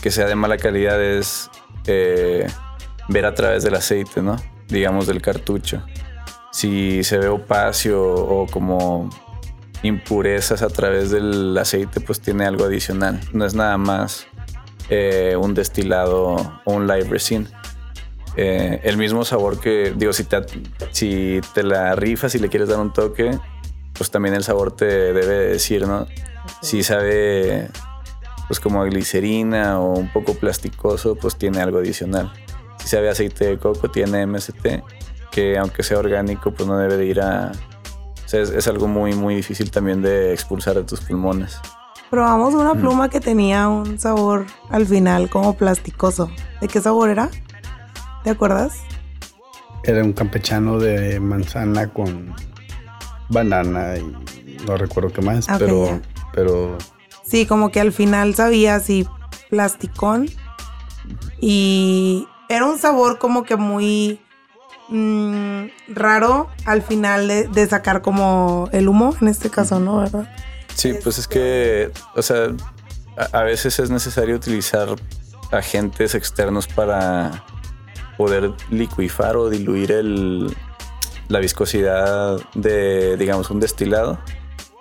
que 0.00 0.10
sea 0.10 0.26
de 0.26 0.34
mala 0.34 0.56
calidad 0.56 1.02
es 1.02 1.50
eh, 1.86 2.46
ver 3.08 3.26
a 3.26 3.34
través 3.34 3.62
del 3.62 3.74
aceite, 3.74 4.22
¿no? 4.22 4.36
Digamos 4.68 5.06
del 5.06 5.20
cartucho. 5.20 5.84
Si 6.52 7.02
se 7.04 7.18
ve 7.18 7.28
opacio 7.28 8.02
o 8.02 8.46
como 8.46 9.10
impurezas 9.84 10.62
a 10.62 10.68
través 10.68 11.10
del 11.10 11.56
aceite, 11.56 12.00
pues 12.00 12.20
tiene 12.20 12.46
algo 12.46 12.64
adicional. 12.64 13.20
No 13.32 13.44
es 13.44 13.54
nada 13.54 13.76
más 13.78 14.26
eh, 14.88 15.36
un 15.38 15.54
destilado 15.54 16.60
o 16.64 16.72
un 16.72 16.86
live 16.86 17.04
resin. 17.04 17.46
Eh, 18.36 18.80
el 18.82 18.96
mismo 18.96 19.24
sabor 19.24 19.60
que, 19.60 19.92
digo, 19.94 20.12
si 20.12 20.24
te, 20.24 20.38
si 20.90 21.40
te 21.54 21.62
la 21.62 21.94
rifas 21.94 22.34
y 22.34 22.38
le 22.38 22.48
quieres 22.48 22.68
dar 22.68 22.80
un 22.80 22.92
toque, 22.92 23.38
pues 23.92 24.10
también 24.10 24.34
el 24.34 24.42
sabor 24.42 24.72
te 24.72 24.86
debe 24.86 25.34
decir, 25.34 25.86
¿no? 25.86 26.06
Si 26.62 26.82
sabe, 26.82 27.68
pues 28.48 28.58
como 28.60 28.82
a 28.82 28.86
glicerina 28.86 29.80
o 29.80 29.92
un 29.92 30.10
poco 30.12 30.34
plasticoso, 30.34 31.14
pues 31.14 31.36
tiene 31.36 31.60
algo 31.60 31.78
adicional. 31.78 32.32
Si 32.78 32.88
sabe 32.88 33.10
aceite 33.10 33.46
de 33.46 33.58
coco, 33.58 33.90
tiene 33.90 34.26
MST, 34.26 34.82
que 35.30 35.58
aunque 35.58 35.82
sea 35.82 35.98
orgánico, 35.98 36.52
pues 36.52 36.66
no 36.66 36.78
debe 36.78 36.96
de 36.96 37.06
ir 37.06 37.20
a... 37.20 37.52
O 38.24 38.28
sea, 38.28 38.40
es, 38.40 38.50
es 38.50 38.66
algo 38.68 38.88
muy, 38.88 39.14
muy 39.14 39.34
difícil 39.34 39.70
también 39.70 40.02
de 40.02 40.32
expulsar 40.32 40.74
de 40.74 40.84
tus 40.84 41.00
pulmones. 41.00 41.58
Probamos 42.10 42.54
una 42.54 42.74
pluma 42.74 43.08
que 43.08 43.20
tenía 43.20 43.68
un 43.68 43.98
sabor 43.98 44.46
al 44.70 44.86
final 44.86 45.28
como 45.28 45.54
plasticoso. 45.54 46.30
¿De 46.60 46.68
qué 46.68 46.80
sabor 46.80 47.10
era? 47.10 47.28
¿Te 48.22 48.30
acuerdas? 48.30 48.78
Era 49.82 50.02
un 50.02 50.12
campechano 50.12 50.78
de 50.78 51.18
manzana 51.20 51.92
con 51.92 52.34
banana 53.28 53.96
y 53.96 54.56
no 54.64 54.76
recuerdo 54.76 55.12
qué 55.12 55.22
más, 55.22 55.46
pero, 55.58 55.86
ya. 55.86 56.02
pero 56.32 56.78
Sí, 57.24 57.46
como 57.46 57.70
que 57.70 57.80
al 57.80 57.92
final 57.92 58.34
sabía 58.34 58.76
así 58.76 59.06
plasticón. 59.50 60.28
Y 61.40 62.26
era 62.48 62.66
un 62.66 62.78
sabor 62.78 63.18
como 63.18 63.42
que 63.44 63.56
muy 63.56 64.20
mm, 64.88 65.64
raro 65.88 66.48
al 66.64 66.82
final 66.82 67.28
de, 67.28 67.48
de 67.48 67.66
sacar 67.66 68.02
como 68.02 68.68
el 68.72 68.88
humo, 68.88 69.14
en 69.20 69.28
este 69.28 69.50
caso, 69.50 69.80
¿no? 69.80 69.98
¿Verdad? 69.98 70.30
Sí, 70.74 70.94
pues 71.02 71.18
es 71.18 71.28
que, 71.28 71.92
o 72.16 72.22
sea, 72.22 72.48
a, 73.16 73.38
a 73.38 73.42
veces 73.44 73.78
es 73.78 73.90
necesario 73.90 74.36
utilizar 74.36 74.88
agentes 75.52 76.14
externos 76.14 76.66
para 76.66 77.44
poder 78.16 78.52
licuifar 78.70 79.36
o 79.36 79.50
diluir 79.50 79.92
el, 79.92 80.54
la 81.28 81.38
viscosidad 81.38 82.40
de, 82.54 83.16
digamos, 83.16 83.50
un 83.50 83.60
destilado 83.60 84.18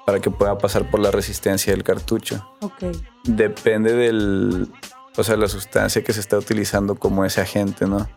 para 0.05 0.19
que 0.19 0.29
pueda 0.29 0.57
pasar 0.57 0.89
por 0.89 0.99
la 0.99 1.11
resistencia 1.11 1.73
del 1.73 1.83
cartucho. 1.83 2.47
Ok. 2.61 2.83
Depende 3.23 3.93
del, 3.93 4.69
o 5.15 5.23
sea, 5.23 5.37
la 5.37 5.47
sustancia 5.47 6.03
que 6.03 6.13
se 6.13 6.19
está 6.19 6.37
utilizando 6.37 6.95
como 6.95 7.23
ese 7.25 7.41
agente, 7.41 7.85
¿no? 7.85 8.07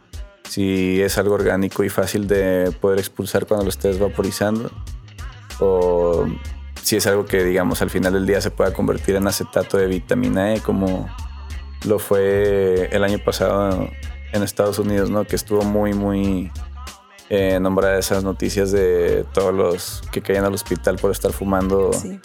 Si 0.49 1.01
es 1.03 1.18
algo 1.18 1.34
orgánico 1.34 1.84
y 1.84 1.88
fácil 1.88 2.26
de 2.28 2.72
poder 2.80 2.99
expulsar 2.99 3.47
cuando 3.47 3.64
lo 3.64 3.70
estés 3.70 3.99
vaporizando, 3.99 4.70
o 5.61 6.26
si 6.82 6.97
es 6.97 7.07
algo 7.07 7.24
que, 7.24 7.42
digamos, 7.44 7.82
al 7.82 7.90
final 7.90 8.12
del 8.12 8.26
día 8.26 8.40
se 8.40 8.51
pueda 8.51 8.72
convertir 8.72 9.16
en 9.16 9.26
acetato 9.26 9.76
de 9.76 9.86
vitamina 9.86 10.55
E, 10.55 10.61
como 10.61 11.09
lo 11.84 11.99
fue 11.99 12.88
el 12.92 13.03
año 13.05 13.18
pasado 13.24 13.88
en 14.32 14.42
Estados 14.42 14.78
Unidos, 14.78 15.11
¿no? 15.11 15.24
Que 15.24 15.36
estuvo 15.36 15.62
muy, 15.62 15.92
muy 15.94 16.51
eh, 17.28 17.59
nombrada 17.61 17.99
esas 17.99 18.22
noticias 18.22 18.70
de 18.70 19.24
todos 19.34 19.53
los 19.53 20.03
que 20.12 20.22
caían 20.22 20.44
al 20.44 20.55
hospital 20.55 20.97
por 20.97 21.11
estar 21.11 21.32
fumando 21.32 21.92
Sí. 21.92 22.20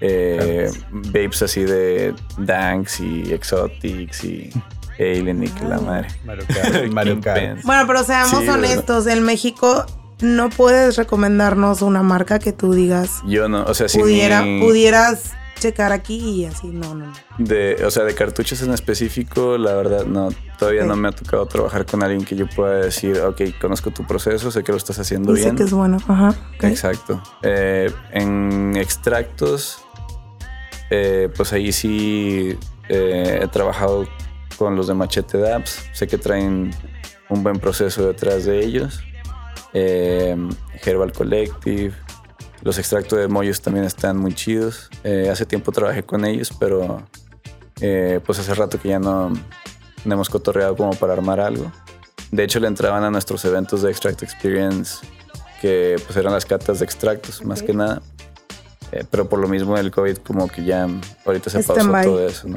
eh, 0.00 0.70
vapes 0.90 1.42
así 1.42 1.64
de 1.64 2.14
Danks 2.38 3.00
y 3.00 3.32
Exotics 3.32 4.24
y 4.24 4.50
Alien 4.98 5.44
y 5.44 5.48
que 5.48 5.64
la 5.64 5.78
madre. 5.80 6.08
Mario 6.24 6.44
Kart. 6.46 6.86
Mario 6.92 7.20
Kart. 7.20 7.40
Kingpin. 7.40 7.62
Bueno, 7.64 7.84
pero 7.86 8.04
seamos 8.04 8.40
Sí, 8.42 8.48
honestos, 8.48 9.06
en 9.06 9.22
México 9.22 9.86
no 10.20 10.50
puedes 10.50 10.96
recomendarnos 10.96 11.80
una 11.82 12.02
marca 12.02 12.40
que 12.40 12.52
tú 12.52 12.72
digas 12.72 13.22
Yo 13.26 13.48
no, 13.48 13.62
o 13.64 13.74
sea, 13.74 13.88
si 13.88 13.98
pudiera, 14.00 14.42
mi- 14.42 14.60
pudieras 14.60 15.32
checar 15.60 15.90
aquí 15.92 16.16
y 16.18 16.44
así, 16.44 16.68
no, 16.68 16.94
no. 16.94 17.12
de, 17.38 17.84
o 17.84 17.90
sea, 17.90 18.04
de 18.04 18.14
cartuchos 18.14 18.62
en 18.62 18.72
específico, 18.72 19.58
la 19.58 19.74
verdad, 19.74 20.04
no, 20.06 20.28
todavía 20.56 20.84
no 20.84 20.94
me 20.94 21.08
ha 21.08 21.10
tocado 21.12 21.46
trabajar 21.46 21.84
con 21.84 22.00
alguien 22.04 22.24
que 22.24 22.36
yo 22.36 22.46
pueda 22.48 22.76
decir, 22.76 23.18
ok, 23.20 23.40
conozco 23.60 23.90
tu 23.90 24.06
proceso, 24.06 24.52
sé 24.52 24.62
que 24.62 24.70
lo 24.70 24.78
estás 24.78 25.00
haciendo 25.00 25.32
Dice 25.32 25.46
bien. 25.46 25.56
que 25.56 25.64
es 25.64 25.72
bueno, 25.72 25.98
ajá. 26.06 26.32
Exacto. 26.62 27.20
Eh, 27.42 27.90
en 28.12 28.76
extractos, 28.76 29.80
eh, 30.90 31.28
pues 31.36 31.52
ahí 31.52 31.72
sí 31.72 32.56
eh, 32.88 33.40
he 33.42 33.48
trabajado 33.48 34.06
con 34.58 34.76
los 34.76 34.88
de 34.88 34.94
Machete 34.94 35.38
Dabs. 35.38 35.88
Sé 35.92 36.06
que 36.06 36.18
traen 36.18 36.70
un 37.28 37.42
buen 37.42 37.58
proceso 37.58 38.06
detrás 38.06 38.44
de 38.44 38.64
ellos. 38.64 39.00
Eh, 39.72 40.36
Herbal 40.84 41.12
Collective. 41.12 41.94
Los 42.62 42.78
extractos 42.78 43.18
de 43.18 43.28
mollos 43.28 43.62
también 43.62 43.84
están 43.84 44.16
muy 44.16 44.34
chidos. 44.34 44.90
Eh, 45.04 45.28
hace 45.30 45.46
tiempo 45.46 45.70
trabajé 45.70 46.02
con 46.02 46.24
ellos, 46.24 46.50
pero 46.58 47.02
eh, 47.80 48.20
pues 48.26 48.38
hace 48.40 48.52
rato 48.54 48.80
que 48.80 48.88
ya 48.88 48.98
no, 48.98 49.30
no 50.04 50.14
hemos 50.14 50.28
cotorreado 50.28 50.76
como 50.76 50.92
para 50.94 51.12
armar 51.12 51.38
algo. 51.38 51.70
De 52.32 52.42
hecho, 52.42 52.58
le 52.58 52.66
entraban 52.66 53.04
a 53.04 53.10
nuestros 53.10 53.44
eventos 53.44 53.82
de 53.82 53.90
Extract 53.90 54.22
Experience, 54.22 55.06
que 55.62 55.96
pues 56.04 56.16
eran 56.16 56.32
las 56.32 56.44
catas 56.44 56.80
de 56.80 56.84
extractos, 56.84 57.44
más 57.44 57.62
que 57.62 57.72
nada. 57.72 58.02
Eh, 58.90 59.04
pero 59.10 59.28
por 59.28 59.38
lo 59.38 59.48
mismo 59.48 59.76
el 59.76 59.90
COVID 59.90 60.18
como 60.18 60.48
que 60.48 60.64
ya 60.64 60.88
ahorita 61.24 61.50
se 61.50 61.58
pausó 61.62 61.74
Stand-by, 61.74 62.04
todo 62.04 62.26
eso. 62.26 62.48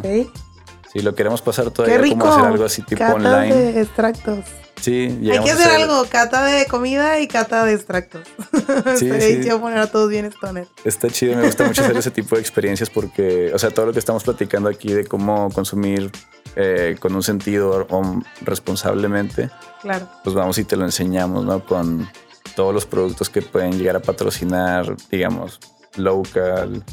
Sí, 0.91 0.99
lo 0.99 1.15
queremos 1.15 1.41
pasar 1.41 1.65
Qué 1.65 1.71
todavía 1.71 1.97
rico. 1.99 2.19
como 2.19 2.33
hacer 2.33 2.45
algo 2.45 2.65
así 2.65 2.81
tipo 2.81 2.99
Cata 2.99 3.13
online. 3.15 3.55
de 3.55 3.81
extractos. 3.81 4.45
Sí, 4.81 5.19
Hay 5.31 5.39
que 5.43 5.51
hacer 5.51 5.71
algo, 5.81 6.03
cata 6.09 6.43
de 6.43 6.65
comida 6.65 7.19
y 7.19 7.27
cata 7.27 7.65
de 7.65 7.73
extractos. 7.73 8.27
Sí, 8.97 9.11
sí. 9.19 9.41
chido 9.43 9.59
poner 9.61 9.77
a 9.79 9.87
todos 9.87 10.09
bien 10.09 10.25
stoner. 10.25 10.67
Está 10.83 11.07
chido, 11.09 11.35
me 11.35 11.43
gusta 11.45 11.65
mucho 11.65 11.83
hacer 11.83 11.95
ese 11.97 12.09
tipo 12.11 12.35
de 12.35 12.41
experiencias 12.41 12.89
porque, 12.89 13.51
o 13.53 13.59
sea, 13.59 13.69
todo 13.69 13.85
lo 13.87 13.93
que 13.93 13.99
estamos 13.99 14.23
platicando 14.23 14.69
aquí 14.69 14.91
de 14.91 15.05
cómo 15.05 15.49
consumir 15.51 16.09
eh, 16.55 16.95
con 16.99 17.13
un 17.15 17.21
sentido 17.21 17.85
o 17.89 18.21
responsablemente, 18.41 19.49
Claro. 19.81 20.07
pues 20.23 20.35
vamos 20.35 20.57
y 20.57 20.63
te 20.63 20.75
lo 20.75 20.85
enseñamos, 20.85 21.45
¿no? 21.45 21.63
Con 21.65 22.09
todos 22.55 22.73
los 22.73 22.85
productos 22.85 23.29
que 23.29 23.41
pueden 23.41 23.77
llegar 23.77 23.95
a 23.95 24.01
patrocinar, 24.01 24.95
digamos, 25.11 25.59
Local, 25.97 26.83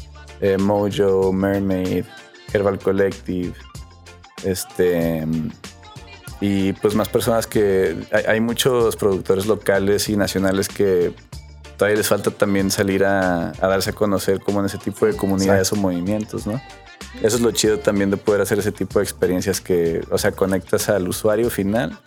eh, 0.41 0.57
Mojo, 0.57 1.31
Mermaid, 1.33 2.05
Herbal 2.53 2.79
Collective, 2.79 3.53
este... 4.43 5.25
Y 6.41 6.73
pues 6.73 6.95
más 6.95 7.09
personas 7.09 7.47
que... 7.47 7.97
Hay, 8.11 8.23
hay 8.27 8.39
muchos 8.39 8.95
productores 8.95 9.45
locales 9.45 10.07
y 10.09 10.15
nacionales 10.15 10.69
que 10.69 11.13
todavía 11.75 11.97
les 11.97 12.07
falta 12.07 12.31
también 12.31 12.71
salir 12.71 13.03
a, 13.05 13.49
a 13.51 13.67
darse 13.67 13.89
a 13.89 13.93
conocer 13.93 14.39
como 14.39 14.59
en 14.59 14.67
ese 14.67 14.77
tipo 14.77 15.05
de 15.05 15.15
comunidades 15.15 15.71
o 15.73 15.75
movimientos, 15.75 16.45
¿no? 16.45 16.61
Eso 17.21 17.37
es 17.37 17.41
lo 17.41 17.51
chido 17.51 17.79
también 17.79 18.11
de 18.11 18.17
poder 18.17 18.41
hacer 18.41 18.59
ese 18.59 18.71
tipo 18.71 18.99
de 18.99 19.03
experiencias 19.03 19.61
que, 19.61 20.01
o 20.11 20.17
sea, 20.17 20.31
conectas 20.31 20.89
al 20.89 21.07
usuario 21.07 21.49
final 21.49 21.97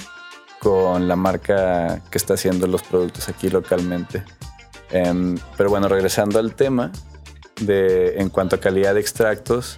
con 0.61 1.09
la 1.09 1.17
marca 1.17 2.01
que 2.11 2.19
está 2.19 2.35
haciendo 2.35 2.67
los 2.67 2.83
productos 2.83 3.29
aquí 3.29 3.49
localmente. 3.49 4.23
Em, 4.91 5.37
pero 5.57 5.71
bueno, 5.71 5.89
regresando 5.89 6.39
al 6.39 6.55
tema 6.55 6.93
de 7.61 8.19
en 8.19 8.29
cuanto 8.29 8.57
a 8.57 8.61
calidad 8.61 8.95
de 8.95 9.01
extractos, 9.01 9.77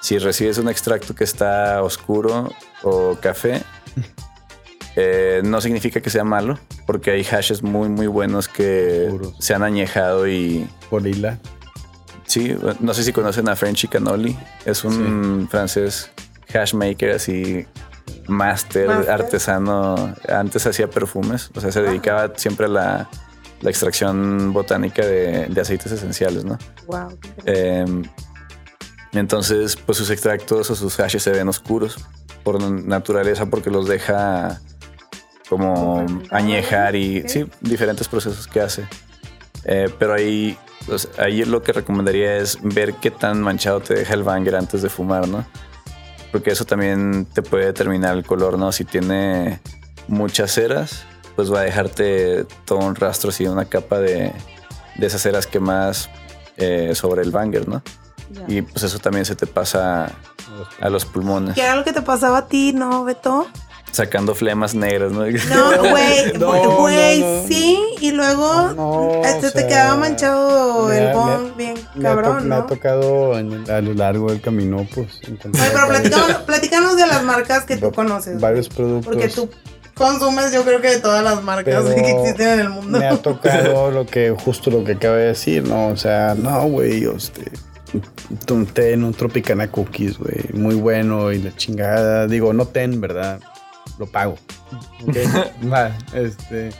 si 0.00 0.18
recibes 0.18 0.58
un 0.58 0.68
extracto 0.68 1.14
que 1.14 1.24
está 1.24 1.82
oscuro 1.82 2.50
o 2.82 3.16
café, 3.20 3.62
eh, 4.96 5.40
no 5.44 5.60
significa 5.60 6.00
que 6.00 6.10
sea 6.10 6.24
malo, 6.24 6.58
porque 6.86 7.10
hay 7.10 7.24
hashes 7.24 7.62
muy 7.62 7.88
muy 7.88 8.06
buenos 8.06 8.48
que 8.48 9.06
Puros. 9.10 9.34
se 9.38 9.54
han 9.54 9.62
añejado 9.62 10.28
y 10.28 10.68
Gorila. 10.90 11.38
sí, 12.26 12.56
no 12.80 12.94
sé 12.94 13.02
si 13.04 13.12
conocen 13.12 13.48
a 13.48 13.56
Frenchy 13.56 13.88
Canoli, 13.88 14.36
es 14.64 14.84
un 14.84 15.48
francés 15.50 16.10
hash 16.54 16.74
maker 16.74 17.10
así 17.12 17.66
máster, 18.26 18.90
artesano, 18.90 20.14
antes 20.28 20.66
hacía 20.66 20.88
perfumes, 20.88 21.50
o 21.54 21.60
sea, 21.60 21.72
se 21.72 21.82
dedicaba 21.82 22.32
siempre 22.36 22.66
a 22.66 22.68
la, 22.68 23.08
la 23.60 23.70
extracción 23.70 24.52
botánica 24.52 25.04
de, 25.04 25.46
de 25.46 25.60
aceites 25.60 25.90
esenciales, 25.92 26.44
¿no? 26.44 26.58
Wow. 26.86 27.18
Eh, 27.46 27.84
entonces, 29.18 29.76
pues 29.76 29.98
sus 29.98 30.10
extractos 30.10 30.70
o 30.70 30.74
sus 30.74 30.96
hashes 30.96 31.22
se 31.22 31.30
ven 31.30 31.48
oscuros 31.48 31.98
por 32.42 32.60
naturaleza 32.60 33.46
porque 33.46 33.70
los 33.70 33.88
deja 33.88 34.60
como 35.48 36.06
añejar 36.30 36.94
y 36.96 37.20
ok. 37.20 37.28
sí, 37.28 37.46
diferentes 37.60 38.08
procesos 38.08 38.46
que 38.46 38.60
hace. 38.60 38.86
Eh, 39.64 39.88
pero 39.98 40.14
ahí, 40.14 40.56
pues, 40.86 41.08
ahí 41.18 41.44
lo 41.44 41.62
que 41.62 41.72
recomendaría 41.72 42.36
es 42.36 42.58
ver 42.62 42.94
qué 42.94 43.10
tan 43.10 43.40
manchado 43.42 43.80
te 43.80 43.94
deja 43.94 44.14
el 44.14 44.22
banger 44.22 44.56
antes 44.56 44.82
de 44.82 44.88
fumar, 44.88 45.28
¿no? 45.28 45.46
Porque 46.32 46.50
eso 46.50 46.64
también 46.64 47.26
te 47.26 47.42
puede 47.42 47.66
determinar 47.66 48.16
el 48.16 48.24
color, 48.24 48.58
¿no? 48.58 48.72
Si 48.72 48.84
tiene 48.84 49.60
muchas 50.06 50.52
ceras, 50.52 51.04
pues 51.36 51.52
va 51.52 51.60
a 51.60 51.64
dejarte 51.64 52.46
todo 52.64 52.78
un 52.78 52.94
rastro 52.94 53.30
así, 53.30 53.46
una 53.46 53.64
capa 53.64 53.98
de, 54.00 54.32
de 54.96 55.06
esas 55.06 55.22
ceras 55.22 55.46
quemadas 55.46 56.10
eh, 56.56 56.94
sobre 56.94 57.22
el 57.22 57.30
banger, 57.30 57.68
¿no? 57.68 57.82
Y 58.48 58.62
pues 58.62 58.82
eso 58.84 58.98
también 58.98 59.24
se 59.24 59.34
te 59.36 59.46
pasa 59.46 60.10
a 60.80 60.88
los 60.88 61.04
pulmones, 61.04 61.54
¿Qué 61.54 61.62
era 61.62 61.76
lo 61.76 61.84
que 61.84 61.92
te 61.92 62.02
pasaba 62.02 62.38
a 62.38 62.46
ti, 62.46 62.72
no, 62.72 63.04
Beto? 63.04 63.46
sacando 63.90 64.34
flemas 64.34 64.74
negras, 64.74 65.10
¿no? 65.12 65.20
No, 65.20 65.26
güey, 65.90 66.36
güey, 66.38 67.20
no, 67.20 67.40
no. 67.42 67.48
sí, 67.48 67.78
y 68.00 68.10
luego 68.12 68.72
No, 68.76 69.22
este 69.24 69.46
o 69.46 69.50
te 69.50 69.60
sea, 69.60 69.66
quedaba 69.68 69.96
manchado 69.96 70.88
me 70.88 70.98
el 70.98 71.08
ha- 71.08 71.12
bong 71.14 71.56
bien 71.56 71.74
Me 71.94 72.08
ha, 72.08 72.12
to- 72.14 72.16
cabrón, 72.22 72.48
me 72.48 72.54
ha 72.54 72.66
tocado 72.66 73.38
en 73.38 73.50
el- 73.52 73.70
a 73.70 73.80
lo 73.80 73.94
largo 73.94 74.30
del 74.30 74.42
camino, 74.42 74.86
pues. 74.94 75.08
encontrar 75.26 75.70
pero 75.72 75.88
platícanos, 75.88 76.32
platícanos 76.42 76.96
de 76.96 77.06
las 77.06 77.22
marcas 77.24 77.64
que 77.64 77.78
tú 77.78 77.90
conoces. 77.94 78.38
Varios 78.38 78.68
productos. 78.68 79.06
Porque 79.14 79.28
tú 79.30 79.48
consumes, 79.94 80.52
yo 80.52 80.64
creo 80.64 80.80
que 80.82 80.88
de 80.90 81.00
todas 81.00 81.24
las 81.24 81.42
marcas 81.42 81.82
Pero 81.86 81.94
que 81.94 82.10
existen 82.10 82.48
en 82.48 82.60
el 82.60 82.68
mundo. 82.68 82.98
Me 82.98 83.06
ha 83.08 83.16
tocado 83.16 83.90
lo 83.90 84.06
que, 84.06 84.30
justo 84.30 84.70
lo 84.70 84.84
que 84.84 84.92
acaba 84.92 85.16
de 85.16 85.28
decir, 85.28 85.66
¿no? 85.66 85.88
O 85.88 85.96
sea, 85.96 86.34
no, 86.36 86.62
güey, 86.68 87.04
este. 87.04 87.50
Un 88.50 88.66
té 88.66 88.92
en 88.92 89.04
un 89.04 89.14
Tropicana 89.14 89.70
Cookies, 89.70 90.18
güey. 90.18 90.52
Muy 90.52 90.74
bueno 90.74 91.32
y 91.32 91.38
la 91.38 91.54
chingada. 91.56 92.26
Digo, 92.26 92.52
no 92.52 92.66
ten, 92.66 93.00
¿verdad? 93.00 93.40
Lo 93.98 94.06
pago. 94.06 94.36
Ok. 95.06 95.16
Va, 95.72 95.96
este. 96.14 96.70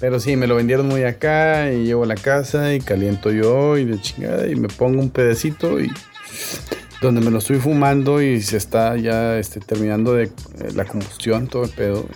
Pero 0.00 0.18
sí, 0.18 0.34
me 0.34 0.46
lo 0.46 0.56
vendieron 0.56 0.88
muy 0.88 1.04
acá 1.04 1.70
y 1.70 1.84
llevo 1.84 2.04
a 2.04 2.06
la 2.06 2.14
casa 2.14 2.74
y 2.74 2.80
caliento 2.80 3.30
yo 3.30 3.76
y 3.76 3.84
de 3.84 4.00
chingada 4.00 4.48
y 4.48 4.56
me 4.56 4.68
pongo 4.68 4.98
un 4.98 5.10
pedacito 5.10 5.78
y 5.78 5.92
donde 7.02 7.20
me 7.20 7.30
lo 7.30 7.38
estoy 7.38 7.56
fumando 7.56 8.22
y 8.22 8.40
se 8.40 8.56
está 8.56 8.96
ya 8.96 9.38
este, 9.38 9.60
terminando 9.60 10.14
de 10.14 10.24
eh, 10.24 10.30
la 10.74 10.84
combustión, 10.84 11.48
todo 11.48 11.64
el 11.64 11.70
pedo. 11.70 12.06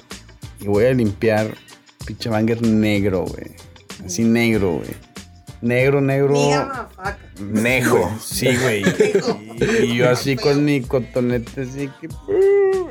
Y 0.60 0.66
voy 0.66 0.86
a 0.86 0.92
limpiar 0.92 1.54
pinche 2.06 2.28
banger 2.28 2.62
negro, 2.62 3.24
güey. 3.24 3.54
Así 4.04 4.24
negro, 4.24 4.76
güey. 4.76 4.90
Negro, 5.60 6.00
negro. 6.00 6.34
Nejo. 7.40 8.10
Sí, 8.20 8.56
güey. 8.62 8.82
Y, 9.82 9.84
y 9.84 9.96
yo 9.96 10.10
así 10.10 10.36
con 10.36 10.64
mi 10.64 10.80
cotonete 10.82 11.62
así 11.62 11.90
que... 12.00 12.08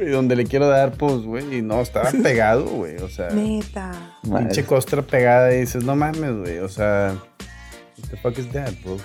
Y 0.02 0.10
donde 0.10 0.36
le 0.36 0.46
quiero 0.46 0.68
dar, 0.68 0.94
pues, 0.94 1.22
güey. 1.22 1.58
Y 1.58 1.62
no, 1.62 1.82
estaba 1.82 2.12
pegado, 2.24 2.66
güey. 2.66 2.98
O 2.98 3.10
sea, 3.10 3.30
Neta. 3.30 3.92
Pinche 4.24 4.66
costra 4.66 5.02
pegada 5.02 5.54
y 5.54 5.62
dices, 5.62 5.84
no 5.84 5.96
mames, 5.96 6.36
güey. 6.36 6.60
O 6.60 6.68
sea, 6.68 7.16
what 7.98 8.10
the 8.10 8.18
fuck 8.18 8.38
is 8.38 8.52
that, 8.52 8.74
bro? 8.84 8.98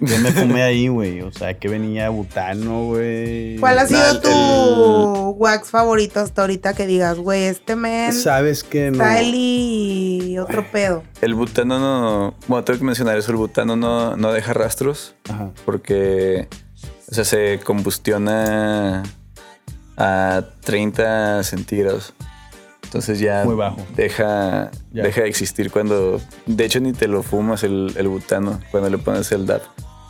Yo 0.00 0.18
me 0.20 0.32
fumé 0.32 0.62
ahí, 0.62 0.88
güey. 0.88 1.20
O 1.20 1.30
sea, 1.30 1.54
que 1.58 1.68
venía 1.68 2.08
butano, 2.08 2.86
güey. 2.86 3.56
¿Cuál 3.58 3.78
ha 3.80 3.86
sido 3.86 4.10
el- 4.12 4.20
tu 4.20 4.30
wax 5.38 5.68
favorito 5.70 6.20
hasta 6.20 6.40
ahorita 6.42 6.74
que 6.74 6.86
digas, 6.86 7.18
güey, 7.18 7.44
este 7.44 7.76
men, 7.76 8.12
Sabes 8.12 8.64
que 8.64 8.90
no. 8.90 9.04
Y 9.22 10.38
otro 10.38 10.64
pedo? 10.70 11.02
El 11.20 11.34
butano 11.34 11.78
no. 11.78 12.34
Bueno, 12.48 12.64
tengo 12.64 12.78
que 12.78 12.84
mencionar 12.84 13.18
eso. 13.18 13.30
El 13.30 13.36
butano 13.36 13.76
no, 13.76 14.16
no 14.16 14.32
deja 14.32 14.52
rastros 14.52 15.14
Ajá. 15.28 15.50
porque. 15.64 16.48
O 17.10 17.14
sea, 17.14 17.24
se 17.24 17.58
combustiona 17.64 19.02
a 19.96 20.42
30 20.64 21.42
centígrados. 21.42 22.14
Entonces 22.84 23.20
ya 23.20 23.44
Muy 23.44 23.54
bajo. 23.54 23.76
deja, 23.96 24.70
Ya. 24.92 25.02
deja 25.04 25.22
de 25.22 25.28
existir 25.28 25.70
cuando. 25.70 26.20
De 26.46 26.64
hecho, 26.64 26.80
ni 26.80 26.92
te 26.92 27.06
lo 27.08 27.22
fumas 27.22 27.62
el, 27.64 27.92
el 27.96 28.08
butano 28.08 28.60
cuando 28.70 28.90
le 28.90 28.98
pones 28.98 29.30
el 29.32 29.46
DAP. 29.46 29.62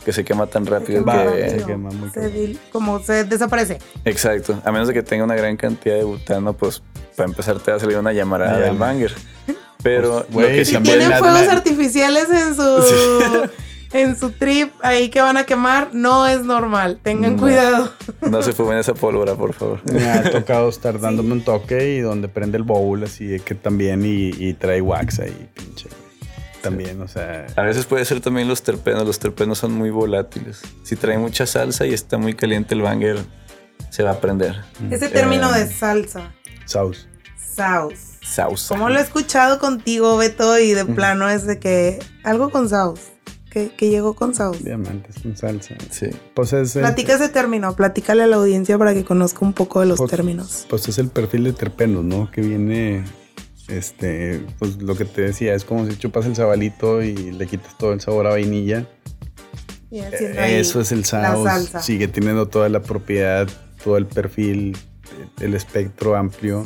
Que 0.05 0.11
se 0.13 0.23
quema 0.23 0.47
tan 0.47 0.65
rápido 0.65 1.05
que. 1.05 1.49
se 1.59 1.63
quema 1.65 1.89
muy 1.91 2.09
Se 2.09 2.57
como 2.71 2.99
se 3.03 3.23
desaparece. 3.23 3.77
Exacto. 4.05 4.59
A 4.65 4.71
menos 4.71 4.87
de 4.87 4.93
que 4.95 5.03
tenga 5.03 5.23
una 5.23 5.35
gran 5.35 5.57
cantidad 5.57 5.95
de 5.95 6.03
butano, 6.03 6.53
pues 6.53 6.81
para 7.15 7.29
empezar 7.29 7.59
te 7.59 7.69
va 7.71 7.77
a 7.77 7.79
salir 7.79 7.97
una 7.97 8.11
llamarada 8.13 8.59
del 8.59 8.77
banger. 8.77 9.13
Pero 9.83 10.25
Pues, 10.31 10.47
lo 10.49 10.55
que 10.55 10.65
si 10.65 10.77
Tienen 10.77 11.09
la- 11.09 11.17
fuegos 11.19 11.45
la- 11.45 11.53
artificiales 11.53 12.27
en 12.29 12.55
su 12.55 13.49
en 13.93 14.15
su 14.17 14.31
trip 14.31 14.71
ahí 14.81 15.09
que 15.09 15.19
van 15.21 15.37
a 15.37 15.43
quemar, 15.43 15.89
no 15.93 16.25
es 16.27 16.41
normal. 16.43 16.99
Tengan 17.03 17.35
No. 17.35 17.41
cuidado. 17.41 17.91
no 18.21 18.41
se 18.41 18.53
fumen 18.53 18.77
esa 18.77 18.93
pólvora, 18.93 19.35
por 19.35 19.53
favor. 19.53 19.79
Me 19.91 20.07
ha 20.09 20.31
tocado 20.31 20.69
estar 20.69 20.99
dándome 20.99 21.33
un 21.33 21.41
toque 21.43 21.95
y 21.95 21.99
donde 21.99 22.27
prende 22.27 22.57
el 22.57 22.63
bowl 22.63 23.03
así 23.03 23.25
de 23.25 23.39
que 23.39 23.53
también 23.55 24.05
y, 24.05 24.29
y 24.29 24.53
trae 24.53 24.81
wax 24.81 25.19
ahí, 25.19 25.49
pinche. 25.53 25.87
También, 26.61 27.01
o 27.01 27.07
sea. 27.07 27.47
A 27.55 27.63
veces 27.63 27.85
puede 27.85 28.05
ser 28.05 28.21
también 28.21 28.47
los 28.47 28.61
terpenos. 28.61 29.05
Los 29.05 29.19
terpenos 29.19 29.57
son 29.57 29.71
muy 29.73 29.89
volátiles. 29.89 30.61
Si 30.83 30.95
trae 30.95 31.17
mucha 31.17 31.45
salsa 31.47 31.85
y 31.87 31.93
está 31.93 32.17
muy 32.17 32.33
caliente 32.35 32.75
el 32.75 32.81
banger, 32.81 33.17
se 33.89 34.03
va 34.03 34.11
a 34.11 34.19
prender. 34.21 34.55
Ese 34.91 35.09
término 35.09 35.53
Eh, 35.55 35.65
de 35.65 35.71
salsa, 35.73 36.31
Sauce. 36.65 37.07
sauce. 37.35 37.97
Sauce. 38.23 38.67
Como 38.69 38.89
lo 38.89 38.99
he 38.99 39.01
escuchado 39.01 39.57
contigo, 39.59 40.15
Beto, 40.17 40.57
y 40.59 40.73
de 40.73 40.85
plano 40.85 41.27
es 41.29 41.45
de 41.47 41.59
que 41.59 41.99
algo 42.23 42.49
con 42.51 42.69
sauce. 42.69 43.03
Que, 43.49 43.69
que 43.75 43.89
llegó 43.89 44.13
con 44.13 44.33
sauce. 44.33 44.63
Diamantes 44.63 45.15
con 45.21 45.35
salsa. 45.35 45.75
Sí. 45.89 46.07
Pues 46.33 46.53
es, 46.53 46.73
el- 46.77 46.83
Platica 46.83 47.15
ese 47.15 47.27
término, 47.27 47.75
platícale 47.75 48.23
a 48.23 48.27
la 48.27 48.37
audiencia 48.37 48.77
para 48.77 48.93
que 48.93 49.03
conozca 49.03 49.39
un 49.43 49.51
poco 49.51 49.81
de 49.81 49.87
los 49.87 49.97
Pues- 49.97 50.09
términos. 50.11 50.65
pues 50.69 50.87
es 50.87 50.97
el 50.99 51.09
perfil 51.09 51.43
de 51.43 51.51
terpenos, 51.53 52.05
¿no? 52.05 52.31
Que 52.31 52.39
viene, 52.39 53.03
este, 53.71 54.41
pues 54.59 54.81
lo 54.81 54.95
que 54.95 55.05
te 55.05 55.21
decía, 55.21 55.53
es 55.55 55.63
como 55.63 55.89
si 55.89 55.97
chupas 55.97 56.25
el 56.25 56.35
sabalito 56.35 57.01
y 57.01 57.31
le 57.31 57.47
quitas 57.47 57.77
todo 57.77 57.93
el 57.93 58.01
sabor 58.01 58.27
a 58.27 58.31
vainilla. 58.31 58.85
Y 59.89 59.99
ahí 59.99 60.55
Eso 60.55 60.81
es 60.81 60.91
el 60.91 61.03
salsa. 61.05 61.81
Sigue 61.81 62.07
teniendo 62.07 62.47
toda 62.47 62.69
la 62.69 62.81
propiedad, 62.81 63.47
todo 63.83 63.97
el 63.97 64.05
perfil, 64.05 64.77
el 65.39 65.53
espectro 65.53 66.15
amplio 66.15 66.65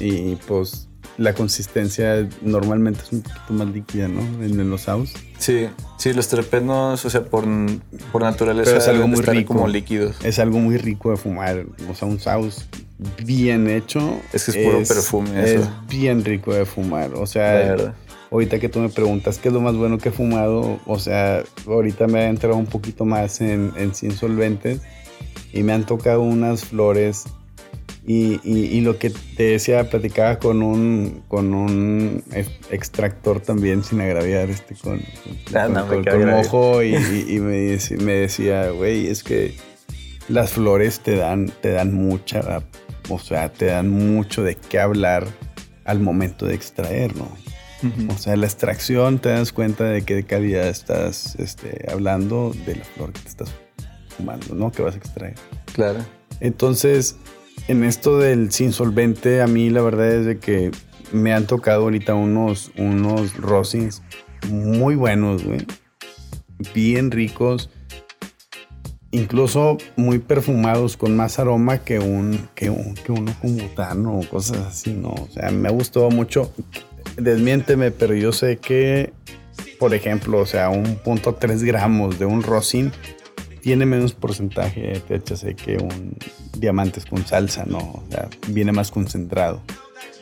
y 0.00 0.36
pues 0.36 0.88
la 1.16 1.32
consistencia 1.34 2.28
normalmente 2.42 3.00
es 3.02 3.12
un 3.12 3.22
poquito 3.22 3.52
más 3.52 3.68
líquida, 3.68 4.08
¿no? 4.08 4.20
En, 4.42 4.58
en 4.58 4.70
los 4.70 4.82
sauce. 4.82 5.14
Sí, 5.38 5.68
sí, 5.98 6.12
los 6.12 6.28
terpenos, 6.28 7.04
o 7.04 7.10
sea, 7.10 7.24
por, 7.24 7.44
por 8.12 8.22
naturaleza 8.22 8.70
Pero 8.70 8.78
es 8.82 8.88
algo 8.88 9.06
muy 9.08 9.20
rico. 9.20 9.54
como 9.54 9.68
líquidos. 9.68 10.16
Es 10.24 10.38
algo 10.38 10.58
muy 10.58 10.76
rico 10.76 11.10
de 11.10 11.16
fumar. 11.16 11.66
O 11.90 11.94
sea, 11.94 12.08
un 12.08 12.18
sauce 12.18 12.62
bien 13.24 13.68
hecho. 13.68 14.18
Es 14.32 14.44
que 14.46 14.50
es 14.52 14.66
puro 14.66 14.78
perfume, 14.78 15.42
Es 15.44 15.60
eso. 15.60 15.70
bien 15.88 16.24
rico 16.24 16.54
de 16.54 16.64
fumar. 16.64 17.14
O 17.14 17.26
sea, 17.26 17.52
verdad. 17.52 17.94
ahorita 18.30 18.58
que 18.58 18.68
tú 18.68 18.80
me 18.80 18.88
preguntas 18.88 19.38
qué 19.38 19.48
es 19.48 19.54
lo 19.54 19.60
más 19.60 19.76
bueno 19.76 19.98
que 19.98 20.08
he 20.08 20.12
fumado, 20.12 20.80
o 20.86 20.98
sea, 20.98 21.42
ahorita 21.66 22.06
me 22.06 22.22
he 22.24 22.28
entrado 22.28 22.56
un 22.56 22.66
poquito 22.66 23.04
más 23.04 23.40
en, 23.40 23.72
en 23.76 23.94
sin 23.94 24.12
solventes 24.12 24.80
y 25.52 25.62
me 25.62 25.72
han 25.72 25.84
tocado 25.86 26.22
unas 26.22 26.64
flores. 26.64 27.24
Y, 28.06 28.38
y- 28.44 28.66
y 28.66 28.80
lo 28.82 28.98
que 28.98 29.08
te 29.10 29.44
decía, 29.44 29.88
platicaba 29.88 30.38
con 30.38 30.62
un, 30.62 31.22
con 31.28 31.54
un 31.54 32.22
ex- 32.32 32.50
extractor 32.70 33.40
también, 33.40 33.82
sin 33.82 34.00
agraviar, 34.02 34.50
este, 34.50 34.74
con, 34.74 34.98
con, 34.98 35.56
Ah, 35.56 35.68
no, 35.68 35.86
con- 35.86 36.02
grave. 36.02 36.26
mojo 36.26 36.82
y, 36.82 36.92
me, 37.40 37.72
dec- 37.76 37.98
me 38.00 38.12
decía, 38.12 38.68
güey, 38.70 39.06
es 39.06 39.22
que 39.24 39.54
las 40.28 40.50
flores 40.52 41.00
te 41.00 41.16
dan, 41.16 41.50
te 41.62 41.70
dan 41.70 41.94
mucha, 41.94 42.62
o 43.08 43.18
sea, 43.18 43.50
te 43.50 43.66
dan 43.66 43.88
mucho 43.88 44.42
de 44.42 44.56
qué 44.56 44.80
hablar 44.80 45.26
al 45.86 46.00
momento 46.00 46.44
de 46.46 46.54
extraer, 46.54 47.16
¿no? 47.16 47.28
O 48.08 48.16
sea, 48.16 48.34
la 48.36 48.46
extracción 48.46 49.18
te 49.18 49.28
das 49.28 49.52
cuenta 49.52 49.84
de 49.84 50.02
qué 50.02 50.24
calidad 50.24 50.68
estás 50.68 51.36
este, 51.38 51.84
hablando 51.92 52.54
de 52.64 52.76
la 52.76 52.84
flor 52.84 53.12
que 53.12 53.20
te 53.20 53.28
estás 53.28 53.50
fumando, 54.16 54.54
¿no? 54.54 54.72
Que 54.72 54.80
vas 54.80 54.94
a 54.94 54.96
extraer. 54.98 55.34
Claro. 55.74 55.98
Entonces, 56.40 57.16
en 57.68 57.84
esto 57.84 58.18
del 58.18 58.52
sin 58.52 58.72
solvente, 58.72 59.40
a 59.40 59.46
mí 59.46 59.70
la 59.70 59.82
verdad 59.82 60.12
es 60.12 60.26
de 60.26 60.38
que 60.38 60.70
me 61.12 61.32
han 61.32 61.46
tocado 61.46 61.84
ahorita 61.84 62.14
unos, 62.14 62.72
unos 62.76 63.36
rosins 63.36 64.02
muy 64.48 64.94
buenos, 64.94 65.44
güey. 65.44 65.66
Bien 66.74 67.10
ricos. 67.10 67.70
Incluso 69.10 69.78
muy 69.96 70.18
perfumados, 70.18 70.96
con 70.96 71.16
más 71.16 71.38
aroma 71.38 71.78
que 71.78 72.00
un, 72.00 72.48
que 72.54 72.68
un, 72.68 72.94
que 72.94 73.12
uno 73.12 73.32
con 73.40 73.56
butano 73.56 74.18
o 74.18 74.28
cosas 74.28 74.58
así, 74.58 74.92
¿no? 74.92 75.10
O 75.10 75.28
sea, 75.32 75.50
me 75.50 75.68
ha 75.68 75.72
gustado 75.72 76.10
mucho. 76.10 76.52
Desmiénteme, 77.16 77.92
pero 77.92 78.14
yo 78.14 78.32
sé 78.32 78.56
que, 78.56 79.12
por 79.78 79.94
ejemplo, 79.94 80.40
o 80.40 80.46
sea, 80.46 80.68
un 80.68 80.96
punto 80.96 81.34
3 81.36 81.62
gramos 81.62 82.18
de 82.18 82.26
un 82.26 82.42
rosin 82.42 82.90
tiene 83.60 83.86
menos 83.86 84.14
porcentaje 84.14 84.80
de 84.80 85.00
THC 85.00 85.54
que 85.54 85.76
un 85.76 86.16
diamantes 86.56 87.04
con 87.06 87.26
salsa, 87.26 87.64
¿no? 87.66 87.78
O 87.78 88.04
sea, 88.10 88.28
viene 88.48 88.72
más 88.72 88.90
concentrado. 88.90 89.62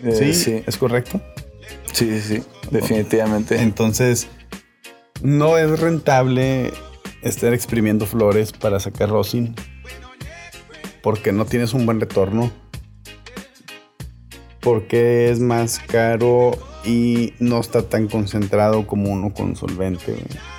Eh, 0.03 0.13
¿Sí? 0.13 0.35
sí, 0.35 0.63
¿Es 0.67 0.77
correcto? 0.77 1.21
sí, 1.93 2.21
sí, 2.21 2.37
sí, 2.37 2.43
definitivamente. 2.71 3.61
Entonces, 3.61 4.27
no 5.23 5.59
es 5.59 5.79
rentable 5.81 6.73
estar 7.23 7.55
exprimiendo 7.55 8.07
flores 8.07 8.53
para 8.53 8.81
sacar 8.81 9.11
rosin 9.11 9.55
porque 11.03 11.33
no 11.33 11.45
tienes 11.45 11.75
un 11.75 11.85
buen 11.85 12.01
retorno. 12.01 12.51
Porque 14.61 15.31
es 15.31 15.41
más 15.41 15.81
caro 15.81 16.53
y 16.85 17.35
no 17.41 17.59
está 17.61 17.83
tan 17.83 18.07
concentrado 18.07 18.87
como 18.87 19.11
uno 19.11 19.35
con 19.35 19.57
solvente. 19.57 20.13
güey. 20.13 20.52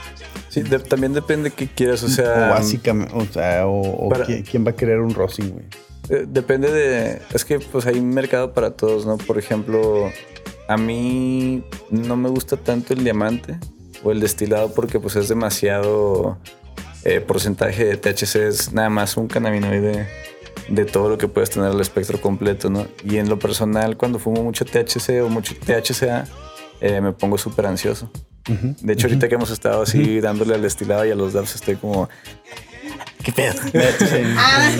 Sí, 0.53 0.61
de- 0.61 0.79
también 0.79 1.13
depende 1.13 1.49
qué 1.49 1.67
quieras, 1.67 2.03
o 2.03 2.07
sea, 2.09 2.47
o 2.47 2.49
básicamente, 2.51 3.13
o 3.15 3.25
sea, 3.25 3.65
o, 3.67 4.05
o 4.05 4.09
para- 4.09 4.25
¿quién, 4.25 4.43
quién 4.43 4.65
va 4.65 4.71
a 4.71 4.75
querer 4.75 4.99
un 4.99 5.13
rosin, 5.15 5.49
güey. 5.49 5.65
eh, 6.09 6.25
depende 6.27 6.71
de, 6.71 7.21
es 7.33 7.43
que 7.43 7.59
pues 7.59 7.85
hay 7.87 7.99
mercado 8.01 8.53
para 8.53 8.71
todos, 8.71 9.05
¿no? 9.05 9.17
Por 9.17 9.37
ejemplo, 9.39 10.11
a 10.67 10.77
mí 10.77 11.63
no 11.89 12.15
me 12.17 12.29
gusta 12.29 12.55
tanto 12.57 12.93
el 12.93 13.03
diamante 13.03 13.57
o 14.03 14.11
el 14.11 14.19
destilado 14.19 14.73
porque 14.73 14.99
pues 14.99 15.15
es 15.15 15.27
demasiado 15.27 16.37
eh, 17.03 17.19
porcentaje 17.19 17.85
de 17.85 17.97
THC, 17.97 18.35
es 18.47 18.73
nada 18.73 18.89
más 18.89 19.17
un 19.17 19.27
cannabinoide 19.27 20.07
de 20.69 20.85
todo 20.85 21.09
lo 21.09 21.17
que 21.17 21.27
puedes 21.27 21.49
tener 21.49 21.69
al 21.71 21.81
espectro 21.81 22.21
completo, 22.21 22.69
¿no? 22.69 22.85
Y 23.03 23.17
en 23.17 23.27
lo 23.27 23.39
personal, 23.39 23.97
cuando 23.97 24.19
fumo 24.19 24.43
mucho 24.43 24.65
THC 24.65 25.21
o 25.23 25.29
mucho 25.29 25.55
THCA, 25.55 26.25
eh, 26.79 27.01
me 27.01 27.11
pongo 27.11 27.37
súper 27.37 27.65
ansioso. 27.65 28.09
De 28.45 28.93
hecho, 28.93 29.07
ahorita 29.07 29.29
que 29.29 29.35
hemos 29.35 29.51
estado 29.51 29.83
así 29.83 30.19
dándole 30.19 30.53
al 30.55 30.61
destilado 30.61 31.05
y 31.05 31.11
a 31.11 31.15
los 31.15 31.33
dabs, 31.33 31.55
estoy 31.55 31.75
como. 31.75 32.09
¿Qué 33.23 33.31
pedo? 33.31 33.53
Ah, 34.37 34.71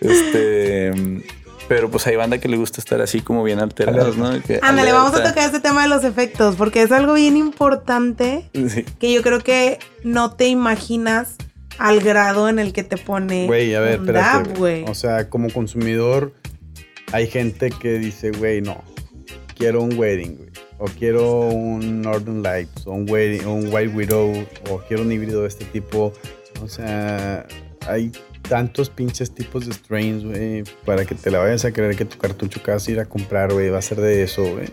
este. 0.00 0.92
Pero 1.68 1.88
pues 1.88 2.04
hay 2.08 2.16
banda 2.16 2.38
que 2.38 2.48
le 2.48 2.56
gusta 2.56 2.80
estar 2.80 3.00
así 3.00 3.20
como 3.20 3.44
bien 3.44 3.60
alterados, 3.60 4.16
¿no? 4.16 4.42
Que 4.42 4.58
Ándale, 4.60 4.90
vamos 4.92 5.14
a 5.14 5.22
tocar 5.22 5.44
este 5.46 5.60
tema 5.60 5.82
de 5.82 5.88
los 5.88 6.02
efectos, 6.02 6.56
porque 6.56 6.82
es 6.82 6.90
algo 6.90 7.14
bien 7.14 7.36
importante 7.36 8.50
Sí. 8.68 8.84
que 8.98 9.12
yo 9.12 9.22
creo 9.22 9.38
que 9.40 9.78
no 10.02 10.32
te 10.32 10.48
imaginas 10.48 11.36
al 11.78 12.00
grado 12.00 12.48
en 12.48 12.58
el 12.58 12.72
que 12.72 12.82
te 12.82 12.96
pone 12.96 13.46
Güey, 13.46 13.72
a 13.76 13.80
ver, 13.80 14.00
espérate. 14.00 14.50
güey. 14.58 14.84
O 14.88 14.94
sea, 14.96 15.28
como 15.28 15.48
consumidor, 15.50 16.34
hay 17.12 17.28
gente 17.28 17.70
que 17.70 17.98
dice, 18.00 18.32
güey, 18.32 18.62
no, 18.62 18.82
quiero 19.56 19.80
un 19.82 19.96
wedding, 19.96 20.36
güey. 20.38 20.49
O 20.80 20.86
quiero 20.86 21.42
un 21.42 22.00
Northern 22.00 22.42
Lights, 22.42 22.86
o 22.86 22.92
un, 22.92 23.08
White, 23.08 23.46
un 23.46 23.72
White 23.72 23.94
Widow, 23.94 24.46
o 24.70 24.78
quiero 24.88 25.02
un 25.02 25.12
híbrido 25.12 25.42
de 25.42 25.48
este 25.48 25.66
tipo. 25.66 26.12
O 26.62 26.68
sea, 26.68 27.46
hay 27.86 28.10
tantos 28.48 28.88
pinches 28.88 29.30
tipos 29.30 29.66
de 29.66 29.74
strains, 29.74 30.24
güey, 30.24 30.64
para 30.86 31.04
que 31.04 31.14
te 31.14 31.30
la 31.30 31.38
vayas 31.38 31.64
a 31.66 31.72
creer 31.72 31.96
que 31.96 32.06
tu 32.06 32.16
cartucho 32.16 32.62
que 32.62 32.70
vas 32.70 32.88
a 32.88 32.90
ir 32.90 32.98
a 32.98 33.04
comprar, 33.04 33.52
güey, 33.52 33.68
va 33.68 33.78
a 33.78 33.82
ser 33.82 34.00
de 34.00 34.22
eso, 34.22 34.42
güey. 34.42 34.68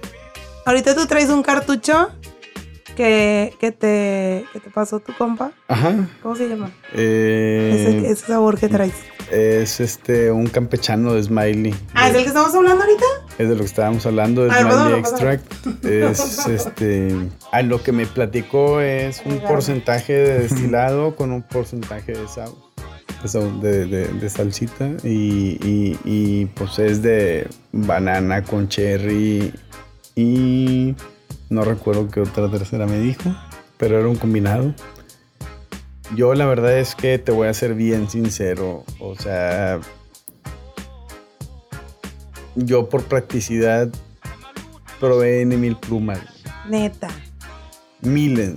Ahorita 0.65 0.95
tú 0.95 1.05
traes 1.07 1.29
un 1.29 1.43
cartucho 1.43 2.09
que, 2.95 3.53
que, 3.59 3.71
te, 3.73 4.45
que 4.53 4.59
te 4.61 4.69
pasó 4.69 4.99
tu 5.01 5.13
compa. 5.13 5.51
Ajá. 5.67 6.09
¿Cómo 6.23 6.35
se 6.37 6.47
llama? 6.47 6.71
Eh, 6.93 7.99
ese, 8.01 8.11
ese 8.11 8.25
sabor 8.27 8.57
que 8.57 8.69
traes. 8.69 8.93
Es 9.31 9.79
este, 9.79 10.31
un 10.31 10.47
campechano 10.47 11.13
de 11.13 11.23
Smiley. 11.23 11.73
Ah, 11.93 12.09
¿es 12.09 12.15
el 12.15 12.21
que 12.23 12.27
estamos 12.29 12.53
hablando 12.55 12.83
ahorita? 12.83 13.05
Es 13.37 13.49
de 13.49 13.53
lo 13.55 13.59
que 13.61 13.65
estábamos 13.67 14.05
hablando, 14.05 14.43
de 14.45 14.51
Smiley 14.51 14.99
Extract. 14.99 15.85
Es 15.85 16.47
este. 16.47 17.15
A 17.51 17.61
lo 17.61 17.81
que 17.83 17.91
me 17.91 18.05
platicó 18.05 18.81
es 18.81 19.21
un 19.25 19.39
porcentaje 19.39 20.13
de 20.13 20.39
destilado 20.43 21.15
con 21.15 21.31
un 21.31 21.41
porcentaje 21.43 22.13
de 22.13 22.27
sal. 22.27 22.51
de 23.21 23.27
sal- 23.29 23.61
De, 23.61 23.85
de- 23.85 24.07
de 24.07 24.29
salsita. 24.29 24.89
Y, 25.03 25.57
y- 25.63 25.99
y, 26.05 26.45
pues 26.47 26.79
es 26.79 27.01
de 27.01 27.47
banana 27.71 28.43
con 28.43 28.67
cherry. 28.69 29.53
Y 30.15 30.95
no 31.49 31.63
recuerdo 31.63 32.09
qué 32.09 32.21
otra 32.21 32.49
tercera 32.49 32.87
me 32.87 32.99
dijo. 32.99 33.35
Pero 33.77 33.99
era 33.99 34.07
un 34.07 34.15
combinado. 34.15 34.73
Yo 36.15 36.33
la 36.33 36.45
verdad 36.45 36.77
es 36.77 36.95
que 36.95 37.19
te 37.19 37.31
voy 37.31 37.47
a 37.47 37.53
ser 37.53 37.73
bien 37.73 38.09
sincero. 38.09 38.83
O 38.99 39.15
sea, 39.15 39.79
yo 42.55 42.89
por 42.89 43.03
practicidad 43.03 43.89
probé 44.99 45.41
N 45.41 45.57
mil 45.57 45.75
plumas. 45.75 46.19
Neta. 46.69 47.09
Miles. 48.01 48.55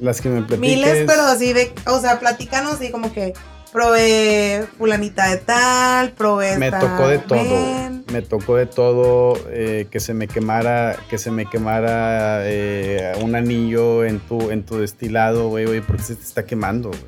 Las 0.00 0.20
que 0.20 0.28
me 0.28 0.42
platiques. 0.42 0.76
Miles, 0.76 1.04
pero 1.06 1.22
así 1.22 1.52
de, 1.52 1.72
o 1.86 2.00
sea, 2.00 2.18
platícanos 2.18 2.74
así 2.74 2.90
como 2.90 3.12
que 3.12 3.34
probé 3.72 4.66
fulanita 4.78 5.28
de 5.28 5.38
tal, 5.38 6.12
probé 6.12 6.58
Me 6.58 6.70
tocó 6.70 7.08
de 7.08 7.18
todo. 7.18 7.38
ven. 7.38 7.95
Me 8.12 8.22
tocó 8.22 8.56
de 8.56 8.66
todo. 8.66 9.34
eh, 9.50 9.86
que 9.90 10.00
se 10.00 10.14
me 10.14 10.28
quemara, 10.28 10.96
que 11.10 11.18
se 11.18 11.30
me 11.30 11.46
quemara 11.46 12.40
eh, 12.44 13.12
un 13.22 13.34
anillo 13.34 14.04
en 14.04 14.20
tu, 14.20 14.50
en 14.50 14.64
tu 14.64 14.78
destilado, 14.78 15.48
güey, 15.48 15.66
güey, 15.66 15.80
porque 15.80 16.02
se 16.02 16.16
te 16.16 16.22
está 16.22 16.46
quemando, 16.46 16.90
güey. 16.90 17.02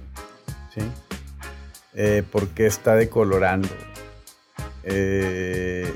¿Sí? 0.74 0.80
Eh, 1.94 2.22
porque 2.30 2.66
está 2.66 2.94
decolorando. 2.94 3.68
Eh, 4.84 5.92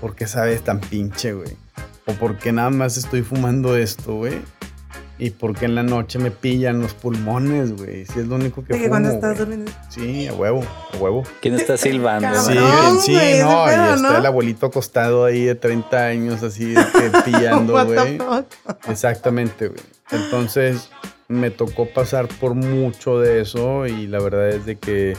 ¿Por 0.00 0.14
qué 0.14 0.26
sabes 0.26 0.62
tan 0.62 0.80
pinche, 0.80 1.32
güey? 1.32 1.56
O 2.06 2.12
porque 2.14 2.52
nada 2.52 2.70
más 2.70 2.96
estoy 2.96 3.22
fumando 3.22 3.76
esto, 3.76 4.14
güey. 4.14 4.40
Y 5.20 5.30
porque 5.30 5.64
en 5.64 5.74
la 5.74 5.82
noche 5.82 6.18
me 6.20 6.30
pillan 6.30 6.80
los 6.80 6.94
pulmones, 6.94 7.76
güey. 7.76 8.06
Si 8.06 8.20
es 8.20 8.26
lo 8.28 8.36
único 8.36 8.62
que 8.64 8.78
que 8.78 8.88
cuando 8.88 9.08
fumo, 9.08 9.18
estás 9.20 9.38
durmiendo. 9.38 9.72
Sí, 9.88 10.28
a 10.28 10.32
huevo, 10.34 10.62
a 10.94 10.96
huevo. 10.96 11.24
¿Quién 11.42 11.54
está 11.54 11.76
silbando? 11.76 12.28
Cabrón. 12.28 12.44
Sí, 12.44 12.54
No, 12.54 13.00
sí, 13.00 13.12
no, 13.42 13.64
pedo, 13.64 13.90
y 13.90 13.94
está 13.94 13.96
¿no? 13.96 14.16
el 14.16 14.26
abuelito 14.26 14.66
acostado 14.66 15.24
ahí 15.24 15.44
de 15.44 15.56
30 15.56 16.04
años 16.04 16.42
así 16.44 16.74
pillando, 17.24 17.84
güey. 17.84 18.18
Exactamente, 18.88 19.68
güey. 19.68 19.80
Entonces 20.12 20.88
me 21.26 21.50
tocó 21.50 21.86
pasar 21.92 22.28
por 22.28 22.54
mucho 22.54 23.18
de 23.18 23.40
eso 23.40 23.86
y 23.86 24.06
la 24.06 24.20
verdad 24.20 24.48
es 24.50 24.64
de 24.66 24.76
que 24.76 25.16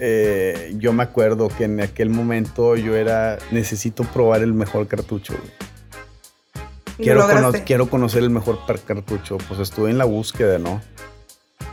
eh, 0.00 0.74
yo 0.78 0.92
me 0.92 1.02
acuerdo 1.02 1.48
que 1.48 1.64
en 1.64 1.80
aquel 1.80 2.08
momento 2.10 2.76
yo 2.76 2.94
era, 2.96 3.38
necesito 3.50 4.04
probar 4.04 4.42
el 4.42 4.54
mejor 4.54 4.86
cartucho, 4.86 5.34
güey. 5.34 5.52
Quiero, 6.98 7.26
cono- 7.28 7.52
quiero 7.64 7.88
conocer 7.88 8.22
el 8.22 8.30
mejor 8.30 8.58
cartucho. 8.84 9.38
Pues 9.48 9.60
estuve 9.60 9.90
en 9.90 9.98
la 9.98 10.04
búsqueda, 10.04 10.58
¿no? 10.58 10.80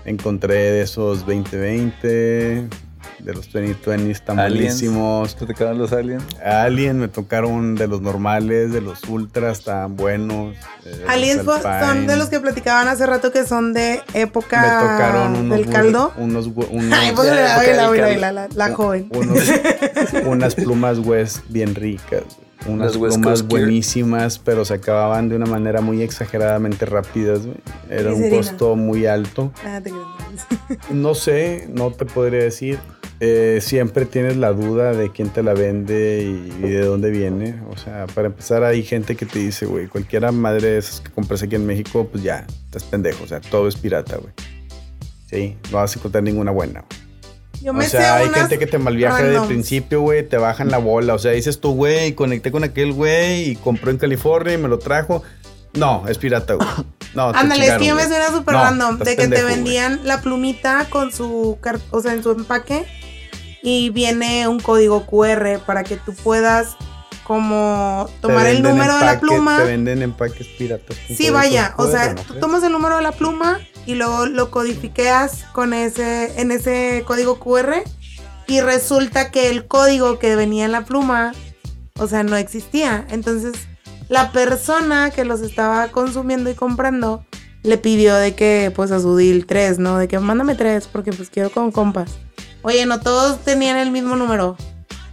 Encontré 0.05 0.53
de 0.55 0.81
esos 0.83 1.25
2020, 1.25 2.07
de 2.07 3.33
los 3.33 3.45
2020 3.51 4.11
están 4.11 4.39
Aliens. 4.39 4.79
buenísimos. 4.81 5.35
¿Te 5.35 5.47
tocaron 5.47 5.79
los 5.79 5.91
aliens? 5.93 6.23
Alien 6.45 6.99
me 6.99 7.07
tocaron 7.07 7.73
de 7.75 7.87
los 7.87 8.01
normales, 8.01 8.71
de 8.71 8.81
los 8.81 9.03
ultras, 9.05 9.59
estaban 9.59 9.95
buenos. 9.95 10.55
eh, 10.85 11.05
Aliens 11.07 11.41
son 11.43 12.05
de 12.05 12.17
los 12.17 12.29
que 12.29 12.39
platicaban 12.39 12.87
hace 12.87 13.05
rato 13.07 13.31
que 13.31 13.45
son 13.45 13.73
de 13.73 14.01
época 14.13 14.61
me 14.61 14.87
tocaron 14.93 15.35
unos 15.37 15.57
del 15.57 15.69
caldo. 15.71 16.13
Unos, 16.17 16.45
unos- 16.47 16.93
Ay, 16.99 17.13
pues 17.15 17.27
la 17.29 17.33
la, 17.35 17.41
la, 17.41 17.89
la, 17.89 17.97
caldo. 17.97 18.19
la, 18.19 18.31
la, 18.31 18.47
la 18.53 18.75
joven. 18.75 19.09
unos- 19.11 19.51
unas 20.27 20.53
plumas 20.53 20.99
West 20.99 21.39
bien 21.49 21.73
ricas. 21.73 22.23
Unas 22.67 22.93
Las 22.93 22.95
West 22.97 23.17
plumas 23.17 23.47
buenísimas, 23.47 24.39
pero 24.39 24.65
se 24.65 24.73
acababan 24.75 25.29
de 25.29 25.35
una 25.35 25.45
manera 25.45 25.81
muy 25.81 26.01
exageradamente 26.01 26.85
rápidas. 26.85 27.45
güey. 27.45 27.57
Era 27.89 28.13
un 28.13 28.29
costo 28.29 28.75
muy 28.75 29.05
alto. 29.05 29.51
Ah, 29.63 29.79
te. 29.83 29.91
No 30.91 31.13
sé, 31.15 31.67
no 31.71 31.91
te 31.91 32.05
podría 32.05 32.43
decir. 32.43 32.79
Eh, 33.21 33.59
siempre 33.61 34.05
tienes 34.05 34.35
la 34.35 34.51
duda 34.51 34.91
de 34.93 35.09
quién 35.11 35.29
te 35.29 35.41
la 35.41 35.53
vende 35.53 36.21
y, 36.23 36.65
y 36.65 36.69
de 36.69 36.81
dónde 36.83 37.11
viene. 37.11 37.55
O 37.71 37.77
sea, 37.77 38.07
para 38.07 38.27
empezar, 38.27 38.63
hay 38.63 38.83
gente 38.83 39.15
que 39.15 39.25
te 39.25 39.39
dice, 39.39 39.65
güey, 39.65 39.87
cualquiera 39.87 40.31
madre 40.33 40.71
de 40.71 40.77
esas 40.79 40.99
que 41.01 41.11
compras 41.11 41.41
aquí 41.43 41.55
en 41.55 41.65
México, 41.65 42.07
pues 42.11 42.23
ya, 42.23 42.45
estás 42.65 42.83
pendejo. 42.83 43.23
O 43.23 43.27
sea, 43.27 43.39
todo 43.39 43.67
es 43.69 43.75
pirata, 43.77 44.17
güey. 44.17 44.33
Sí, 45.29 45.55
no 45.71 45.77
vas 45.77 45.95
a 45.95 45.99
encontrar 45.99 46.23
ninguna 46.23 46.51
buena. 46.51 46.81
güey. 46.81 47.04
Yo 47.65 47.73
O 47.73 47.81
sea, 47.81 47.89
sé 47.89 47.97
hay 47.97 48.27
unas 48.27 48.41
gente 48.41 48.59
que 48.59 48.67
te 48.67 48.77
malviaja 48.77 49.15
desde 49.15 49.29
el 49.29 49.33
randoms. 49.37 49.47
principio, 49.47 50.01
güey, 50.01 50.21
te 50.27 50.37
bajan 50.37 50.69
la 50.69 50.77
bola. 50.77 51.15
O 51.15 51.17
sea, 51.17 51.31
dices 51.31 51.59
tú, 51.59 51.73
güey, 51.73 52.13
conecté 52.13 52.51
con 52.51 52.63
aquel 52.63 52.93
güey 52.93 53.49
y 53.49 53.55
compró 53.55 53.89
en 53.89 53.97
California 53.97 54.53
y 54.53 54.57
me 54.59 54.67
lo 54.67 54.77
trajo. 54.77 55.23
No, 55.73 56.07
es 56.07 56.19
pirata, 56.19 56.53
güey. 56.53 56.67
No, 57.15 57.29
Ándale, 57.29 57.65
es 57.65 57.77
que 57.79 57.87
yo 57.87 57.95
me 57.95 58.03
super 58.03 58.53
No, 58.53 58.61
random. 58.61 58.99
De 58.99 59.15
que 59.15 59.23
pendejo, 59.23 59.47
te 59.47 59.55
vendían 59.55 60.01
la 60.03 60.21
plumita 60.21 60.85
con 60.91 61.11
su, 61.11 61.57
o 61.89 62.01
sea, 62.01 62.13
en 62.13 62.21
su 62.21 62.31
empaque. 62.31 62.85
Y 63.63 63.89
viene 63.89 64.47
un 64.47 64.59
código 64.59 65.07
QR 65.07 65.59
para 65.65 65.83
que 65.83 65.97
tú 65.97 66.13
puedas 66.13 66.75
como 67.23 68.07
tomar 68.21 68.45
el 68.45 68.61
número 68.61 68.95
de 68.99 69.05
la 69.05 69.19
pluma. 69.19 69.57
Te 69.57 69.63
venden 69.63 70.03
empaques 70.03 70.45
piratas. 70.59 70.97
Sí, 71.07 71.31
vaya, 71.31 71.73
o 71.77 71.87
sea, 71.87 72.13
¿no 72.13 72.21
tú 72.21 72.35
tomas 72.35 72.61
el 72.61 72.71
número 72.71 72.97
de 72.97 73.01
la 73.01 73.11
pluma 73.11 73.59
y 73.85 73.95
luego 73.95 74.25
lo 74.25 74.51
codifiqueas 74.51 75.43
con 75.53 75.73
ese, 75.73 76.39
en 76.39 76.51
ese 76.51 77.03
código 77.05 77.39
QR 77.39 77.83
y 78.47 78.61
resulta 78.61 79.31
que 79.31 79.49
el 79.49 79.67
código 79.67 80.19
que 80.19 80.35
venía 80.35 80.65
en 80.65 80.71
la 80.71 80.85
pluma, 80.85 81.33
o 81.99 82.07
sea, 82.07 82.23
no 82.23 82.35
existía. 82.35 83.05
Entonces, 83.09 83.53
la 84.09 84.31
persona 84.31 85.09
que 85.11 85.25
los 85.25 85.41
estaba 85.41 85.87
consumiendo 85.89 86.49
y 86.49 86.53
comprando 86.55 87.25
le 87.63 87.77
pidió 87.79 88.15
de 88.15 88.35
que, 88.35 88.71
pues, 88.75 88.91
a 88.91 88.99
su 88.99 89.15
deal 89.15 89.45
tres, 89.47 89.79
¿no? 89.79 89.97
De 89.97 90.07
que 90.07 90.19
mándame 90.19 90.53
tres 90.55 90.87
porque 90.87 91.11
pues 91.11 91.29
quiero 91.31 91.49
con 91.49 91.71
compas. 91.71 92.11
Oye, 92.61 92.85
no 92.85 92.99
todos 92.99 93.43
tenían 93.43 93.77
el 93.77 93.89
mismo 93.91 94.15
número. 94.15 94.55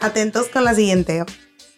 Atentos 0.00 0.48
con 0.48 0.64
la 0.64 0.74
siguiente. 0.74 1.24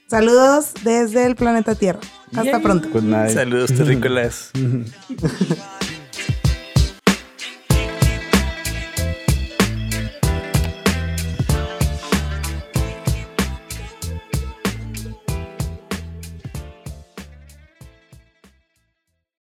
Saludos 0.09 0.73
desde 0.85 1.27
el 1.27 1.37
planeta 1.37 1.75
Tierra. 1.75 2.01
Hasta 2.29 2.45
Yay. 2.53 2.63
pronto. 2.63 2.89
Good 2.91 3.03
night. 3.03 3.35
Saludos, 3.35 3.75
terrícolas. 3.75 4.51